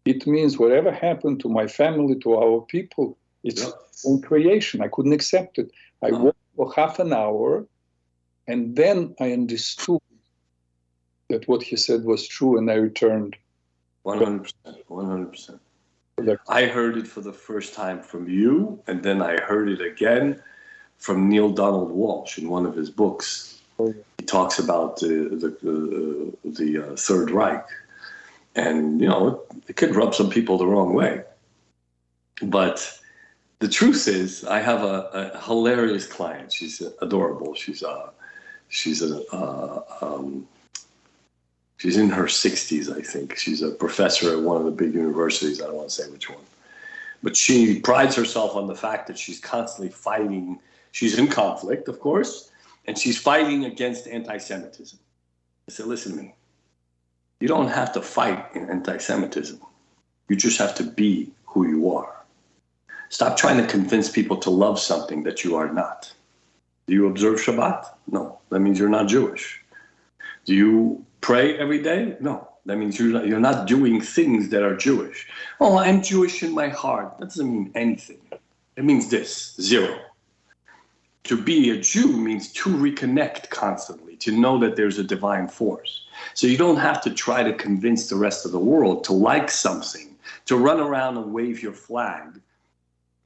it 0.05 0.27
means 0.27 0.59
whatever 0.59 0.93
happened 0.93 1.41
to 1.41 1.49
my 1.49 1.67
family, 1.67 2.17
to 2.21 2.35
our 2.35 2.61
people, 2.63 3.17
it's 3.45 3.63
yeah. 3.63 3.71
own 4.07 4.21
creation. 4.23 4.83
I 4.83 4.89
couldn't 4.89 5.13
accept 5.13 5.59
it. 5.59 5.71
I 6.03 6.11
no. 6.11 6.19
walked 6.19 6.39
for 6.57 6.73
half 6.75 6.99
an 6.99 7.13
hour, 7.13 7.67
and 8.49 8.75
then 8.75 9.15
I 9.21 9.33
understood 9.33 10.01
that 11.29 11.47
what 11.49 11.63
he 11.63 11.77
said 11.77 12.05
was 12.05 12.27
true, 12.27 12.59
and 12.59 12.71
I 12.71 12.75
returned. 12.75 13.37
100%. 14.05 14.53
100%. 14.91 15.59
I 16.49 16.67
heard 16.67 16.97
it 16.97 17.07
for 17.07 17.21
the 17.21 17.33
first 17.33 17.75
time 17.75 18.01
from 18.01 18.29
you, 18.29 18.81
and 18.87 19.03
then 19.03 19.23
I 19.23 19.41
heard 19.41 19.69
it 19.69 19.81
again 19.81 20.43
from 20.99 21.29
Neale 21.29 21.51
Donald 21.51 21.91
Walsch 21.91 22.39
in 22.39 22.49
one 22.49 22.67
of 22.67 22.75
his 22.75 22.91
books 22.91 23.55
he 23.79 24.25
talks 24.25 24.59
about 24.59 24.99
the 25.01 25.29
the, 25.31 26.37
the, 26.45 26.51
the 26.51 26.93
uh, 26.93 26.97
Third 26.97 27.31
Reich, 27.31 27.67
and 28.55 29.01
you 29.01 29.09
know 29.09 29.43
it 29.69 29.77
could 29.77 29.95
rub 29.95 30.15
some 30.15 30.31
people 30.31 30.59
the 30.59 30.67
wrong 30.67 30.95
way. 30.95 31.23
But 32.43 33.01
the 33.61 33.69
truth 33.69 34.09
is, 34.09 34.45
I 34.45 34.61
have 34.61 34.83
a, 34.83 35.33
a 35.35 35.41
hilarious 35.41 36.07
client. 36.07 36.53
She's 36.53 36.83
adorable. 37.01 37.55
She's 37.55 37.83
a 37.83 37.89
uh, 37.89 38.11
she's 38.69 39.03
a 39.03 39.25
uh, 39.33 39.83
um, 40.01 40.47
she's 41.77 41.97
in 41.97 42.11
her 42.11 42.25
60s, 42.25 42.95
I 42.95 43.01
think. 43.01 43.37
She's 43.37 43.63
a 43.63 43.71
professor 43.71 44.37
at 44.37 44.43
one 44.43 44.57
of 44.57 44.65
the 44.65 44.71
big 44.71 44.95
universities. 44.95 45.63
I 45.63 45.67
don't 45.67 45.77
want 45.77 45.89
to 45.89 45.95
say 45.95 46.11
which 46.11 46.29
one, 46.29 46.45
but 47.23 47.37
she 47.37 47.81
prides 47.81 48.17
herself 48.17 48.57
on 48.57 48.67
the 48.67 48.75
fact 48.75 49.07
that 49.07 49.19
she's 49.19 49.41
constantly 49.41 49.91
fighting. 49.91 50.59
She's 50.93 51.19
in 51.19 51.29
conflict, 51.29 51.89
of 51.89 52.01
course, 52.01 52.51
and 52.87 52.97
she's 52.97 53.19
fighting 53.19 53.65
against 53.65 54.07
anti-Semitism. 54.07 54.99
I 55.69 55.73
said, 55.73 55.87
listen 55.87 56.13
to 56.13 56.23
me. 56.23 56.35
You 57.41 57.49
don't 57.49 57.69
have 57.69 57.93
to 57.95 58.01
fight 58.01 58.47
in 58.55 58.71
anti-Semitism. 58.71 59.61
You 60.29 60.37
just 60.37 60.59
have 60.59 60.75
to 60.77 60.85
be 60.85 61.33
who 61.47 61.67
you 61.67 61.95
are. 61.95 62.24
Stop 63.15 63.37
trying 63.37 63.59
to 63.59 63.67
convince 63.69 64.11
people 64.11 64.37
to 64.39 64.51
love 64.51 64.81
something 64.81 65.23
that 65.23 65.45
you 65.45 65.55
are 65.55 65.73
not. 65.73 66.13
Do 66.89 66.95
you 66.95 67.07
observe 67.07 67.39
Shabbat? 67.39 67.87
No. 68.11 68.41
That 68.51 68.59
means 68.59 68.77
you're 68.77 68.89
not 68.89 69.07
Jewish. 69.07 69.63
Do 70.47 70.53
you 70.53 71.07
pray 71.21 71.57
every 71.57 71.81
day? 71.81 72.17
No. 72.19 72.49
That 72.67 72.77
means 72.77 72.99
you're 72.99 73.13
not, 73.13 73.29
you're 73.29 73.39
not 73.39 73.69
doing 73.69 74.01
things 74.01 74.49
that 74.49 74.65
are 74.65 74.75
Jewish. 74.75 75.29
Oh, 75.61 75.79
I'm 75.79 76.03
Jewish 76.03 76.43
in 76.43 76.53
my 76.53 76.67
heart. 76.67 77.17
That 77.21 77.27
doesn't 77.27 77.49
mean 77.49 77.71
anything. 77.77 78.19
It 78.77 78.85
means 78.85 79.09
this 79.11 79.55
zero 79.61 79.97
to 81.23 81.41
be 81.41 81.71
a 81.71 81.81
Jew 81.81 82.17
means 82.17 82.53
to 82.55 82.69
reconnect 82.69 83.49
constantly, 83.51 84.17
to 84.17 84.33
know 84.33 84.59
that 84.59 84.75
there's 84.75 84.99
a 84.99 85.05
divine 85.05 85.47
force. 85.47 86.05
So 86.35 86.49
you 86.49 86.59
don't 86.59 86.79
have 86.79 87.01
to 87.03 87.11
try 87.11 87.45
to 87.45 87.53
convince 87.53 88.09
the 88.09 88.17
rest 88.17 88.45
of 88.45 88.51
the 88.51 88.59
world 88.59 89.05
to 89.05 89.13
like 89.13 89.53
something, 89.53 90.17
to 90.47 90.57
run 90.57 90.81
around 90.81 91.17
and 91.17 91.33
wave 91.33 91.63
your 91.63 91.73
flag, 91.73 92.41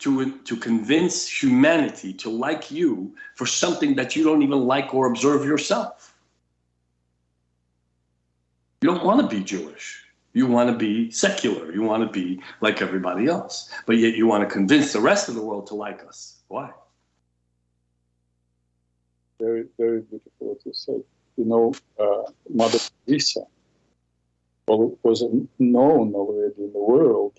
to, 0.01 0.39
to 0.39 0.57
convince 0.57 1.29
humanity 1.29 2.13
to 2.15 2.31
like 2.31 2.71
you 2.71 3.15
for 3.35 3.47
something 3.47 3.97
that 3.97 4.15
you 4.15 4.25
don't 4.25 4.43
even 4.43 4.61
like 4.67 4.95
or 4.95 5.07
observe 5.07 5.45
yourself. 5.45 6.15
You 8.81 8.91
don't 8.91 9.05
want 9.05 9.29
to 9.29 9.37
be 9.37 9.43
Jewish. 9.43 10.05
You 10.35 10.47
want 10.47 10.71
to 10.71 10.77
be 10.77 11.11
secular. 11.11 11.73
You 11.73 11.83
want 11.83 12.05
to 12.05 12.13
be 12.13 12.41
like 12.61 12.81
everybody 12.81 13.27
else. 13.27 13.71
But 13.87 13.97
yet 13.99 14.15
you 14.15 14.27
want 14.27 14.49
to 14.49 14.53
convince 14.53 14.93
the 14.93 15.01
rest 15.01 15.29
of 15.29 15.35
the 15.35 15.43
world 15.43 15.67
to 15.69 15.75
like 15.75 16.05
us. 16.07 16.37
Why? 16.47 16.71
very, 19.39 19.65
very 19.79 20.01
beautiful 20.03 20.33
what 20.39 20.59
you 20.65 20.73
said. 20.75 21.03
You 21.37 21.45
know, 21.45 21.73
uh, 21.99 22.31
Mother 22.53 22.79
Teresa 23.07 23.43
was 24.67 25.25
known 25.59 26.15
already 26.15 26.65
in 26.65 26.73
the 26.73 26.79
world 26.79 27.33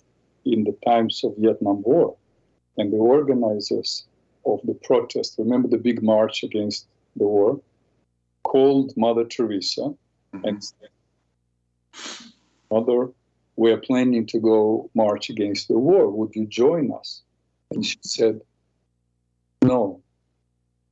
in 0.45 0.63
the 0.63 0.75
times 0.85 1.23
of 1.23 1.35
Vietnam 1.37 1.83
War. 1.83 2.15
And 2.79 2.91
the 2.91 2.97
organizers 2.97 4.05
of 4.45 4.59
the 4.63 4.73
protest, 4.73 5.35
remember 5.37 5.67
the 5.67 5.77
big 5.77 6.01
march 6.01 6.43
against 6.43 6.87
the 7.15 7.27
war, 7.27 7.61
called 8.43 8.97
Mother 8.97 9.25
Teresa 9.25 9.81
mm-hmm. 9.81 10.45
and 10.45 10.63
said, 10.63 10.89
Mother, 12.71 13.11
we 13.55 13.71
are 13.71 13.77
planning 13.77 14.25
to 14.27 14.39
go 14.39 14.89
march 14.95 15.29
against 15.29 15.67
the 15.67 15.77
war. 15.77 16.09
Would 16.09 16.35
you 16.35 16.47
join 16.47 16.91
us? 16.91 17.21
And 17.69 17.85
she 17.85 17.99
said, 18.01 18.41
No, 19.61 20.01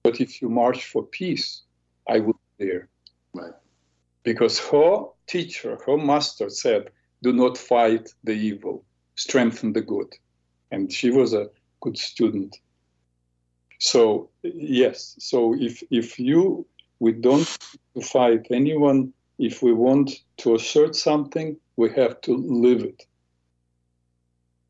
but 0.03 0.21
if 0.21 0.41
you 0.41 0.49
march 0.49 0.85
for 0.85 1.03
peace, 1.03 1.63
I 2.07 2.19
would 2.19 2.35
be 2.57 2.65
there. 2.65 2.87
Right. 3.33 3.53
Because 4.23 4.59
her 4.59 5.05
teacher, 5.27 5.77
her 5.85 5.97
master 5.97 6.49
said, 6.49 6.89
do 7.23 7.33
not 7.33 7.57
fight 7.57 8.13
the 8.23 8.33
evil, 8.33 8.85
strengthen 9.15 9.73
the 9.73 9.81
good. 9.81 10.13
And 10.71 10.91
she 10.91 11.09
was 11.09 11.33
a 11.33 11.49
good 11.87 11.97
student. 11.97 12.57
So 13.79 14.29
yes, 14.43 15.15
so 15.19 15.55
if 15.67 15.83
if 16.01 16.19
you 16.19 16.65
we 16.99 17.11
don't 17.11 17.47
fight 18.03 18.47
anyone, 18.49 19.13
if 19.37 19.61
we 19.61 19.71
want 19.73 20.07
to 20.37 20.55
assert 20.55 20.95
something, 20.95 21.57
we 21.75 21.87
have 21.93 22.19
to 22.21 22.31
live 22.65 22.81
it. 22.91 22.99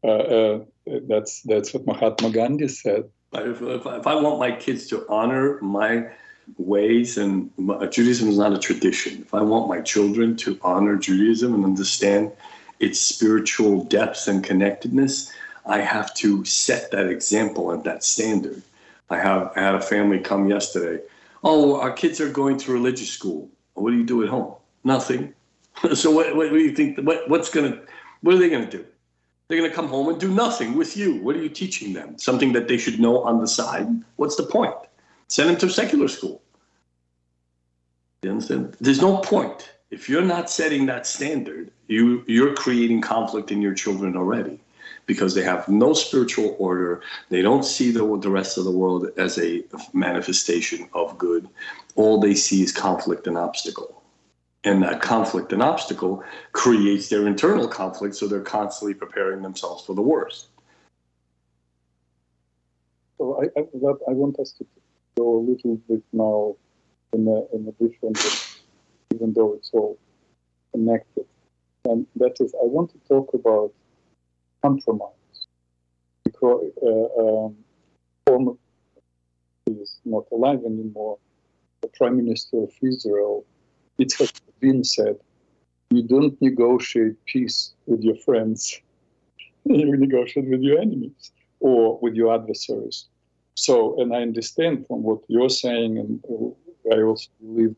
Uh, 0.03 0.09
uh, 0.39 0.59
that's 1.07 1.41
that's 1.43 1.73
what 1.73 1.85
Mahatma 1.85 2.29
Gandhi 2.31 2.67
said. 2.67 3.03
If, 3.33 3.61
if, 3.61 3.85
if, 3.85 4.07
I 4.07 4.15
want 4.15 4.39
my 4.39 4.51
kids 4.51 4.87
to 4.87 5.05
honor 5.09 5.59
my 5.61 6.09
ways, 6.57 7.17
and 7.17 7.49
my, 7.57 7.85
Judaism 7.87 8.29
is 8.29 8.37
not 8.37 8.53
a 8.53 8.59
tradition. 8.59 9.21
If 9.21 9.33
I 9.33 9.41
want 9.41 9.67
my 9.67 9.81
children 9.81 10.35
to 10.37 10.59
honor 10.61 10.95
Judaism 10.97 11.53
and 11.55 11.63
understand 11.65 12.31
its 12.79 12.99
spiritual 12.99 13.83
depth 13.85 14.27
and 14.27 14.43
connectedness, 14.43 15.31
I 15.67 15.79
have 15.81 16.13
to 16.15 16.45
set 16.45 16.91
that 16.91 17.07
example 17.07 17.71
and 17.71 17.83
that 17.83 18.03
standard. 18.03 18.63
I 19.09 19.17
have 19.17 19.51
I 19.55 19.59
had 19.59 19.75
a 19.75 19.81
family 19.81 20.19
come 20.19 20.49
yesterday. 20.49 21.03
Oh, 21.43 21.79
our 21.79 21.91
kids 21.91 22.19
are 22.21 22.29
going 22.29 22.57
to 22.59 22.71
religious 22.71 23.09
school. 23.09 23.49
What 23.73 23.91
do 23.91 23.97
you 23.97 24.05
do 24.05 24.23
at 24.23 24.29
home? 24.29 24.55
Nothing. 24.83 25.33
so 25.93 26.09
what, 26.09 26.35
what, 26.35 26.49
do 26.49 26.57
you 26.57 26.71
think? 26.71 26.97
What, 26.99 27.29
what's 27.29 27.49
gonna? 27.49 27.81
What 28.21 28.35
are 28.35 28.37
they 28.37 28.49
gonna 28.49 28.69
do? 28.69 28.85
They're 29.47 29.61
gonna 29.61 29.73
come 29.73 29.87
home 29.87 30.09
and 30.09 30.19
do 30.19 30.33
nothing 30.33 30.75
with 30.75 30.97
you. 30.97 31.15
What 31.21 31.35
are 31.35 31.41
you 31.41 31.49
teaching 31.49 31.93
them? 31.93 32.17
Something 32.17 32.53
that 32.53 32.67
they 32.67 32.77
should 32.77 32.99
know 32.99 33.23
on 33.23 33.39
the 33.39 33.47
side. 33.47 33.87
What's 34.15 34.35
the 34.35 34.43
point? 34.43 34.75
Send 35.27 35.49
them 35.49 35.57
to 35.57 35.69
secular 35.69 36.07
school. 36.07 36.41
You 38.23 38.31
understand? 38.31 38.75
There's 38.79 39.01
no 39.01 39.17
point 39.17 39.71
if 39.91 40.09
you're 40.09 40.23
not 40.23 40.49
setting 40.49 40.85
that 40.87 41.05
standard. 41.05 41.71
You 41.87 42.23
you're 42.25 42.55
creating 42.55 43.01
conflict 43.01 43.51
in 43.51 43.61
your 43.61 43.73
children 43.73 44.15
already 44.15 44.59
because 45.07 45.33
they 45.33 45.41
have 45.41 45.67
no 45.67 45.93
spiritual 45.93 46.55
order. 46.59 47.01
They 47.29 47.41
don't 47.41 47.65
see 47.65 47.89
the, 47.89 48.19
the 48.19 48.29
rest 48.29 48.57
of 48.57 48.65
the 48.65 48.71
world 48.71 49.09
as 49.17 49.39
a 49.39 49.63
manifestation 49.93 50.87
of 50.93 51.17
good. 51.17 51.47
All 51.95 52.19
they 52.19 52.35
see 52.35 52.61
is 52.61 52.71
conflict 52.71 53.25
and 53.25 53.37
obstacle. 53.37 54.03
And 54.63 54.83
that 54.83 55.01
conflict 55.01 55.53
and 55.53 55.63
obstacle 55.63 56.23
creates 56.51 57.07
their 57.09 57.25
internal 57.25 57.67
conflict, 57.67 58.15
so 58.15 58.27
they're 58.27 58.41
constantly 58.41 58.93
preparing 58.93 59.41
themselves 59.41 59.85
for 59.85 59.95
the 59.95 60.01
worst. 60.01 60.47
So 63.17 63.41
I, 63.41 63.59
I, 63.59 63.63
I 63.63 64.13
want 64.13 64.37
us 64.39 64.51
to 64.53 64.65
go 65.17 65.37
a 65.37 65.39
little 65.39 65.77
bit 65.87 66.03
now 66.11 66.55
in 67.13 67.27
a, 67.27 67.55
in 67.55 67.67
a 67.67 67.71
different, 67.83 68.19
even 69.15 69.33
though 69.33 69.53
it's 69.53 69.71
all 69.73 69.97
connected. 70.73 71.25
And 71.85 72.05
that 72.17 72.35
is, 72.41 72.53
I 72.55 72.65
want 72.65 72.91
to 72.91 72.97
talk 73.07 73.33
about 73.33 73.71
compromise. 74.61 75.11
Because 76.23 76.71
uh, 76.83 77.45
um, 78.33 78.57
is 79.67 79.99
not 80.05 80.25
alive 80.31 80.59
anymore. 80.65 81.17
The 81.81 81.89
Prime 81.89 82.17
Minister 82.17 82.63
of 82.63 82.71
Israel, 82.81 83.45
Yitzhak 83.99 84.39
Rabin, 84.61 84.83
said, 84.83 85.17
"You 85.89 86.03
don't 86.03 86.41
negotiate 86.41 87.23
peace 87.25 87.73
with 87.85 88.01
your 88.01 88.15
friends; 88.15 88.81
you 89.65 89.97
negotiate 89.97 90.47
with 90.47 90.61
your 90.61 90.79
enemies 90.79 91.31
or 91.59 91.99
with 91.99 92.15
your 92.15 92.33
adversaries." 92.33 93.05
So, 93.55 93.99
and 93.99 94.13
I 94.13 94.21
understand 94.21 94.85
from 94.87 95.03
what 95.03 95.19
you're 95.27 95.49
saying, 95.49 95.97
and 95.97 96.23
I 96.91 97.01
also 97.01 97.29
believe 97.41 97.75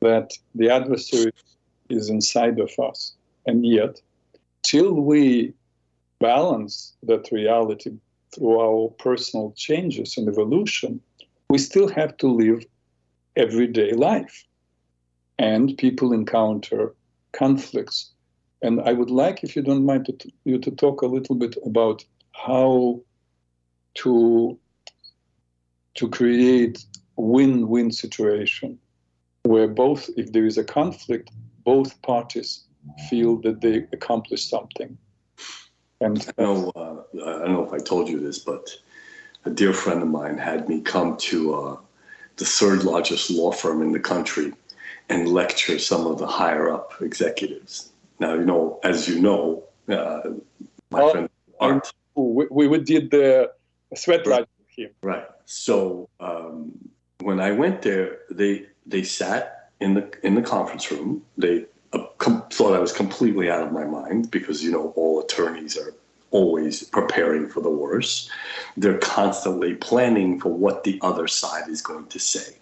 that 0.00 0.30
the 0.54 0.70
adversary 0.70 1.32
is 1.88 2.08
inside 2.08 2.58
of 2.60 2.70
us, 2.78 3.14
and 3.46 3.66
yet, 3.66 4.00
till 4.62 4.92
we 4.92 5.54
balance 6.20 6.94
that 7.02 7.30
reality 7.32 7.92
through 8.34 8.60
our 8.60 8.88
personal 8.98 9.52
changes 9.56 10.16
and 10.16 10.28
evolution, 10.28 11.00
we 11.48 11.58
still 11.58 11.88
have 11.88 12.16
to 12.18 12.28
live 12.28 12.64
everyday 13.36 13.92
life. 13.92 14.44
And 15.38 15.76
people 15.78 16.12
encounter 16.12 16.94
conflicts. 17.32 18.10
And 18.62 18.80
I 18.80 18.92
would 18.92 19.10
like, 19.10 19.44
if 19.44 19.54
you 19.54 19.62
don't 19.62 19.86
mind, 19.86 20.06
to, 20.06 20.32
you 20.44 20.58
to 20.58 20.70
talk 20.72 21.02
a 21.02 21.06
little 21.06 21.36
bit 21.36 21.56
about 21.64 22.04
how 22.32 23.00
to, 23.94 24.58
to 25.94 26.08
create 26.08 26.84
win-win 27.16 27.92
situation 27.92 28.78
where 29.44 29.68
both, 29.68 30.10
if 30.16 30.32
there 30.32 30.44
is 30.44 30.58
a 30.58 30.64
conflict, 30.64 31.30
both 31.64 32.00
parties 32.02 32.64
feel 33.08 33.36
that 33.42 33.60
they 33.60 33.86
accomplished 33.92 34.50
something. 34.50 34.98
And 36.00 36.24
I 36.38 36.42
know, 36.42 36.72
uh, 36.76 37.02
I 37.24 37.38
don't 37.38 37.52
know 37.52 37.66
if 37.66 37.72
I 37.72 37.78
told 37.78 38.08
you 38.08 38.20
this, 38.20 38.38
but 38.38 38.70
a 39.44 39.50
dear 39.50 39.72
friend 39.72 40.02
of 40.02 40.08
mine 40.08 40.38
had 40.38 40.68
me 40.68 40.80
come 40.80 41.16
to 41.16 41.54
uh, 41.54 41.76
the 42.36 42.44
third 42.44 42.84
largest 42.84 43.30
law 43.30 43.50
firm 43.50 43.82
in 43.82 43.92
the 43.92 44.00
country 44.00 44.52
and 45.08 45.28
lecture 45.28 45.78
some 45.78 46.06
of 46.06 46.18
the 46.18 46.26
higher 46.26 46.70
up 46.72 46.92
executives. 47.00 47.90
Now, 48.20 48.34
you 48.34 48.44
know, 48.44 48.78
as 48.84 49.08
you 49.08 49.20
know, 49.20 49.64
uh, 49.88 50.30
my 50.90 51.00
oh, 51.00 51.10
friend 51.10 51.30
Art. 51.60 51.92
We, 52.14 52.68
we 52.68 52.78
did 52.78 53.10
the 53.10 53.52
sweat 53.94 54.26
right. 54.26 54.46
here. 54.68 54.90
Right. 55.02 55.26
So 55.44 56.08
um, 56.20 56.72
when 57.20 57.40
I 57.40 57.52
went 57.52 57.82
there, 57.82 58.18
they 58.30 58.66
they 58.86 59.02
sat 59.02 59.70
in 59.80 59.94
the 59.94 60.12
in 60.22 60.34
the 60.34 60.42
conference 60.42 60.90
room. 60.90 61.22
They 61.36 61.66
thought 61.92 62.74
I 62.74 62.78
was 62.78 62.92
completely 62.92 63.50
out 63.50 63.62
of 63.62 63.72
my 63.72 63.84
mind 63.84 64.30
because 64.30 64.62
you 64.62 64.70
know 64.70 64.92
all 64.96 65.20
attorneys 65.20 65.76
are 65.76 65.94
always 66.30 66.84
preparing 66.84 67.48
for 67.48 67.60
the 67.60 67.70
worst. 67.70 68.30
They're 68.76 68.98
constantly 68.98 69.74
planning 69.74 70.40
for 70.40 70.50
what 70.50 70.84
the 70.84 70.98
other 71.02 71.26
side 71.26 71.68
is 71.68 71.80
going 71.80 72.06
to 72.06 72.18
say. 72.18 72.56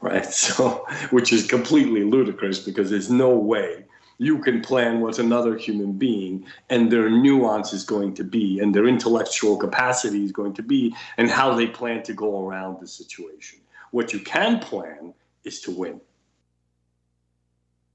Right? 0.00 0.26
So, 0.32 0.86
which 1.10 1.32
is 1.32 1.46
completely 1.46 2.04
ludicrous 2.04 2.58
because 2.58 2.90
there's 2.90 3.10
no 3.10 3.30
way 3.30 3.84
you 4.18 4.38
can 4.38 4.60
plan 4.62 5.00
what 5.00 5.18
another 5.18 5.56
human 5.56 5.92
being 5.92 6.46
and 6.70 6.90
their 6.90 7.10
nuance 7.10 7.72
is 7.72 7.84
going 7.84 8.14
to 8.14 8.24
be 8.24 8.60
and 8.60 8.74
their 8.74 8.86
intellectual 8.86 9.56
capacity 9.56 10.24
is 10.24 10.32
going 10.32 10.54
to 10.54 10.62
be 10.62 10.94
and 11.18 11.30
how 11.30 11.54
they 11.54 11.66
plan 11.66 12.02
to 12.02 12.14
go 12.14 12.46
around 12.46 12.80
the 12.80 12.86
situation. 12.86 13.58
What 13.90 14.12
you 14.12 14.20
can 14.20 14.58
plan 14.58 15.12
is 15.44 15.60
to 15.62 15.70
win. 15.70 16.00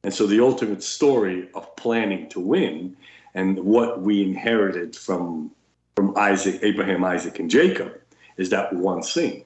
And 0.03 0.13
so 0.13 0.25
the 0.25 0.39
ultimate 0.39 0.81
story 0.81 1.49
of 1.53 1.75
planning 1.75 2.27
to 2.29 2.39
win 2.39 2.97
and 3.33 3.59
what 3.59 4.01
we 4.01 4.23
inherited 4.23 4.95
from 4.95 5.51
from 5.95 6.17
Isaac, 6.17 6.59
Abraham, 6.63 7.03
Isaac, 7.03 7.39
and 7.39 7.49
Jacob 7.49 7.99
is 8.37 8.49
that 8.49 8.73
one 8.73 9.01
thing. 9.01 9.43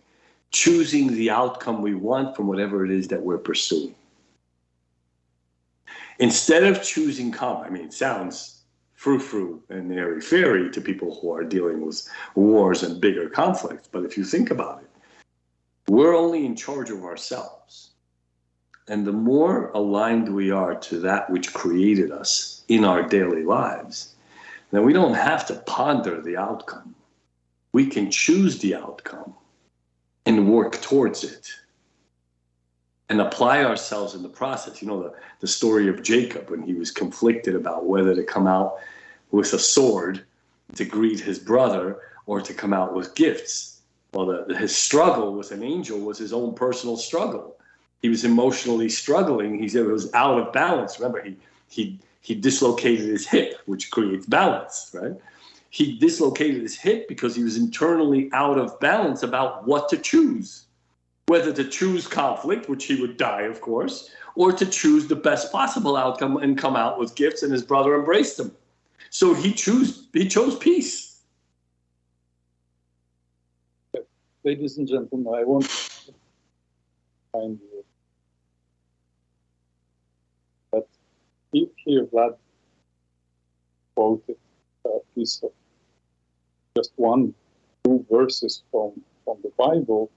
Choosing 0.52 1.14
the 1.14 1.30
outcome 1.30 1.82
we 1.82 1.96
want 1.96 2.36
from 2.36 2.48
whatever 2.48 2.86
it 2.86 2.92
is 2.92 3.08
that 3.10 3.22
we're 3.22 3.38
pursuing. 3.38 3.96
Instead 6.20 6.64
of 6.64 6.82
choosing 6.82 7.32
calm, 7.32 7.64
I 7.64 7.70
mean, 7.70 7.84
it 7.84 7.94
sounds 7.94 8.62
frou-frou 8.94 9.62
and 9.70 9.92
airy-fairy 9.92 10.72
to 10.72 10.80
people 10.80 11.20
who 11.20 11.34
are 11.34 11.44
dealing 11.44 11.86
with 11.86 12.08
wars 12.36 12.84
and 12.84 13.02
bigger 13.02 13.28
conflicts. 13.28 13.90
But 13.92 14.06
if 14.06 14.18
you 14.18 14.24
think 14.24 14.50
about 14.50 14.84
it, 14.84 14.90
we're 15.92 16.16
only 16.16 16.46
in 16.46 16.56
charge 16.56 16.90
of 16.90 17.04
ourselves. 17.04 17.95
And 18.88 19.06
the 19.06 19.12
more 19.12 19.72
aligned 19.74 20.34
we 20.34 20.52
are 20.52 20.76
to 20.76 21.00
that 21.00 21.30
which 21.30 21.54
created 21.54 22.12
us 22.12 22.64
in 22.68 22.86
our 22.86 23.02
daily 23.02 23.44
lives, 23.44 24.14
then 24.72 24.86
we 24.86 24.94
don't 24.94 25.16
have 25.16 25.46
to 25.48 25.56
ponder 25.66 26.22
the 26.22 26.38
outcome. 26.38 26.94
We 27.72 27.88
can 27.88 28.12
choose 28.12 28.60
the 28.60 28.76
outcome 28.76 29.34
and 30.26 30.52
work 30.52 30.82
towards 30.82 31.24
it 31.24 31.50
and 33.10 33.22
apply 33.22 33.64
ourselves 33.64 34.16
in 34.16 34.24
the 34.24 34.30
process. 34.30 34.82
You 34.82 34.88
know, 34.88 35.04
the, 35.04 35.14
the 35.40 35.48
story 35.48 35.88
of 35.88 36.04
Jacob 36.04 36.50
when 36.50 36.62
he 36.62 36.74
was 36.74 36.92
conflicted 36.92 37.56
about 37.56 37.86
whether 37.86 38.16
to 38.16 38.24
come 38.24 38.48
out 38.48 38.76
with 39.32 39.54
a 39.54 39.60
sword 39.60 40.24
to 40.76 40.86
greet 40.86 41.20
his 41.20 41.40
brother 41.40 42.00
or 42.26 42.42
to 42.42 42.54
come 42.54 42.74
out 42.74 42.94
with 42.96 43.16
gifts. 43.16 43.82
Well, 44.14 44.46
the, 44.48 44.58
his 44.58 44.76
struggle 44.76 45.34
with 45.34 45.52
an 45.52 45.64
angel 45.64 46.00
was 46.00 46.18
his 46.18 46.34
own 46.34 46.54
personal 46.54 46.98
struggle 46.98 47.56
he 48.02 48.10
was 48.10 48.24
emotionally 48.24 48.90
struggling. 48.90 49.58
He 49.58 49.68
said 49.68 49.82
it 49.82 49.88
was 49.88 50.14
out 50.14 50.40
of 50.40 50.54
balance. 50.54 51.00
Remember, 51.00 51.24
he 51.24 51.38
he 51.68 52.00
he 52.22 52.36
dislocated 52.36 53.08
his 53.08 53.28
hip, 53.28 53.60
which 53.66 53.92
creates 53.92 54.26
balance, 54.26 54.92
right? 54.94 55.14
He 55.70 55.98
dislocated 55.98 56.62
his 56.62 56.78
hip 56.78 57.08
because 57.08 57.36
he 57.36 57.44
was 57.44 57.58
internally 57.58 58.30
out 58.32 58.58
of 58.58 58.80
balance 58.80 59.24
about 59.24 59.68
what 59.68 59.90
to 59.90 59.98
choose, 59.98 60.66
whether 61.28 61.52
to 61.52 61.68
choose 61.68 62.08
conflict, 62.08 62.70
which 62.70 62.86
he 62.86 63.00
would 63.02 63.18
die, 63.18 63.42
of 63.42 63.60
course, 63.60 64.10
or 64.36 64.52
to 64.54 64.66
choose 64.66 65.08
the 65.08 65.16
best 65.16 65.52
possible 65.52 65.98
outcome 65.98 66.38
and 66.38 66.58
come 66.58 66.76
out 66.76 66.98
with 66.98 67.16
gifts, 67.16 67.44
and 67.44 67.52
his 67.52 67.64
brother 67.64 67.96
embraced 67.96 68.40
him. 68.40 68.52
So 69.10 69.34
he 69.34 69.54
chose 69.54 70.08
he 70.14 70.28
chose 70.28 70.58
peace. 70.58 71.22
Ladies 74.44 74.78
and 74.78 74.88
gentlemen, 74.88 75.34
I 75.34 75.44
want 75.44 75.66
to 75.66 76.14
find 77.32 77.60
you 77.60 77.75
here 81.84 82.06
Vlad 82.06 82.36
quoted 83.96 84.38
a 84.86 85.00
piece 85.14 85.42
of 85.44 85.52
just 86.76 86.92
one, 86.98 87.34
two 87.84 88.06
verses 88.12 88.64
from, 88.72 88.92
from 89.24 89.38
the 89.44 89.52
Bible, 89.58 90.12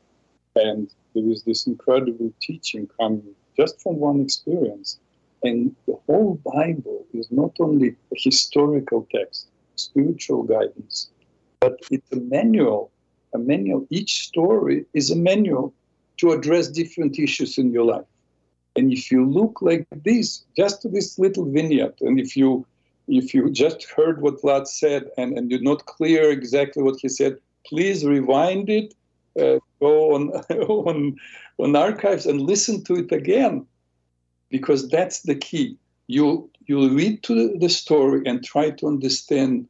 and 0.57 0.91
there 1.15 1.29
is 1.31 1.43
this 1.45 1.67
incredible 1.67 2.33
teaching 2.41 2.89
coming 2.99 3.35
just 3.57 3.81
from 3.81 3.97
one 3.97 4.21
experience. 4.21 4.99
And 5.43 5.75
the 5.87 5.97
whole 6.07 6.41
Bible 6.45 7.07
is 7.13 7.31
not 7.31 7.53
only 7.61 7.89
a 7.89 8.17
historical 8.17 9.07
text, 9.15 9.47
spiritual 9.77 10.43
guidance, 10.43 11.11
but 11.61 11.79
it's 11.91 12.11
a 12.13 12.21
manual. 12.21 12.91
A 13.35 13.39
manual. 13.39 13.87
Each 13.91 14.27
story 14.27 14.87
is 14.95 15.11
a 15.11 15.17
manual 15.17 15.75
to 16.17 16.33
address 16.33 16.69
different 16.69 17.19
issues 17.19 17.59
in 17.59 17.71
your 17.73 17.85
life. 17.85 18.07
And 18.79 18.93
if 18.93 19.11
you 19.11 19.29
look 19.29 19.61
like 19.61 19.87
this, 20.05 20.45
just 20.57 20.83
to 20.83 20.89
this 20.89 21.19
little 21.19 21.45
vignette, 21.45 21.99
and 22.01 22.21
if 22.21 22.37
you 22.37 22.65
if 23.09 23.35
you 23.35 23.51
just 23.51 23.85
heard 23.91 24.21
what 24.23 24.41
Vlad 24.43 24.67
said 24.69 25.11
and, 25.17 25.37
and 25.37 25.51
you're 25.51 25.69
not 25.73 25.87
clear 25.87 26.31
exactly 26.31 26.83
what 26.83 27.01
he 27.01 27.09
said, 27.09 27.39
please 27.67 28.05
rewind 28.05 28.69
it, 28.71 28.95
uh, 29.41 29.59
go 29.81 30.15
on, 30.15 30.29
on, 30.89 31.17
on 31.59 31.75
archives 31.75 32.27
and 32.27 32.43
listen 32.43 32.85
to 32.85 32.97
it 32.97 33.11
again, 33.11 33.67
because 34.51 34.89
that's 34.89 35.23
the 35.23 35.35
key. 35.35 35.79
You, 36.07 36.51
you 36.67 36.91
read 36.91 37.23
to 37.25 37.57
the 37.59 37.71
story 37.71 38.23
and 38.27 38.45
try 38.45 38.71
to 38.71 38.87
understand, 38.87 39.67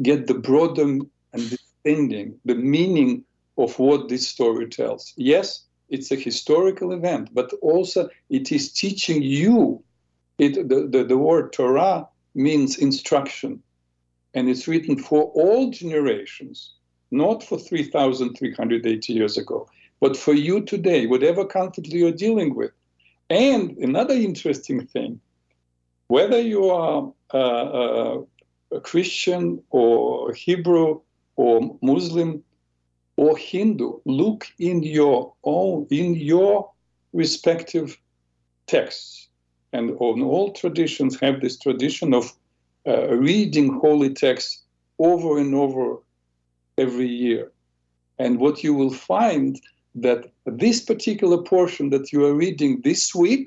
get 0.00 0.26
the 0.26 0.34
broader 0.34 0.98
understanding, 1.34 2.40
the 2.46 2.54
meaning 2.54 3.24
of 3.58 3.78
what 3.78 4.08
this 4.08 4.26
story 4.26 4.66
tells. 4.66 5.12
Yes, 5.16 5.64
it's 5.92 6.10
a 6.10 6.16
historical 6.16 6.92
event, 6.92 7.28
but 7.32 7.52
also 7.60 8.08
it 8.30 8.50
is 8.50 8.72
teaching 8.72 9.22
you 9.22 9.82
it, 10.38 10.68
the, 10.68 10.88
the, 10.88 11.04
the 11.04 11.18
word 11.18 11.52
Torah 11.52 12.08
means 12.34 12.78
instruction, 12.78 13.62
and 14.34 14.48
it's 14.48 14.66
written 14.66 14.96
for 14.98 15.24
all 15.34 15.70
generations, 15.70 16.72
not 17.10 17.42
for 17.42 17.58
3,380 17.58 19.12
years 19.12 19.36
ago, 19.36 19.68
but 20.00 20.16
for 20.16 20.32
you 20.32 20.62
today, 20.62 21.06
whatever 21.06 21.44
conflict 21.44 21.90
you're 21.90 22.10
dealing 22.10 22.54
with. 22.54 22.72
And 23.28 23.76
another 23.78 24.14
interesting 24.14 24.86
thing 24.86 25.20
whether 26.08 26.40
you 26.40 26.68
are 26.68 27.10
uh, 27.32 27.36
uh, 27.36 28.22
a 28.72 28.80
Christian 28.80 29.62
or 29.70 30.32
Hebrew 30.34 31.00
or 31.36 31.78
Muslim 31.80 32.42
or 33.22 33.36
Hindu, 33.36 34.00
look 34.04 34.40
in 34.58 34.82
your 34.82 35.32
own, 35.44 35.86
in 35.90 36.14
your 36.14 36.70
respective 37.12 37.96
texts 38.66 39.28
and 39.72 39.92
all 39.92 40.52
traditions 40.52 41.18
have 41.20 41.40
this 41.40 41.56
tradition 41.58 42.12
of 42.14 42.32
uh, 42.86 43.14
reading 43.14 43.78
holy 43.78 44.12
texts 44.12 44.62
over 44.98 45.38
and 45.38 45.54
over 45.54 45.98
every 46.76 47.06
year. 47.06 47.52
And 48.18 48.38
what 48.38 48.64
you 48.64 48.74
will 48.74 48.92
find 48.92 49.60
that 49.94 50.30
this 50.44 50.80
particular 50.80 51.38
portion 51.42 51.90
that 51.90 52.12
you 52.12 52.24
are 52.24 52.34
reading 52.34 52.80
this 52.82 53.14
week 53.14 53.46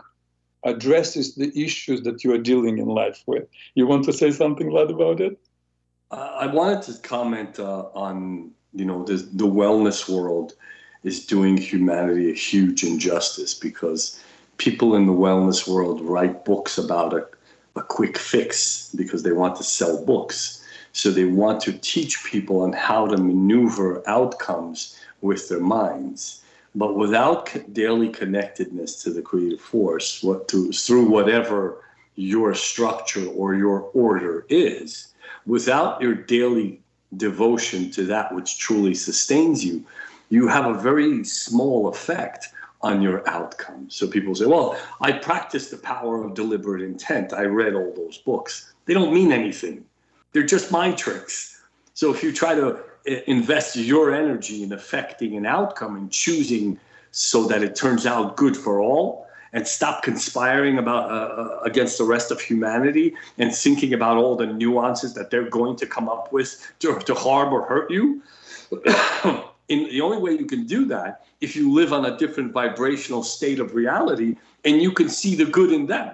addresses 0.64 1.36
the 1.36 1.52
issues 1.68 2.02
that 2.04 2.24
you 2.24 2.34
are 2.34 2.44
dealing 2.52 2.78
in 2.78 2.88
life 2.88 3.22
with. 3.28 3.46
You 3.76 3.88
want 3.88 4.06
to 4.06 4.14
say 4.14 4.32
something, 4.32 4.68
Vlad, 4.68 4.90
about 4.90 5.20
it? 5.20 5.38
I 6.12 6.48
wanted 6.48 6.82
to 6.84 7.02
comment 7.02 7.60
uh, 7.60 7.90
on 7.94 8.52
you 8.76 8.86
know 8.86 9.04
the, 9.04 9.16
the 9.34 9.48
wellness 9.48 10.10
world 10.10 10.54
is 11.04 11.26
doing 11.26 11.56
humanity 11.56 12.32
a 12.32 12.34
huge 12.34 12.84
injustice 12.84 13.54
because 13.54 14.20
people 14.58 14.96
in 14.96 15.06
the 15.06 15.14
wellness 15.14 15.68
world 15.68 16.02
write 16.02 16.46
books 16.46 16.78
about 16.78 17.14
a, 17.14 17.28
a 17.76 17.82
quick 17.82 18.18
fix 18.18 18.92
because 18.96 19.24
they 19.24 19.32
want 19.32 19.56
to 19.58 19.64
sell 19.64 20.04
books. 20.06 20.64
So 20.94 21.12
they 21.12 21.26
want 21.26 21.62
to 21.62 21.74
teach 21.74 22.24
people 22.24 22.62
on 22.62 22.72
how 22.72 23.08
to 23.08 23.18
maneuver 23.18 24.02
outcomes 24.08 24.98
with 25.22 25.50
their 25.50 25.60
minds. 25.60 26.42
But 26.74 26.96
without 26.96 27.54
daily 27.74 28.10
connectedness 28.10 29.02
to 29.04 29.10
the 29.10 29.22
creative 29.22 29.62
force, 29.62 30.24
what 30.24 30.48
to, 30.50 30.72
through 30.72 31.10
whatever 31.10 31.82
your 32.16 32.54
structure 32.54 33.28
or 33.28 33.56
your 33.56 33.82
order 33.94 34.46
is, 34.50 35.14
without 35.46 36.02
your 36.02 36.16
daily 36.16 36.82
devotion 37.18 37.92
to 37.92 38.04
that 38.06 38.34
which 38.34 38.58
truly 38.58 38.94
sustains 38.94 39.64
you, 39.64 39.84
you 40.30 40.48
have 40.48 40.66
a 40.66 40.80
very 40.80 41.24
small 41.24 41.88
effect 41.88 42.50
on 42.82 43.02
your 43.02 43.28
outcome. 43.28 43.90
So 43.90 44.08
people 44.08 44.36
say, 44.36 44.46
well, 44.46 44.78
I 45.02 45.12
practice 45.12 45.70
the 45.70 45.78
power 45.78 46.24
of 46.24 46.34
deliberate 46.36 46.82
intent. 46.82 47.34
I 47.34 47.44
read 47.44 47.74
all 47.74 47.94
those 47.96 48.20
books. 48.20 48.74
They 48.86 48.94
don't 48.94 49.14
mean 49.14 49.32
anything, 49.32 49.86
they're 50.32 50.44
just 50.44 50.72
mind 50.72 50.98
tricks. 50.98 51.62
So 51.94 52.14
if 52.14 52.22
you 52.22 52.34
try 52.34 52.54
to 52.56 52.80
eh, 53.08 53.22
invest 53.28 53.76
your 53.76 54.14
energy 54.14 54.64
in 54.64 54.74
affecting 54.74 55.36
an 55.38 55.46
outcome 55.46 55.96
and 55.96 56.12
choosing 56.12 56.80
so 57.12 57.48
that 57.48 57.64
it 57.64 57.76
turns 57.76 58.06
out 58.06 58.36
good 58.36 58.56
for 58.58 58.82
all, 58.82 59.25
and 59.56 59.66
stop 59.66 60.04
conspiring 60.04 60.78
about 60.78 61.10
uh, 61.10 61.16
uh 61.16 61.60
against 61.64 61.98
the 61.98 62.04
rest 62.04 62.30
of 62.30 62.40
humanity 62.40 63.16
and 63.40 63.56
thinking 63.56 63.94
about 63.94 64.18
all 64.18 64.36
the 64.36 64.46
nuances 64.46 65.14
that 65.16 65.32
they're 65.32 65.50
going 65.50 65.76
to 65.78 65.88
come 65.88 66.08
up 66.10 66.32
with 66.32 66.72
to, 66.80 67.00
to 67.00 67.16
harm 67.16 67.52
or 67.52 67.66
hurt 67.66 67.90
you. 67.90 68.22
in 69.70 69.86
the 69.86 70.02
only 70.02 70.18
way 70.18 70.32
you 70.32 70.46
can 70.46 70.66
do 70.66 70.86
that 70.86 71.26
if 71.42 71.56
you 71.56 71.72
live 71.72 71.94
on 71.94 72.06
a 72.06 72.18
different 72.18 72.52
vibrational 72.52 73.24
state 73.24 73.60
of 73.60 73.74
reality 73.74 74.36
and 74.66 74.82
you 74.82 74.92
can 74.92 75.10
see 75.10 75.36
the 75.36 75.46
good 75.46 75.72
in 75.72 75.86
them. 75.88 76.12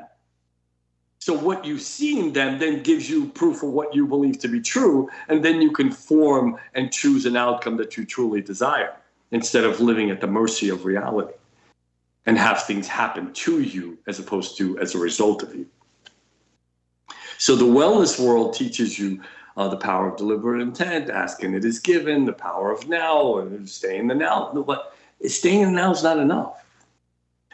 So 1.18 1.34
what 1.34 1.66
you 1.66 1.78
see 1.78 2.20
in 2.20 2.34
them 2.34 2.60
then 2.60 2.84
gives 2.84 3.10
you 3.10 3.28
proof 3.30 3.64
of 3.64 3.70
what 3.70 3.94
you 3.94 4.08
believe 4.08 4.40
to 4.40 4.48
be 4.48 4.60
true, 4.60 5.08
and 5.28 5.46
then 5.46 5.62
you 5.62 5.70
can 5.70 5.92
form 5.92 6.58
and 6.74 6.92
choose 6.92 7.28
an 7.28 7.38
outcome 7.38 7.78
that 7.78 7.96
you 7.96 8.06
truly 8.06 8.42
desire 8.42 8.96
instead 9.30 9.64
of 9.64 9.80
living 9.80 10.10
at 10.10 10.20
the 10.20 10.26
mercy 10.26 10.70
of 10.70 10.84
reality 10.84 11.34
and 12.26 12.38
have 12.38 12.64
things 12.64 12.88
happen 12.88 13.34
to 13.34 13.62
you 13.62 13.98
as 14.08 14.20
opposed 14.20 14.58
to 14.58 14.78
as 14.80 14.96
a 14.96 14.98
result 14.98 15.44
of 15.44 15.56
you. 15.56 15.66
So 17.38 17.56
the 17.56 17.66
wellness 17.66 18.24
world 18.24 18.54
teaches 18.54 19.00
you 19.00 19.22
uh, 19.58 19.68
the 19.68 19.78
power 19.78 20.10
of 20.10 20.18
deliberate 20.18 20.62
intent, 20.62 21.10
asking 21.10 21.56
it 21.56 21.66
is 21.66 21.80
given, 21.80 22.26
the 22.26 22.34
power 22.34 22.72
of 22.72 22.88
now, 22.88 23.40
and 23.40 23.68
staying 23.68 24.02
in 24.02 24.08
the 24.08 24.16
now. 24.16 24.52
But 24.54 24.96
staying 25.28 25.62
in 25.62 25.74
the 25.74 25.82
now 25.82 25.92
is 25.92 26.04
not 26.04 26.20
enough. 26.20 26.64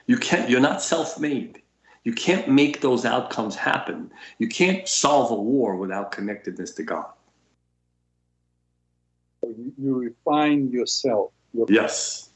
You 0.05 0.18
can't. 0.18 0.49
You're 0.49 0.59
not 0.59 0.82
self-made. 0.82 1.61
You 2.03 2.13
can't 2.13 2.47
make 2.47 2.80
those 2.80 3.03
outcomes 3.05 3.55
happen. 3.55 4.11
You 4.39 4.47
can't 4.47 4.88
solve 4.88 5.32
a 5.32 5.36
war 5.36 5.76
without 5.76 6.11
connectedness 6.11 6.72
to 6.74 6.84
God. 6.84 7.07
You 9.43 9.95
refine 9.95 10.72
yourself. 10.72 11.32
Your 11.53 11.65
yes. 11.70 12.26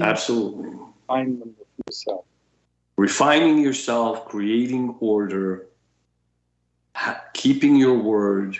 Absolutely. 0.00 0.70
Refinement 0.70 1.56
of 1.60 1.66
yourself. 1.86 2.24
Refining 2.96 3.58
yourself, 3.58 4.26
creating 4.26 4.96
order, 5.00 5.66
keeping 7.32 7.76
your 7.76 7.98
word, 7.98 8.56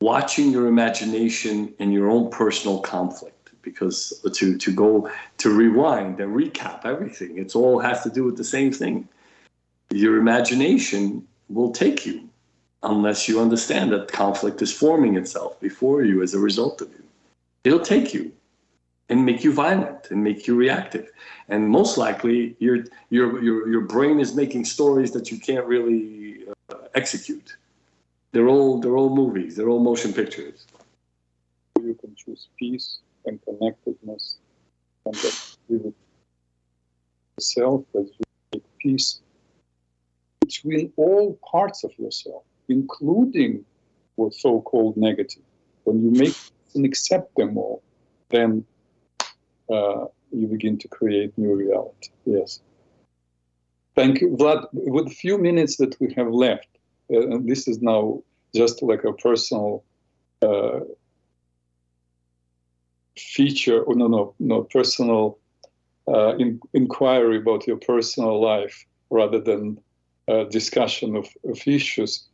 watching 0.00 0.50
your 0.50 0.66
imagination 0.66 1.72
and 1.78 1.92
your 1.92 2.10
own 2.10 2.30
personal 2.30 2.80
conflict. 2.80 3.50
Because 3.62 4.20
to, 4.34 4.58
to 4.58 4.72
go 4.72 5.10
to 5.38 5.50
rewind 5.50 6.20
and 6.20 6.36
recap 6.36 6.84
everything, 6.84 7.38
it's 7.38 7.54
all 7.54 7.78
has 7.78 8.02
to 8.02 8.10
do 8.10 8.24
with 8.24 8.36
the 8.36 8.44
same 8.44 8.70
thing. 8.70 9.08
Your 9.90 10.18
imagination 10.18 11.26
will 11.48 11.70
take 11.70 12.04
you 12.04 12.28
unless 12.82 13.26
you 13.26 13.40
understand 13.40 13.90
that 13.92 14.08
conflict 14.08 14.60
is 14.60 14.72
forming 14.72 15.16
itself 15.16 15.58
before 15.60 16.04
you 16.04 16.22
as 16.22 16.34
a 16.34 16.38
result 16.38 16.82
of 16.82 16.90
you. 16.90 17.04
It'll 17.64 17.80
take 17.80 18.12
you 18.12 18.32
and 19.08 19.24
make 19.24 19.44
you 19.44 19.52
violent 19.52 20.10
and 20.10 20.24
make 20.24 20.46
you 20.46 20.54
reactive. 20.54 21.10
And 21.48 21.68
most 21.68 21.98
likely, 21.98 22.56
your 22.58 22.84
your 23.10 23.42
your 23.42 23.68
your 23.68 23.82
brain 23.82 24.20
is 24.20 24.34
making 24.34 24.64
stories 24.64 25.12
that 25.12 25.30
you 25.30 25.38
can't 25.38 25.66
really 25.66 26.44
uh, 26.70 26.88
execute. 26.94 27.56
They're 28.32 28.48
all 28.48 28.80
they're 28.80 28.96
all 28.96 29.14
movies. 29.14 29.56
They're 29.56 29.68
all 29.68 29.80
motion 29.80 30.12
pictures. 30.12 30.66
You 31.80 31.94
can 31.94 32.14
choose 32.16 32.48
peace 32.58 32.98
and 33.26 33.40
connectedness, 33.42 34.38
and 35.04 35.14
that 35.14 35.56
with 35.68 35.94
self 37.38 37.84
as 37.98 38.06
you 38.06 38.24
make 38.52 38.64
peace 38.78 39.20
between 40.40 40.92
all 40.96 41.38
parts 41.50 41.84
of 41.84 41.92
yourself, 41.98 42.42
including 42.68 43.64
what's 44.16 44.40
so-called 44.40 44.96
negative. 44.96 45.42
When 45.84 46.02
you 46.02 46.10
make 46.10 46.36
and 46.74 46.84
accept 46.84 47.34
them 47.36 47.58
all, 47.58 47.82
then 48.30 48.64
uh, 49.74 50.06
you 50.30 50.46
begin 50.46 50.78
to 50.78 50.88
create 50.88 51.30
new 51.36 51.54
reality. 51.54 52.10
Yes. 52.24 52.60
Thank 53.94 54.20
you, 54.20 54.28
Vlad. 54.40 54.66
With 54.72 55.06
a 55.06 55.16
few 55.24 55.38
minutes 55.38 55.76
that 55.76 55.96
we 56.00 56.12
have 56.14 56.30
left, 56.46 56.68
uh, 57.14 57.38
this 57.50 57.68
is 57.68 57.80
now 57.80 58.22
just 58.54 58.82
like 58.82 59.04
a 59.04 59.12
personal 59.12 59.84
uh, 60.42 60.80
feature, 63.16 63.80
or 63.82 63.94
no, 63.94 64.08
no, 64.08 64.34
no, 64.38 64.62
personal 64.64 65.38
uh, 66.08 66.36
in, 66.36 66.60
inquiry 66.72 67.38
about 67.38 67.66
your 67.66 67.76
personal 67.76 68.40
life 68.40 68.84
rather 69.10 69.40
than 69.40 69.78
a 70.28 70.44
discussion 70.44 71.16
of, 71.16 71.26
of 71.44 71.56
issues. 71.66 72.26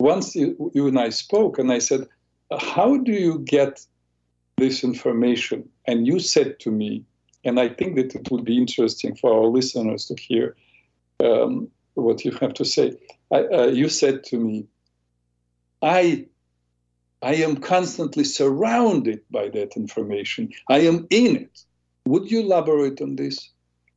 once 0.00 0.34
you, 0.34 0.70
you 0.74 0.88
and 0.88 0.98
I 0.98 1.08
spoke, 1.08 1.58
and 1.58 1.72
I 1.72 1.78
said, 1.78 2.02
How 2.58 2.96
do 2.98 3.12
you 3.12 3.38
get 3.40 3.84
this 4.58 4.84
information? 4.84 5.68
And 5.86 6.06
you 6.06 6.18
said 6.18 6.60
to 6.60 6.70
me, 6.70 7.04
and 7.44 7.58
I 7.58 7.68
think 7.68 7.96
that 7.96 8.14
it 8.14 8.30
would 8.30 8.44
be 8.44 8.58
interesting 8.58 9.14
for 9.16 9.32
our 9.32 9.46
listeners 9.46 10.06
to 10.06 10.16
hear 10.16 10.56
um, 11.24 11.68
what 11.94 12.24
you 12.24 12.32
have 12.32 12.54
to 12.54 12.64
say. 12.64 12.96
I, 13.32 13.44
uh, 13.44 13.66
you 13.66 13.88
said 13.88 14.24
to 14.24 14.38
me, 14.38 14.66
I, 15.82 16.26
I 17.22 17.34
am 17.36 17.56
constantly 17.56 18.24
surrounded 18.24 19.20
by 19.30 19.48
that 19.50 19.76
information. 19.76 20.52
I 20.68 20.80
am 20.80 21.06
in 21.10 21.36
it. 21.36 21.64
Would 22.06 22.30
you 22.30 22.40
elaborate 22.40 23.00
on 23.00 23.16
this? 23.16 23.50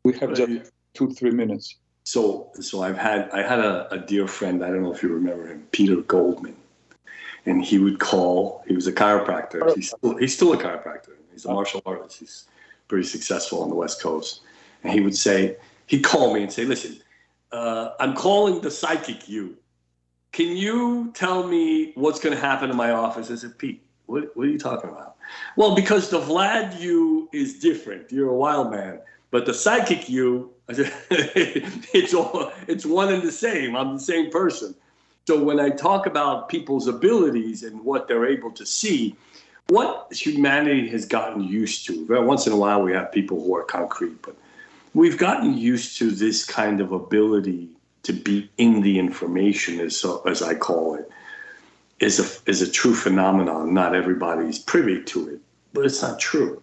We 0.03 0.13
have 0.19 0.33
just 0.33 0.71
two, 0.93 1.11
three 1.11 1.31
minutes. 1.31 1.75
So, 2.03 2.51
so 2.59 2.81
I've 2.81 2.97
had 2.97 3.29
I 3.31 3.41
had 3.47 3.59
a, 3.59 3.93
a 3.93 3.99
dear 3.99 4.27
friend. 4.27 4.65
I 4.65 4.69
don't 4.69 4.83
know 4.83 4.93
if 4.93 5.03
you 5.03 5.09
remember 5.09 5.47
him, 5.47 5.67
Peter 5.71 5.97
Goldman, 5.97 6.55
and 7.45 7.63
he 7.63 7.79
would 7.79 7.99
call. 7.99 8.63
He 8.67 8.75
was 8.75 8.87
a 8.87 8.91
chiropractor. 8.91 9.75
He's 9.75 9.89
still, 9.89 10.17
he's 10.17 10.35
still 10.35 10.53
a 10.53 10.57
chiropractor. 10.57 11.15
He's 11.31 11.45
a 11.45 11.53
martial 11.53 11.81
artist. 11.85 12.19
He's 12.19 12.45
pretty 12.87 13.07
successful 13.07 13.63
on 13.63 13.69
the 13.69 13.75
West 13.75 14.01
Coast. 14.01 14.41
And 14.83 14.93
he 14.93 15.01
would 15.01 15.15
say, 15.15 15.57
he'd 15.87 16.03
call 16.03 16.33
me 16.33 16.43
and 16.43 16.51
say, 16.51 16.65
"Listen, 16.65 16.99
uh, 17.51 17.91
I'm 17.99 18.15
calling 18.15 18.61
the 18.61 18.71
psychic 18.71 19.27
you. 19.29 19.57
Can 20.31 20.55
you 20.55 21.11
tell 21.13 21.47
me 21.47 21.91
what's 21.95 22.19
going 22.19 22.35
to 22.35 22.41
happen 22.41 22.69
in 22.69 22.75
my 22.75 22.91
office?" 22.91 23.31
I 23.31 23.35
said, 23.35 23.57
"Pete, 23.57 23.81
what, 24.05 24.35
what 24.35 24.47
are 24.47 24.49
you 24.49 24.59
talking 24.59 24.89
about?" 24.89 25.15
Well, 25.55 25.75
because 25.75 26.09
the 26.09 26.19
Vlad 26.19 26.79
you 26.79 27.29
is 27.33 27.59
different. 27.59 28.11
You're 28.11 28.29
a 28.29 28.35
wild 28.35 28.71
man. 28.71 28.99
But 29.31 29.45
the 29.45 29.53
psychic 29.53 30.09
you, 30.09 30.51
said, 30.73 30.91
it's 31.09 32.13
all, 32.13 32.51
it's 32.67 32.85
one 32.85 33.13
and 33.13 33.23
the 33.23 33.31
same. 33.31 33.75
I'm 33.77 33.93
the 33.93 33.99
same 33.99 34.29
person. 34.29 34.75
So 35.27 35.41
when 35.43 35.59
I 35.59 35.69
talk 35.69 36.05
about 36.05 36.49
people's 36.49 36.87
abilities 36.87 37.63
and 37.63 37.83
what 37.85 38.07
they're 38.07 38.25
able 38.25 38.51
to 38.51 38.65
see, 38.65 39.15
what 39.67 40.07
humanity 40.11 40.89
has 40.89 41.05
gotten 41.05 41.43
used 41.43 41.85
to. 41.87 42.05
Once 42.09 42.47
in 42.47 42.53
a 42.53 42.57
while 42.57 42.81
we 42.81 42.91
have 42.93 43.11
people 43.11 43.41
who 43.41 43.55
are 43.55 43.63
concrete, 43.63 44.21
but 44.21 44.35
we've 44.93 45.17
gotten 45.17 45.57
used 45.57 45.97
to 45.99 46.11
this 46.11 46.43
kind 46.43 46.81
of 46.81 46.91
ability 46.91 47.69
to 48.03 48.13
be 48.13 48.49
in 48.57 48.81
the 48.81 48.97
information, 48.97 49.79
as 49.79 50.03
as 50.25 50.41
I 50.41 50.55
call 50.55 50.95
it, 50.95 51.09
is 51.99 52.19
a 52.19 52.49
is 52.49 52.61
a 52.61 52.69
true 52.69 52.95
phenomenon. 52.95 53.73
Not 53.73 53.95
everybody's 53.95 54.59
privy 54.59 55.03
to 55.03 55.29
it, 55.29 55.39
but 55.71 55.85
it's 55.85 56.01
not 56.01 56.19
true 56.19 56.61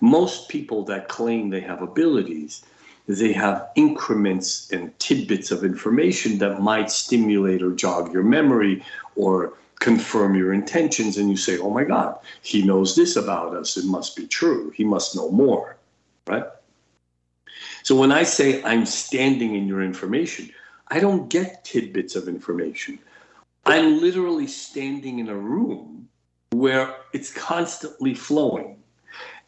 most 0.00 0.48
people 0.48 0.84
that 0.84 1.08
claim 1.08 1.50
they 1.50 1.60
have 1.60 1.82
abilities, 1.82 2.64
they 3.08 3.32
have 3.32 3.68
increments 3.74 4.70
and 4.70 4.96
tidbits 4.98 5.50
of 5.50 5.64
information 5.64 6.38
that 6.38 6.60
might 6.60 6.90
stimulate 6.90 7.62
or 7.62 7.72
jog 7.72 8.12
your 8.12 8.22
memory 8.22 8.84
or 9.16 9.54
confirm 9.80 10.34
your 10.34 10.52
intentions. 10.52 11.16
And 11.16 11.30
you 11.30 11.36
say, 11.36 11.58
oh 11.58 11.70
my 11.70 11.84
God, 11.84 12.18
he 12.42 12.62
knows 12.62 12.94
this 12.94 13.16
about 13.16 13.54
us. 13.56 13.76
It 13.76 13.86
must 13.86 14.16
be 14.16 14.26
true. 14.26 14.70
He 14.70 14.84
must 14.84 15.16
know 15.16 15.30
more, 15.30 15.76
right? 16.26 16.44
So 17.82 17.96
when 17.96 18.12
I 18.12 18.22
say 18.22 18.62
I'm 18.62 18.86
standing 18.86 19.56
in 19.56 19.66
your 19.66 19.82
information, 19.82 20.50
I 20.88 21.00
don't 21.00 21.28
get 21.28 21.64
tidbits 21.64 22.14
of 22.14 22.28
information. 22.28 22.98
I'm 23.64 24.00
literally 24.00 24.46
standing 24.46 25.18
in 25.18 25.28
a 25.28 25.34
room 25.34 26.08
where 26.52 26.96
it's 27.12 27.32
constantly 27.32 28.14
flowing. 28.14 28.76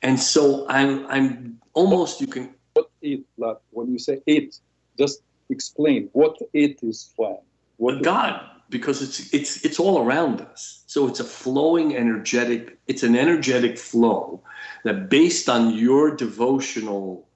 And 0.03 0.19
so 0.19 0.67
I'm 0.69 1.07
I'm 1.07 1.61
almost 1.75 2.21
you 2.21 2.27
can 2.27 2.55
what 2.75 2.91
it 3.01 3.21
like 3.37 3.59
when 3.71 3.91
you 3.91 3.99
say 3.99 4.21
it, 4.27 4.59
just 4.99 5.23
explain 5.51 6.09
what 6.13 6.39
it 6.53 6.79
is 6.83 7.13
for. 7.17 7.41
What 7.77 8.03
God, 8.03 8.41
because 8.71 9.03
it's 9.03 9.33
it's 9.33 9.65
it's 9.65 9.81
all 9.81 10.05
around 10.05 10.41
us. 10.41 10.83
So 10.87 11.07
it's 11.09 11.21
a 11.21 11.25
flowing 11.25 11.97
energetic, 11.97 12.79
it's 12.87 13.03
an 13.03 13.17
energetic 13.17 13.79
flow 13.79 14.43
that 14.85 15.09
based 15.09 15.49
on 15.49 15.75
your 15.75 16.15
devotional 16.15 17.27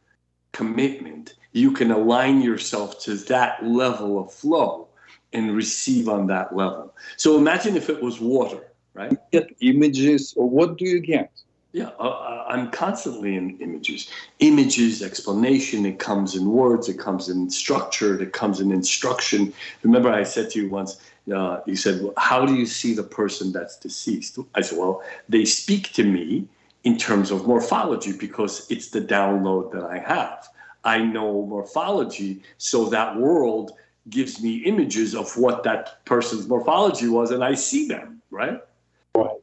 commitment, 0.53 1.35
you 1.53 1.73
can 1.73 1.91
align 1.91 2.41
yourself 2.41 3.01
to 3.05 3.15
that 3.15 3.65
level 3.67 4.19
of 4.19 4.33
flow 4.33 4.89
and 5.33 5.55
receive 5.55 6.09
on 6.09 6.27
that 6.29 6.57
level. 6.57 6.95
So 7.17 7.37
imagine 7.37 7.77
if 7.77 7.91
it 7.91 8.03
was 8.03 8.21
water, 8.21 8.73
right? 8.95 9.17
Get 9.33 9.55
images, 9.61 10.35
or 10.37 10.49
what 10.49 10.79
do 10.79 10.87
you 10.87 11.01
get? 11.01 11.31
Yeah, 11.77 11.91
uh, 12.01 12.09
uh, 12.09 12.45
I'm 12.49 12.71
constantly 12.71 13.37
in 13.37 13.59
images. 13.59 14.09
Images, 14.39 15.03
explanation, 15.03 15.85
it 15.85 15.99
comes 15.99 16.35
in 16.35 16.51
words, 16.51 16.89
it 16.89 16.99
comes 16.99 17.29
in 17.29 17.51
structure, 17.51 18.19
it 18.19 18.33
comes 18.33 18.61
in 18.61 18.73
instruction. 18.73 19.53
Remember, 19.83 20.11
I 20.11 20.23
said 20.23 20.49
to 20.53 20.63
you 20.63 20.71
once, 20.71 21.03
uh, 21.31 21.61
you 21.67 21.77
said, 21.77 22.03
well, 22.03 22.15
How 22.17 22.47
do 22.47 22.55
you 22.55 22.65
see 22.65 22.95
the 22.95 23.03
person 23.03 23.53
that's 23.53 23.77
deceased? 23.79 24.39
I 24.55 24.63
said, 24.63 24.79
Well, 24.79 25.03
they 25.29 25.45
speak 25.45 25.93
to 25.93 26.05
me 26.05 26.49
in 26.85 26.97
terms 26.97 27.31
of 27.31 27.47
morphology 27.47 28.17
because 28.17 28.67
it's 28.71 28.89
the 28.89 29.03
download 29.03 29.71
that 29.73 29.85
I 29.85 29.99
have. 29.99 30.49
I 30.83 31.05
know 31.05 31.45
morphology, 31.45 32.41
so 32.57 32.89
that 32.89 33.19
world 33.19 33.73
gives 34.09 34.43
me 34.43 34.63
images 34.65 35.15
of 35.15 35.37
what 35.37 35.63
that 35.65 36.03
person's 36.07 36.49
morphology 36.49 37.09
was, 37.09 37.33
and 37.33 37.45
I 37.45 37.53
see 37.53 37.87
them, 37.87 38.23
right? 38.31 38.63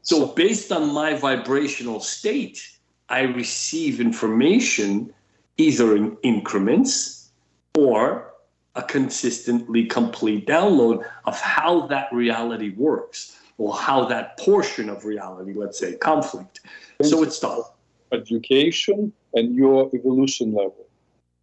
So, 0.02 0.28
based 0.28 0.72
on 0.72 0.94
my 0.94 1.14
vibrational 1.16 2.00
state, 2.00 2.68
I 3.10 3.22
receive 3.22 4.02
information 4.02 5.14
either 5.58 5.96
in 5.96 6.18
increments 6.24 7.32
or 7.78 8.34
a 8.76 8.82
consistently 8.82 9.86
complete 9.86 10.48
download 10.48 11.06
of 11.26 11.40
how 11.40 11.88
that 11.88 12.12
reality 12.12 12.72
works 12.76 13.40
or 13.58 13.74
how 13.74 14.06
that 14.06 14.38
portion 14.40 14.90
of 14.90 15.06
reality, 15.06 15.54
let's 15.54 15.78
say 15.80 15.96
conflict. 15.96 16.62
So 17.04 17.24
it's 17.24 17.40
the 17.40 17.64
education 18.12 19.14
and 19.34 19.56
your 19.56 19.90
evolution 19.94 20.54
level. 20.54 20.88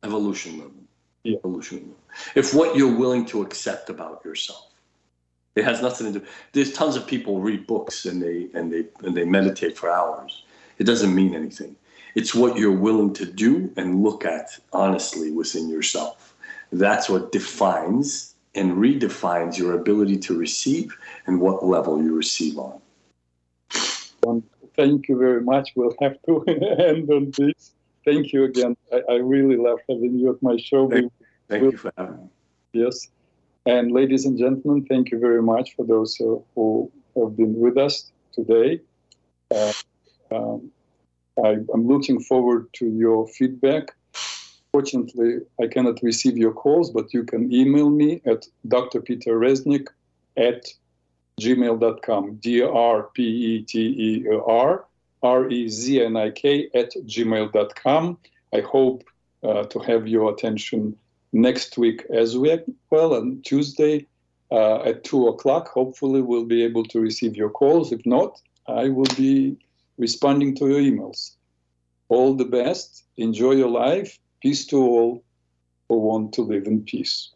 Evolution 0.03 0.59
level. 0.59 0.83
Yeah. 1.22 1.37
Evolution 1.39 1.78
level. 1.78 1.97
If 2.35 2.53
what 2.55 2.76
you're 2.76 2.97
willing 2.97 3.26
to 3.26 3.43
accept 3.43 3.91
about 3.91 4.22
yourself. 4.24 4.69
It 5.61 5.66
has 5.66 5.82
nothing 5.82 6.14
to 6.14 6.20
do. 6.20 6.26
There's 6.52 6.72
tons 6.72 6.96
of 6.96 7.06
people 7.06 7.40
read 7.40 7.66
books 7.66 8.06
and 8.06 8.22
they 8.22 8.48
and 8.54 8.72
they 8.72 8.86
and 9.04 9.14
they 9.14 9.26
meditate 9.26 9.76
for 9.76 9.90
hours. 9.90 10.42
It 10.78 10.84
doesn't 10.84 11.14
mean 11.14 11.34
anything. 11.34 11.76
It's 12.14 12.34
what 12.34 12.56
you're 12.56 12.80
willing 12.88 13.12
to 13.14 13.26
do 13.26 13.70
and 13.76 14.02
look 14.02 14.24
at 14.24 14.58
honestly 14.72 15.30
within 15.30 15.68
yourself. 15.68 16.34
That's 16.72 17.11
what 17.11 17.30
defines 17.30 18.34
and 18.54 18.78
redefines 18.78 19.58
your 19.58 19.74
ability 19.74 20.16
to 20.26 20.36
receive 20.36 20.96
and 21.26 21.40
what 21.42 21.62
level 21.62 22.02
you 22.02 22.16
receive 22.16 22.58
on. 22.58 22.80
Thank 24.76 25.08
you 25.11 25.18
very 25.18 25.42
much. 25.42 25.72
We'll 25.76 25.94
have 26.00 26.16
to 26.24 26.42
end 26.88 27.11
on 27.11 27.32
this. 27.36 27.72
Thank 28.06 28.32
you 28.32 28.44
again. 28.44 28.78
I, 28.90 29.02
I 29.11 29.16
really 29.16 29.56
love 29.56 29.80
having 29.86 30.18
you 30.18 30.30
at 30.30 30.42
my 30.42 30.56
show. 30.56 30.88
Thank, 30.88 31.12
thank 31.48 31.62
you 31.64 31.76
for 31.76 31.92
having 31.98 32.16
me. 32.16 32.28
Yes. 32.72 33.08
And 33.70 33.92
ladies 33.92 34.24
and 34.26 34.36
gentlemen, 34.36 34.84
thank 34.86 35.12
you 35.12 35.20
very 35.20 35.40
much 35.40 35.76
for 35.76 35.84
those 35.86 36.20
uh, 36.20 36.34
who 36.56 36.90
have 37.16 37.36
been 37.36 37.54
with 37.54 37.78
us 37.78 38.10
today. 38.32 38.80
Uh, 39.54 39.72
um, 40.32 40.72
I, 41.38 41.50
am 41.50 41.86
looking 41.86 42.18
forward 42.18 42.66
to 42.78 42.86
your 42.86 43.28
feedback. 43.28 43.94
Fortunately, 44.72 45.38
I 45.62 45.68
cannot 45.68 46.02
receive 46.02 46.36
your 46.36 46.52
calls, 46.52 46.90
but 46.90 47.14
you 47.14 47.22
can 47.22 47.52
email 47.54 47.90
me 47.90 48.20
at 48.26 48.48
drpeterreznik 48.66 49.86
at 50.36 50.66
gmail.com. 51.40 52.38
D 52.42 52.62
R 52.62 53.04
P 53.14 53.22
E 53.22 53.62
T 53.62 53.78
E 54.08 54.26
R 54.48 54.84
R 55.22 55.48
E 55.48 55.68
Z 55.68 56.04
N 56.04 56.16
I 56.16 56.30
K 56.30 56.68
at 56.74 56.90
gmail.com. 57.06 58.18
I 58.52 58.60
hope 58.62 59.04
uh, 59.44 59.62
to 59.62 59.78
have 59.78 60.08
your 60.08 60.32
attention 60.32 60.96
next 61.33 61.78
week 61.78 62.05
as 62.12 62.37
well 62.37 63.14
on 63.14 63.41
Tuesday 63.45 64.07
uh, 64.51 64.83
at 64.83 65.05
2 65.05 65.28
o'clock. 65.28 65.68
Hopefully, 65.68 66.22
we'll 66.22 66.45
be 66.45 66.64
able 66.64 66.85
to 66.85 67.01
receive 67.01 67.37
your 67.37 67.51
calls. 67.51 67.93
If 67.93 68.05
not, 68.05 68.41
I 68.66 68.89
will 68.89 69.12
be 69.16 69.57
responding 69.99 70.55
to 70.57 70.68
your 70.68 70.81
emails. 70.81 71.37
All 72.09 72.35
the 72.35 72.45
best. 72.45 73.05
Enjoy 73.16 73.53
your 73.53 73.68
life. 73.68 74.18
Peace 74.43 74.66
to 74.66 74.76
all 74.76 75.24
who 75.89 75.99
want 75.99 76.33
to 76.35 76.43
live 76.43 76.66
in 76.66 76.83
peace. 76.83 77.31